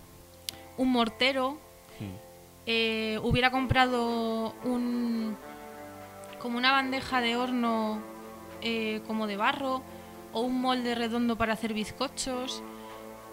un 0.76 0.90
mortero, 0.92 1.58
Hmm. 1.98 2.16
eh, 2.66 3.18
hubiera 3.22 3.50
comprado 3.50 4.54
un 4.64 5.36
como 6.40 6.56
una 6.56 6.72
bandeja 6.72 7.20
de 7.20 7.36
horno 7.36 8.00
eh, 8.62 9.02
como 9.06 9.26
de 9.26 9.36
barro 9.36 9.82
o 10.32 10.40
un 10.40 10.60
molde 10.60 10.94
redondo 10.94 11.36
para 11.36 11.52
hacer 11.54 11.74
bizcochos. 11.74 12.62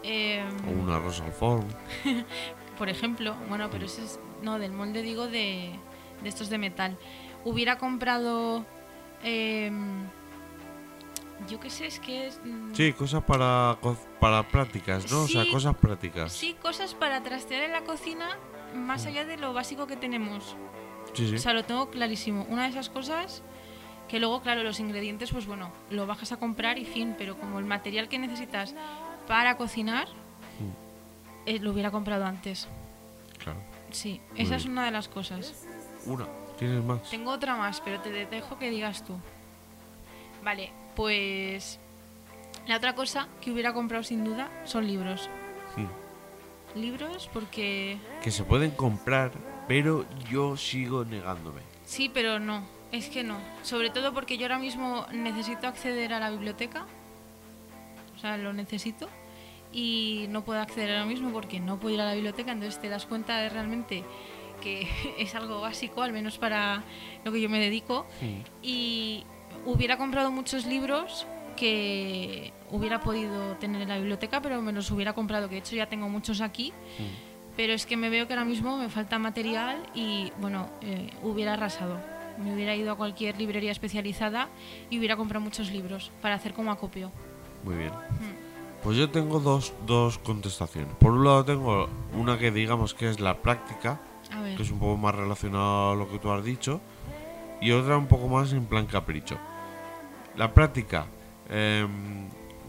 em, 0.03 0.45
O 0.67 0.71
un 0.83 0.89
arroz 0.91 1.21
al 1.21 1.31
forno. 1.31 1.67
por 2.77 2.89
ejemplo, 2.89 3.35
bueno, 3.49 3.69
pero 3.71 3.85
ese 3.85 4.03
es. 4.03 4.19
No, 4.41 4.59
del 4.59 4.71
molde 4.73 5.01
digo 5.01 5.27
de, 5.27 5.71
de 6.21 6.29
estos 6.29 6.49
de 6.49 6.57
metal. 6.57 6.97
Hubiera 7.45 7.77
comprado. 7.77 8.65
Yo 11.49 11.59
qué 11.59 11.69
sé, 11.69 11.87
es 11.87 11.99
que 11.99 12.27
es. 12.27 12.39
mm, 12.43 12.73
Sí, 12.73 12.93
cosas 12.93 13.23
para, 13.23 13.77
para 14.19 14.47
prácticas, 14.47 15.11
¿no? 15.11 15.23
O 15.23 15.27
sea, 15.27 15.43
Sí. 15.43 15.51
cosas 15.51 15.75
prácticas. 15.75 16.31
Sí, 16.33 16.53
cosas 16.61 16.93
para 16.93 17.21
trastear 17.23 17.63
en 17.63 17.71
la 17.71 17.81
cocina 17.83 18.27
más 18.75 19.05
allá 19.05 19.25
de 19.25 19.37
lo 19.37 19.53
básico 19.53 19.87
que 19.87 19.95
tenemos. 19.97 20.55
Sí, 21.13 21.29
sí. 21.29 21.35
O 21.35 21.39
sea, 21.39 21.53
lo 21.53 21.63
tengo 21.63 21.89
clarísimo. 21.89 22.45
Una 22.49 22.63
de 22.63 22.69
esas 22.69 22.89
cosas 22.89 23.41
que 24.09 24.19
luego, 24.19 24.41
claro, 24.41 24.63
los 24.63 24.79
ingredientes, 24.79 25.31
pues 25.31 25.45
bueno, 25.47 25.71
lo 25.89 26.05
bajas 26.07 26.31
a 26.31 26.37
comprar 26.37 26.77
y 26.79 26.85
fin, 26.85 27.15
pero 27.17 27.37
como 27.37 27.59
el 27.59 27.65
material 27.65 28.07
que 28.09 28.17
necesitas 28.19 28.73
para 29.27 29.57
cocinar, 29.57 30.07
eh, 31.45 31.59
lo 31.59 31.71
hubiera 31.71 31.91
comprado 31.91 32.25
antes. 32.25 32.67
Claro. 33.43 33.59
Sí, 33.91 34.19
Muy 34.31 34.41
esa 34.41 34.55
es 34.57 34.63
bien. 34.63 34.73
una 34.73 34.85
de 34.85 34.91
las 34.91 35.07
cosas. 35.07 35.65
Una. 36.05 36.25
¿Tienes 36.59 36.83
más? 36.83 37.09
Tengo 37.09 37.31
otra 37.31 37.55
más, 37.55 37.79
pero 37.81 37.99
te 38.01 38.09
dejo 38.25 38.57
que 38.57 38.69
digas 38.69 39.03
tú. 39.05 39.15
Vale, 40.43 40.71
pues 40.97 41.79
la 42.65 42.77
otra 42.77 42.95
cosa 42.95 43.27
que 43.39 43.51
hubiera 43.51 43.71
comprado 43.71 44.03
sin 44.03 44.25
duda 44.25 44.49
son 44.65 44.87
libros. 44.87 45.29
Hmm. 45.75 46.77
Libros 46.77 47.29
porque... 47.31 47.99
Que 48.23 48.31
se 48.31 48.43
pueden 48.43 48.71
comprar, 48.71 49.31
pero 49.67 50.05
yo 50.27 50.57
sigo 50.57 51.05
negándome. 51.05 51.61
Sí, 51.85 52.09
pero 52.11 52.39
no, 52.39 52.63
es 52.91 53.09
que 53.09 53.23
no. 53.23 53.37
Sobre 53.61 53.91
todo 53.91 54.11
porque 54.11 54.39
yo 54.39 54.45
ahora 54.45 54.57
mismo 54.57 55.05
necesito 55.13 55.67
acceder 55.67 56.13
a 56.13 56.19
la 56.19 56.31
biblioteca. 56.31 56.87
O 58.15 58.19
sea, 58.19 58.35
lo 58.37 58.51
necesito. 58.51 59.07
Y 59.71 60.25
no 60.29 60.43
puedo 60.43 60.59
acceder 60.59 60.89
ahora 60.95 61.05
mismo 61.05 61.31
porque 61.31 61.59
no 61.59 61.79
puedo 61.79 61.93
ir 61.93 62.01
a 62.01 62.05
la 62.05 62.15
biblioteca. 62.15 62.53
Entonces 62.53 62.81
te 62.81 62.89
das 62.89 63.05
cuenta 63.05 63.37
de 63.37 63.49
realmente 63.49 64.03
que 64.63 64.87
es 65.19 65.35
algo 65.35 65.61
básico, 65.61 66.01
al 66.01 66.11
menos 66.11 66.39
para 66.39 66.83
lo 67.23 67.31
que 67.31 67.39
yo 67.39 67.49
me 67.49 67.59
dedico. 67.59 68.07
y 68.63 69.25
hubiera 69.65 69.97
comprado 69.97 70.31
muchos 70.31 70.65
libros 70.65 71.27
que 71.55 72.53
hubiera 72.69 73.01
podido 73.01 73.55
tener 73.55 73.81
en 73.81 73.89
la 73.89 73.97
biblioteca, 73.97 74.41
pero 74.41 74.61
me 74.61 74.71
los 74.71 74.89
hubiera 74.91 75.13
comprado, 75.13 75.49
que 75.49 75.55
de 75.55 75.59
hecho 75.59 75.75
ya 75.75 75.87
tengo 75.87 76.07
muchos 76.07 76.39
aquí, 76.41 76.71
pero 77.57 77.73
es 77.73 77.85
que 77.85 77.97
me 77.97 78.09
veo 78.09 78.27
que 78.27 78.33
ahora 78.33 78.45
mismo 78.45 78.77
me 78.77 78.89
falta 78.89 79.19
material 79.19 79.83
y 79.93 80.31
bueno, 80.39 80.69
eh, 80.81 81.09
hubiera 81.23 81.53
arrasado. 81.53 81.99
Me 82.37 82.53
hubiera 82.53 82.75
ido 82.75 82.91
a 82.91 82.95
cualquier 82.95 83.35
librería 83.37 83.71
especializada 83.71 84.47
y 84.91 84.99
hubiera 84.99 85.17
comprado 85.17 85.43
muchos 85.43 85.71
libros 85.71 86.11
para 86.21 86.35
hacer 86.35 86.53
como 86.53 86.71
acopio. 86.71 87.11
Muy 87.63 87.75
bien. 87.75 87.91
Hmm. 87.91 88.47
Pues 88.83 88.95
yo 88.95 89.09
tengo 89.09 89.39
dos, 89.39 89.73
dos 89.87 90.19
contestaciones. 90.19 90.93
Por 90.95 91.13
un 91.13 91.25
lado 91.25 91.43
tengo 91.43 91.89
una 92.13 92.37
que 92.37 92.51
digamos 92.51 92.93
que 92.93 93.09
es 93.09 93.19
la 93.19 93.41
práctica, 93.41 93.99
que 94.55 94.61
es 94.61 94.69
un 94.69 94.79
poco 94.79 94.97
más 94.97 95.15
relacionado 95.15 95.91
a 95.91 95.95
lo 95.95 96.07
que 96.07 96.19
tú 96.19 96.29
has 96.31 96.43
dicho, 96.43 96.79
y 97.61 97.71
otra 97.71 97.97
un 97.97 98.07
poco 98.07 98.27
más 98.27 98.51
en 98.53 98.65
plan 98.65 98.85
capricho. 98.85 99.37
La 100.35 100.53
práctica. 100.53 101.07
em, 101.49 102.27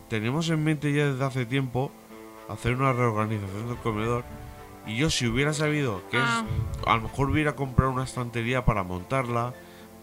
tenemos 0.08 0.48
en 0.50 0.62
mente 0.64 0.92
ya 0.92 1.06
desde 1.10 1.24
hace 1.24 1.44
tiempo 1.46 1.90
hacer 2.48 2.74
una 2.76 2.92
reorganización 2.92 3.68
del 3.68 3.76
comedor. 3.78 4.24
Y 4.86 4.96
yo 4.96 5.10
si 5.10 5.26
hubiera 5.26 5.52
sabido 5.52 6.00
que 6.10 6.16
Ah. 6.18 6.44
es... 6.46 6.86
A 6.88 6.94
lo 6.96 7.02
mejor 7.02 7.28
hubiera 7.30 7.54
comprado 7.56 7.90
una 7.90 8.04
estantería 8.04 8.64
para 8.64 8.82
montarla, 8.84 9.52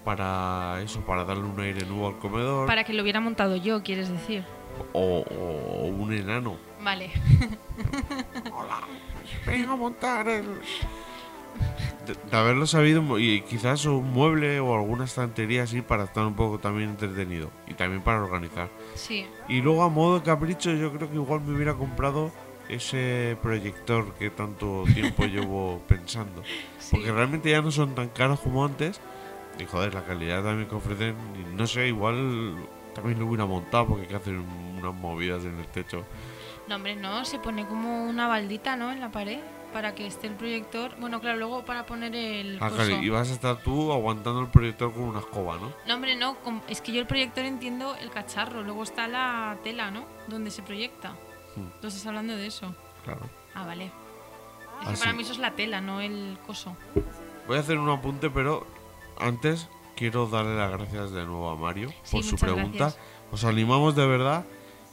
para 0.03 0.79
eso, 0.83 0.99
para 1.01 1.23
darle 1.25 1.45
un 1.45 1.59
aire 1.59 1.85
nuevo 1.87 2.07
al 2.09 2.17
comedor. 2.19 2.67
para 2.67 2.83
que 2.83 2.93
lo 2.93 3.01
hubiera 3.01 3.19
montado 3.19 3.55
yo, 3.55 3.81
quieres 3.81 4.09
decir. 4.09 4.43
O, 4.93 5.19
o 5.27 5.85
un 5.87 6.13
enano. 6.13 6.57
Vale. 6.83 7.09
Venga 9.47 9.73
a 9.73 9.75
montar 9.75 10.27
el... 10.27 10.45
De, 12.05 12.13
de 12.13 12.37
haberlo 12.37 12.67
sabido 12.67 13.19
y 13.19 13.41
quizás 13.41 13.85
un 13.85 14.11
mueble 14.11 14.59
o 14.59 14.75
alguna 14.75 15.05
estantería 15.05 15.63
así 15.63 15.81
para 15.81 16.05
estar 16.05 16.25
un 16.25 16.35
poco 16.35 16.59
también 16.59 16.89
entretenido 16.89 17.49
y 17.67 17.73
también 17.73 18.01
para 18.01 18.23
organizar. 18.23 18.69
Sí. 18.95 19.25
Y 19.47 19.61
luego 19.61 19.83
a 19.83 19.89
modo 19.89 20.19
de 20.19 20.25
capricho 20.25 20.71
yo 20.73 20.91
creo 20.93 21.09
que 21.09 21.15
igual 21.15 21.41
me 21.41 21.55
hubiera 21.55 21.73
comprado 21.73 22.31
ese 22.69 23.37
proyector 23.41 24.13
que 24.15 24.29
tanto 24.29 24.83
tiempo 24.93 25.25
llevo 25.25 25.81
pensando. 25.87 26.43
sí. 26.79 26.89
Porque 26.91 27.11
realmente 27.11 27.49
ya 27.49 27.61
no 27.61 27.71
son 27.71 27.95
tan 27.95 28.09
caros 28.09 28.39
como 28.39 28.65
antes. 28.65 28.99
Y 29.59 29.65
joder, 29.65 29.93
la 29.93 30.03
calidad 30.03 30.43
también 30.43 30.67
que 30.67 30.75
ofrecen, 30.75 31.15
no 31.55 31.65
sé, 31.65 31.87
igual 31.87 32.55
también 32.93 33.19
lo 33.19 33.27
hubiera 33.27 33.45
montado 33.45 33.87
porque 33.87 34.03
hay 34.03 34.07
que 34.09 34.15
hacer 34.15 34.35
unas 34.35 34.93
movidas 34.93 35.43
en 35.45 35.57
el 35.59 35.67
techo. 35.67 36.03
No, 36.67 36.75
hombre, 36.75 36.95
no, 36.95 37.23
se 37.25 37.39
pone 37.39 37.65
como 37.67 38.05
una 38.05 38.27
baldita, 38.27 38.75
¿no? 38.75 38.91
En 38.91 38.99
la 38.99 39.11
pared. 39.11 39.39
Para 39.75 39.93
que 39.93 40.07
esté 40.07 40.27
el 40.27 40.35
proyector. 40.35 40.95
Bueno, 41.01 41.19
claro, 41.19 41.37
luego 41.37 41.65
para 41.65 41.85
poner 41.85 42.15
el. 42.15 42.57
Ah, 42.61 42.69
claro, 42.73 42.91
y 43.03 43.09
vas 43.09 43.29
a 43.29 43.33
estar 43.33 43.57
tú 43.57 43.91
aguantando 43.91 44.39
el 44.39 44.47
proyector 44.47 44.93
con 44.93 45.03
una 45.03 45.19
escoba, 45.19 45.57
¿no? 45.57 45.73
No, 45.85 45.95
hombre, 45.95 46.15
no. 46.15 46.37
Es 46.69 46.79
que 46.79 46.93
yo 46.93 47.01
el 47.01 47.07
proyector 47.07 47.43
entiendo 47.43 47.93
el 47.97 48.09
cacharro. 48.09 48.63
Luego 48.63 48.83
está 48.83 49.09
la 49.09 49.57
tela, 49.65 49.91
¿no? 49.91 50.05
Donde 50.29 50.49
se 50.49 50.61
proyecta. 50.63 51.09
Hmm. 51.57 51.67
Entonces 51.75 52.05
hablando 52.07 52.37
de 52.37 52.47
eso. 52.47 52.73
Claro. 53.03 53.29
Ah, 53.53 53.65
vale. 53.65 53.87
Es 53.87 53.91
Ah, 54.87 54.91
que 54.93 54.97
para 54.97 55.11
sí. 55.11 55.17
mí 55.17 55.23
eso 55.23 55.33
es 55.33 55.39
la 55.39 55.51
tela, 55.51 55.81
no 55.81 55.99
el 55.99 56.37
coso. 56.47 56.77
Voy 57.45 57.57
a 57.57 57.59
hacer 57.59 57.77
un 57.77 57.89
apunte, 57.89 58.29
pero 58.29 58.65
antes 59.19 59.67
quiero 59.97 60.25
darle 60.27 60.55
las 60.55 60.71
gracias 60.71 61.11
de 61.11 61.25
nuevo 61.25 61.49
a 61.49 61.57
Mario 61.57 61.89
Sí, 62.03 62.15
por 62.15 62.23
su 62.23 62.37
pregunta. 62.37 62.77
gracias. 62.77 63.03
Os 63.29 63.43
animamos 63.43 63.93
de 63.97 64.07
verdad. 64.07 64.45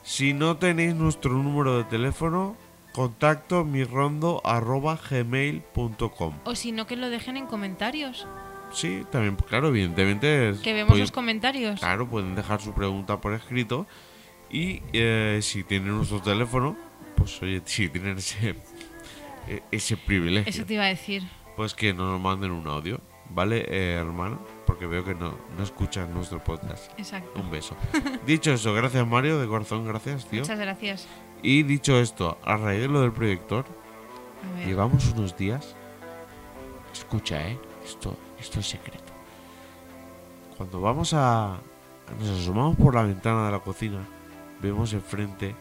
Si 0.02 0.32
no 0.34 0.56
tenéis 0.56 0.96
nuestro 0.96 1.30
número 1.34 1.76
de 1.78 1.84
teléfono, 1.84 2.56
contacto 2.92 3.64
mirrondo@gmail.com. 3.64 6.34
O 6.44 6.54
si 6.54 6.72
no, 6.72 6.86
que 6.86 6.96
lo 6.96 7.10
dejen 7.10 7.36
en 7.36 7.46
comentarios. 7.46 8.26
Sí, 8.72 9.04
también, 9.10 9.36
claro, 9.36 9.68
evidentemente. 9.68 10.50
es- 10.50 10.60
Que 10.60 10.72
vemos 10.72 10.98
los 10.98 11.12
comentarios. 11.12 11.80
Claro, 11.80 12.08
pueden 12.08 12.34
dejar 12.34 12.60
su 12.60 12.72
pregunta 12.72 13.20
por 13.20 13.34
escrito. 13.34 13.86
Y 14.50 14.82
eh, 14.92 15.38
si 15.42 15.62
tienen 15.64 15.96
nuestro 15.96 16.20
teléfono, 16.20 16.76
pues 17.16 17.40
oye, 17.42 17.62
si 17.64 17.88
tienen 17.88 18.18
ese, 18.18 18.56
e- 19.48 19.62
ese 19.70 19.96
privilegio, 19.96 20.50
Eso 20.50 20.64
te 20.66 20.74
iba 20.74 20.84
a 20.84 20.88
decir. 20.88 21.22
pues 21.56 21.74
que 21.74 21.94
nos 21.94 22.20
manden 22.20 22.50
un 22.50 22.66
audio, 22.66 23.00
¿vale, 23.30 23.64
eh, 23.68 23.92
hermano? 23.94 24.38
Porque 24.66 24.86
veo 24.86 25.04
que 25.04 25.14
no, 25.14 25.34
no 25.56 25.62
escuchan 25.62 26.12
nuestro 26.14 26.42
podcast. 26.44 26.90
Exacto. 26.98 27.40
Un 27.40 27.50
beso. 27.50 27.74
dicho 28.26 28.52
eso, 28.52 28.72
gracias 28.74 29.06
Mario, 29.06 29.38
de 29.38 29.46
corazón, 29.48 29.86
gracias, 29.86 30.26
tío. 30.26 30.40
Muchas 30.40 30.58
gracias. 30.58 31.06
Y 31.42 31.62
dicho 31.64 31.98
esto, 31.98 32.38
a 32.44 32.56
raíz 32.56 32.82
de 32.82 32.88
lo 32.88 33.00
del 33.00 33.12
proyector, 33.12 33.64
llevamos 34.64 35.12
unos 35.12 35.36
días. 35.36 35.74
Escucha, 36.92 37.48
¿eh? 37.48 37.58
Esto, 37.84 38.16
esto 38.38 38.60
es 38.60 38.66
secreto. 38.68 39.12
Cuando 40.56 40.80
vamos 40.80 41.12
a. 41.14 41.58
Nos 42.20 42.40
asomamos 42.40 42.76
por 42.76 42.94
la 42.94 43.02
ventana 43.02 43.46
de 43.46 43.52
la 43.52 43.58
cocina, 43.60 44.06
vemos 44.60 44.92
enfrente 44.92 45.54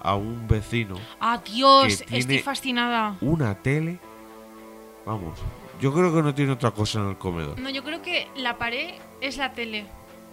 a 0.00 0.14
un 0.14 0.46
vecino 0.48 0.96
¡Ah, 1.20 1.40
Dios! 1.44 2.04
Estoy 2.10 2.38
fascinada. 2.40 3.16
una 3.20 3.54
tele. 3.54 3.98
Vamos, 5.06 5.38
yo 5.80 5.92
creo 5.94 6.12
que 6.14 6.22
no 6.22 6.34
tiene 6.34 6.52
otra 6.52 6.70
cosa 6.72 7.00
en 7.00 7.08
el 7.10 7.18
comedor. 7.18 7.58
No, 7.58 7.70
yo 7.70 7.82
creo 7.84 8.02
que 8.02 8.28
la 8.36 8.58
pared 8.58 8.94
es 9.20 9.38
la 9.38 9.52
tele. 9.52 9.86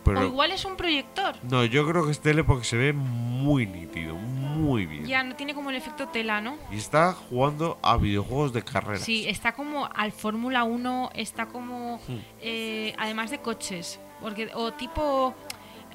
Pero 0.06 0.22
O 0.22 0.24
igual 0.24 0.51
es 0.51 0.64
un 0.64 0.78
proyector. 0.78 1.36
no, 1.43 1.66
yo 1.66 1.86
creo 1.88 2.06
que 2.06 2.12
es 2.12 2.20
tele 2.22 2.43
porque 2.43 2.64
se 2.64 2.78
ve 2.78 2.93
muy 2.93 3.66
nítido, 3.66 4.16
muy 4.16 4.86
bien. 4.86 5.06
Ya, 5.06 5.24
no 5.24 5.36
tiene 5.36 5.53
como 5.53 5.70
el 5.72 5.76
efecto 5.76 6.08
tela, 6.08 6.39
¿no? 6.41 6.56
Y 6.72 6.78
está 6.78 7.12
jugando 7.14 7.78
a 7.82 7.97
videojuegos 7.97 8.53
de 8.53 8.64
carreras. 8.64 9.01
Sí, 9.01 9.28
está 9.28 9.53
como 9.53 9.89
al 9.93 10.12
Fórmula 10.12 10.64
1, 10.64 11.10
está 11.16 11.47
como... 11.47 11.97
Hmm. 12.08 12.20
eh, 12.41 12.93
además 12.97 13.32
de 13.32 13.39
coches. 13.39 13.99
Porque, 14.22 14.49
o 14.53 14.72
tipo... 14.74 15.34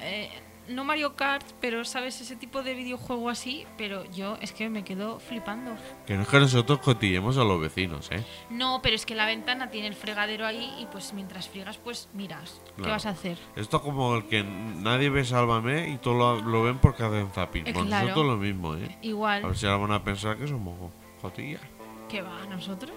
eh, 0.01 0.29
no 0.67 0.83
Mario 0.85 1.15
Kart, 1.15 1.43
pero 1.59 1.83
sabes, 1.85 2.21
ese 2.21 2.35
tipo 2.35 2.63
de 2.63 2.73
videojuego 2.73 3.29
así, 3.29 3.65
pero 3.77 4.05
yo 4.11 4.37
es 4.41 4.51
que 4.51 4.69
me 4.69 4.83
quedo 4.83 5.19
flipando. 5.19 5.71
Que 6.05 6.15
no 6.15 6.23
es 6.23 6.27
que 6.27 6.39
nosotros 6.39 6.79
cotillemos 6.79 7.37
a 7.37 7.43
los 7.43 7.59
vecinos, 7.59 8.09
¿eh? 8.11 8.23
No, 8.49 8.79
pero 8.81 8.95
es 8.95 9.05
que 9.05 9.15
la 9.15 9.25
ventana 9.25 9.69
tiene 9.69 9.87
el 9.87 9.95
fregadero 9.95 10.45
ahí 10.45 10.73
y 10.79 10.85
pues 10.85 11.13
mientras 11.13 11.49
friegas, 11.49 11.77
pues 11.77 12.09
miras. 12.13 12.61
¿Qué 12.65 12.71
Claro. 12.77 12.91
vas 12.91 13.05
a 13.05 13.09
hacer? 13.09 13.37
Esto 13.55 13.77
es 13.77 13.83
como 13.83 14.15
el 14.15 14.25
que 14.25 14.43
nadie 14.43 15.09
ve 15.09 15.23
Sálvame 15.25 15.89
y 15.89 15.97
todos 15.97 16.41
lo, 16.43 16.49
lo 16.49 16.63
ven 16.63 16.77
porque 16.79 17.03
hacen 17.03 17.29
zapping. 17.31 17.67
Eh, 17.67 17.73
claro. 17.73 17.89
nosotros 17.89 18.25
lo 18.25 18.37
mismo, 18.37 18.75
¿eh? 18.75 18.97
A 19.01 19.05
Igual. 19.05 19.43
ver 19.43 19.57
si 19.57 19.65
ahora 19.65 19.77
van 19.77 19.91
a 19.93 20.03
pensar 20.03 20.37
que 20.37 20.47
somos 20.47 20.91
jotillas. 21.21 21.61
¿Qué 22.09 22.21
va? 22.21 22.45
¿Nosotros? 22.49 22.91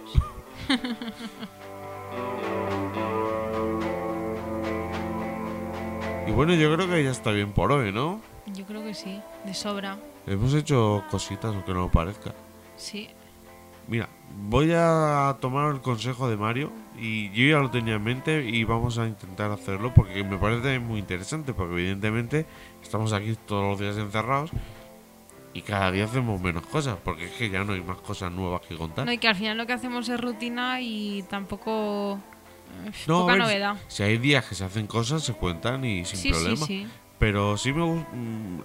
Y 6.26 6.30
bueno, 6.30 6.54
yo 6.54 6.74
creo 6.74 6.88
que 6.88 7.04
ya 7.04 7.10
está 7.10 7.32
bien 7.32 7.52
por 7.52 7.70
hoy, 7.70 7.92
¿no? 7.92 8.20
Yo 8.46 8.64
creo 8.64 8.82
que 8.82 8.94
sí, 8.94 9.20
de 9.44 9.54
sobra. 9.54 9.98
Hemos 10.26 10.54
hecho 10.54 11.04
cositas, 11.10 11.54
aunque 11.54 11.72
no 11.72 11.80
lo 11.80 11.90
parezca. 11.90 12.32
Sí. 12.76 13.08
Mira, 13.88 14.08
voy 14.48 14.72
a 14.74 15.36
tomar 15.40 15.74
el 15.74 15.82
consejo 15.82 16.30
de 16.30 16.36
Mario 16.36 16.72
y 16.98 17.30
yo 17.32 17.56
ya 17.56 17.62
lo 17.62 17.70
tenía 17.70 17.94
en 17.94 18.02
mente 18.04 18.42
y 18.42 18.64
vamos 18.64 18.96
a 18.98 19.06
intentar 19.06 19.50
hacerlo 19.50 19.92
porque 19.94 20.24
me 20.24 20.38
parece 20.38 20.78
muy 20.78 20.98
interesante 20.98 21.52
porque 21.52 21.74
evidentemente 21.74 22.46
estamos 22.82 23.12
aquí 23.12 23.36
todos 23.46 23.64
los 23.64 23.80
días 23.80 23.98
encerrados 23.98 24.50
y 25.52 25.60
cada 25.60 25.90
día 25.92 26.04
hacemos 26.04 26.40
menos 26.40 26.66
cosas 26.66 26.96
porque 27.04 27.26
es 27.26 27.32
que 27.32 27.50
ya 27.50 27.62
no 27.64 27.74
hay 27.74 27.82
más 27.82 27.98
cosas 27.98 28.32
nuevas 28.32 28.62
que 28.62 28.76
contar. 28.76 29.04
No, 29.04 29.12
y 29.12 29.18
que 29.18 29.28
al 29.28 29.36
final 29.36 29.58
lo 29.58 29.66
que 29.66 29.74
hacemos 29.74 30.08
es 30.08 30.20
rutina 30.20 30.80
y 30.80 31.22
tampoco. 31.28 32.18
No, 33.06 33.20
poca 33.20 33.32
ver, 33.34 33.42
novedad. 33.42 33.76
Si 33.88 34.02
hay 34.02 34.18
días 34.18 34.44
que 34.46 34.54
se 34.54 34.64
hacen 34.64 34.86
cosas, 34.86 35.22
se 35.22 35.32
cuentan 35.34 35.84
y 35.84 36.04
sin 36.04 36.18
Sí, 36.18 36.30
problema. 36.30 36.56
sí, 36.56 36.64
sí. 36.66 36.86
Pero 37.18 37.56
sí 37.56 37.72
me 37.72 37.82
gusta. 37.84 38.08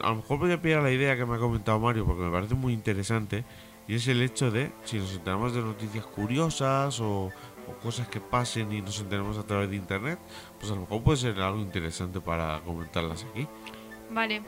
A 0.06 0.10
lo 0.10 0.16
mejor 0.18 0.40
voy 0.40 0.52
a 0.52 0.62
pillar 0.62 0.82
la 0.84 0.92
idea 0.92 1.16
que 1.16 1.26
me 1.26 1.36
ha 1.36 1.40
comentado 1.40 1.80
Mario 1.80 2.06
porque 2.06 2.24
me 2.24 2.32
parece 2.32 2.56
muy 2.56 2.74
interesante. 2.74 3.44
Y 3.88 3.96
es 3.96 4.08
el 4.08 4.22
hecho 4.22 4.52
de, 4.52 4.72
si 4.86 4.98
nos 4.98 5.14
enteramos 5.14 5.54
de 5.54 5.62
noticias 5.62 6.06
curiosas 6.06 7.00
o, 7.00 7.32
o 7.68 7.74
cosas 7.82 8.08
que 8.08 8.20
pasen 8.20 8.72
y 8.72 8.82
nos 8.82 9.00
enteramos 9.00 9.38
a 9.38 9.44
través 9.44 9.70
de 9.70 9.76
internet, 9.78 10.20
pues 10.60 10.72
a 10.72 10.76
lo 10.76 10.82
mejor 10.82 11.02
puede 11.04 11.18
ser 11.18 11.40
algo 11.42 11.60
interesante 11.60 12.20
para 12.22 12.60
comentarlas 12.62 13.26
aquí. 13.32 13.48
Vale. 14.12 14.42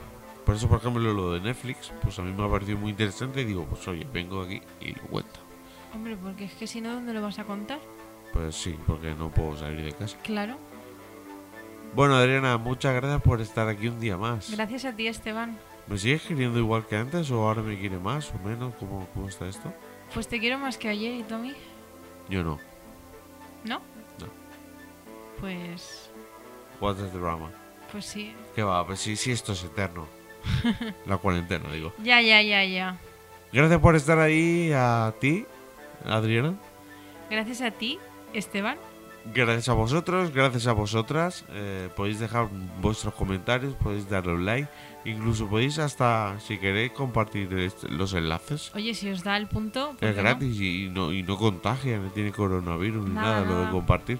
Por 0.44 0.56
eso, 0.56 0.68
por 0.68 0.78
ejemplo, 0.78 1.12
lo 1.12 1.32
de 1.32 1.40
Netflix, 1.40 1.92
pues 2.02 2.18
a 2.18 2.22
mí 2.22 2.32
me 2.32 2.44
ha 2.44 2.50
parecido 2.50 2.78
muy 2.78 2.90
interesante 2.90 3.40
y 3.42 3.44
digo, 3.44 3.64
pues 3.64 3.86
oye, 3.88 4.06
vengo 4.12 4.42
aquí 4.42 4.60
y 4.80 4.92
lo 4.94 5.02
cuento. 5.02 5.40
Hombre, 5.94 6.16
porque 6.16 6.44
es 6.44 6.52
que 6.54 6.66
si 6.66 6.80
no, 6.80 6.92
¿dónde 6.94 7.12
lo 7.12 7.22
vas 7.22 7.38
a 7.38 7.44
contar? 7.44 7.78
Pues 8.32 8.54
sí, 8.54 8.78
porque 8.86 9.14
no 9.14 9.30
puedo 9.30 9.56
salir 9.56 9.84
de 9.84 9.92
casa. 9.92 10.16
Claro. 10.22 10.56
Bueno, 11.94 12.16
Adriana, 12.16 12.56
muchas 12.56 12.94
gracias 12.94 13.20
por 13.20 13.40
estar 13.40 13.68
aquí 13.68 13.88
un 13.88 14.00
día 14.00 14.16
más. 14.16 14.50
Gracias 14.50 14.86
a 14.86 14.92
ti, 14.96 15.06
Esteban. 15.06 15.58
¿Me 15.86 15.98
sigues 15.98 16.22
queriendo 16.22 16.58
igual 16.58 16.86
que 16.86 16.96
antes 16.96 17.30
o 17.30 17.46
ahora 17.46 17.60
me 17.62 17.78
quiere 17.78 17.98
más 17.98 18.32
o 18.32 18.38
menos? 18.38 18.74
¿Cómo, 18.76 19.06
cómo 19.12 19.28
está 19.28 19.46
esto? 19.48 19.72
Pues 20.14 20.28
te 20.28 20.38
quiero 20.38 20.58
más 20.58 20.78
que 20.78 20.88
ayer 20.88 21.14
y 21.14 21.22
Tommy. 21.22 21.54
Yo 22.28 22.42
no. 22.42 22.58
¿No? 23.64 23.80
No. 24.18 24.26
Pues. 25.40 26.10
What's 26.80 26.98
the 26.98 27.18
drama? 27.18 27.50
Pues 27.90 28.06
sí. 28.06 28.34
¿Qué 28.54 28.62
va? 28.62 28.86
Pues 28.86 29.00
sí, 29.00 29.16
sí, 29.16 29.32
esto 29.32 29.52
es 29.52 29.64
eterno. 29.64 30.06
La 31.06 31.18
cuarentena, 31.18 31.70
digo. 31.70 31.92
Ya, 32.02 32.20
ya, 32.20 32.40
ya, 32.42 32.64
ya. 32.64 32.98
Gracias 33.52 33.80
por 33.80 33.96
estar 33.96 34.18
ahí 34.18 34.72
a 34.74 35.12
ti, 35.20 35.46
Adriana. 36.06 36.54
Gracias 37.28 37.60
a 37.60 37.70
ti, 37.70 37.98
Esteban. 38.34 38.78
Gracias 39.34 39.68
a 39.68 39.74
vosotros, 39.74 40.32
gracias 40.32 40.66
a 40.66 40.72
vosotras. 40.72 41.44
Eh, 41.50 41.88
podéis 41.94 42.18
dejar 42.18 42.48
vuestros 42.80 43.14
comentarios, 43.14 43.74
podéis 43.76 44.08
darle 44.08 44.32
un 44.32 44.44
like. 44.44 44.68
Incluso 45.04 45.46
podéis 45.48 45.78
hasta, 45.78 46.40
si 46.40 46.58
queréis, 46.58 46.90
compartir 46.90 47.52
este- 47.56 47.88
los 47.88 48.14
enlaces. 48.14 48.72
Oye, 48.74 48.94
si 48.94 49.10
os 49.10 49.22
da 49.22 49.36
el 49.36 49.46
punto. 49.46 49.94
¿por 49.98 50.08
Es 50.08 50.16
no? 50.16 50.22
gratis 50.22 50.60
y 50.60 50.88
no, 50.88 51.12
y 51.12 51.22
no 51.22 51.36
contagia, 51.38 51.98
no 51.98 52.10
tiene 52.10 52.32
coronavirus 52.32 53.08
ni 53.08 53.14
Nada, 53.14 53.42
nada, 53.44 53.46
lo 53.60 53.64
de 53.66 53.70
compartir. 53.70 54.18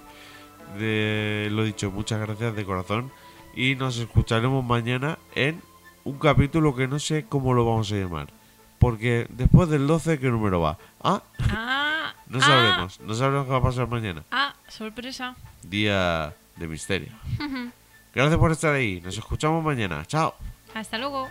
De, 0.78 1.48
lo 1.50 1.64
dicho, 1.64 1.90
muchas 1.90 2.20
gracias 2.20 2.54
de 2.54 2.64
corazón. 2.64 3.10
Y 3.56 3.74
nos 3.74 3.98
escucharemos 3.98 4.64
mañana 4.64 5.18
en 5.34 5.60
un 6.04 6.18
capítulo 6.18 6.74
que 6.76 6.86
no 6.86 6.98
sé 7.00 7.26
cómo 7.28 7.54
lo 7.54 7.64
vamos 7.64 7.90
a 7.92 7.96
llamar. 7.96 8.28
Porque 8.82 9.28
después 9.30 9.68
del 9.68 9.86
12, 9.86 10.18
¿qué 10.18 10.26
número 10.26 10.60
va? 10.60 10.76
Ah, 11.00 11.22
Ah, 11.50 12.14
no 12.26 12.38
ah, 12.38 12.42
sabremos. 12.42 13.00
No 13.00 13.14
sabremos 13.14 13.46
qué 13.46 13.52
va 13.52 13.58
a 13.58 13.62
pasar 13.62 13.86
mañana. 13.86 14.24
Ah, 14.32 14.56
sorpresa. 14.66 15.36
Día 15.62 16.34
de 16.56 16.66
misterio. 16.66 17.12
Gracias 18.12 18.40
por 18.40 18.50
estar 18.50 18.74
ahí. 18.74 19.00
Nos 19.00 19.16
escuchamos 19.16 19.62
mañana. 19.62 20.04
Chao. 20.06 20.34
Hasta 20.74 20.98
luego. 20.98 21.28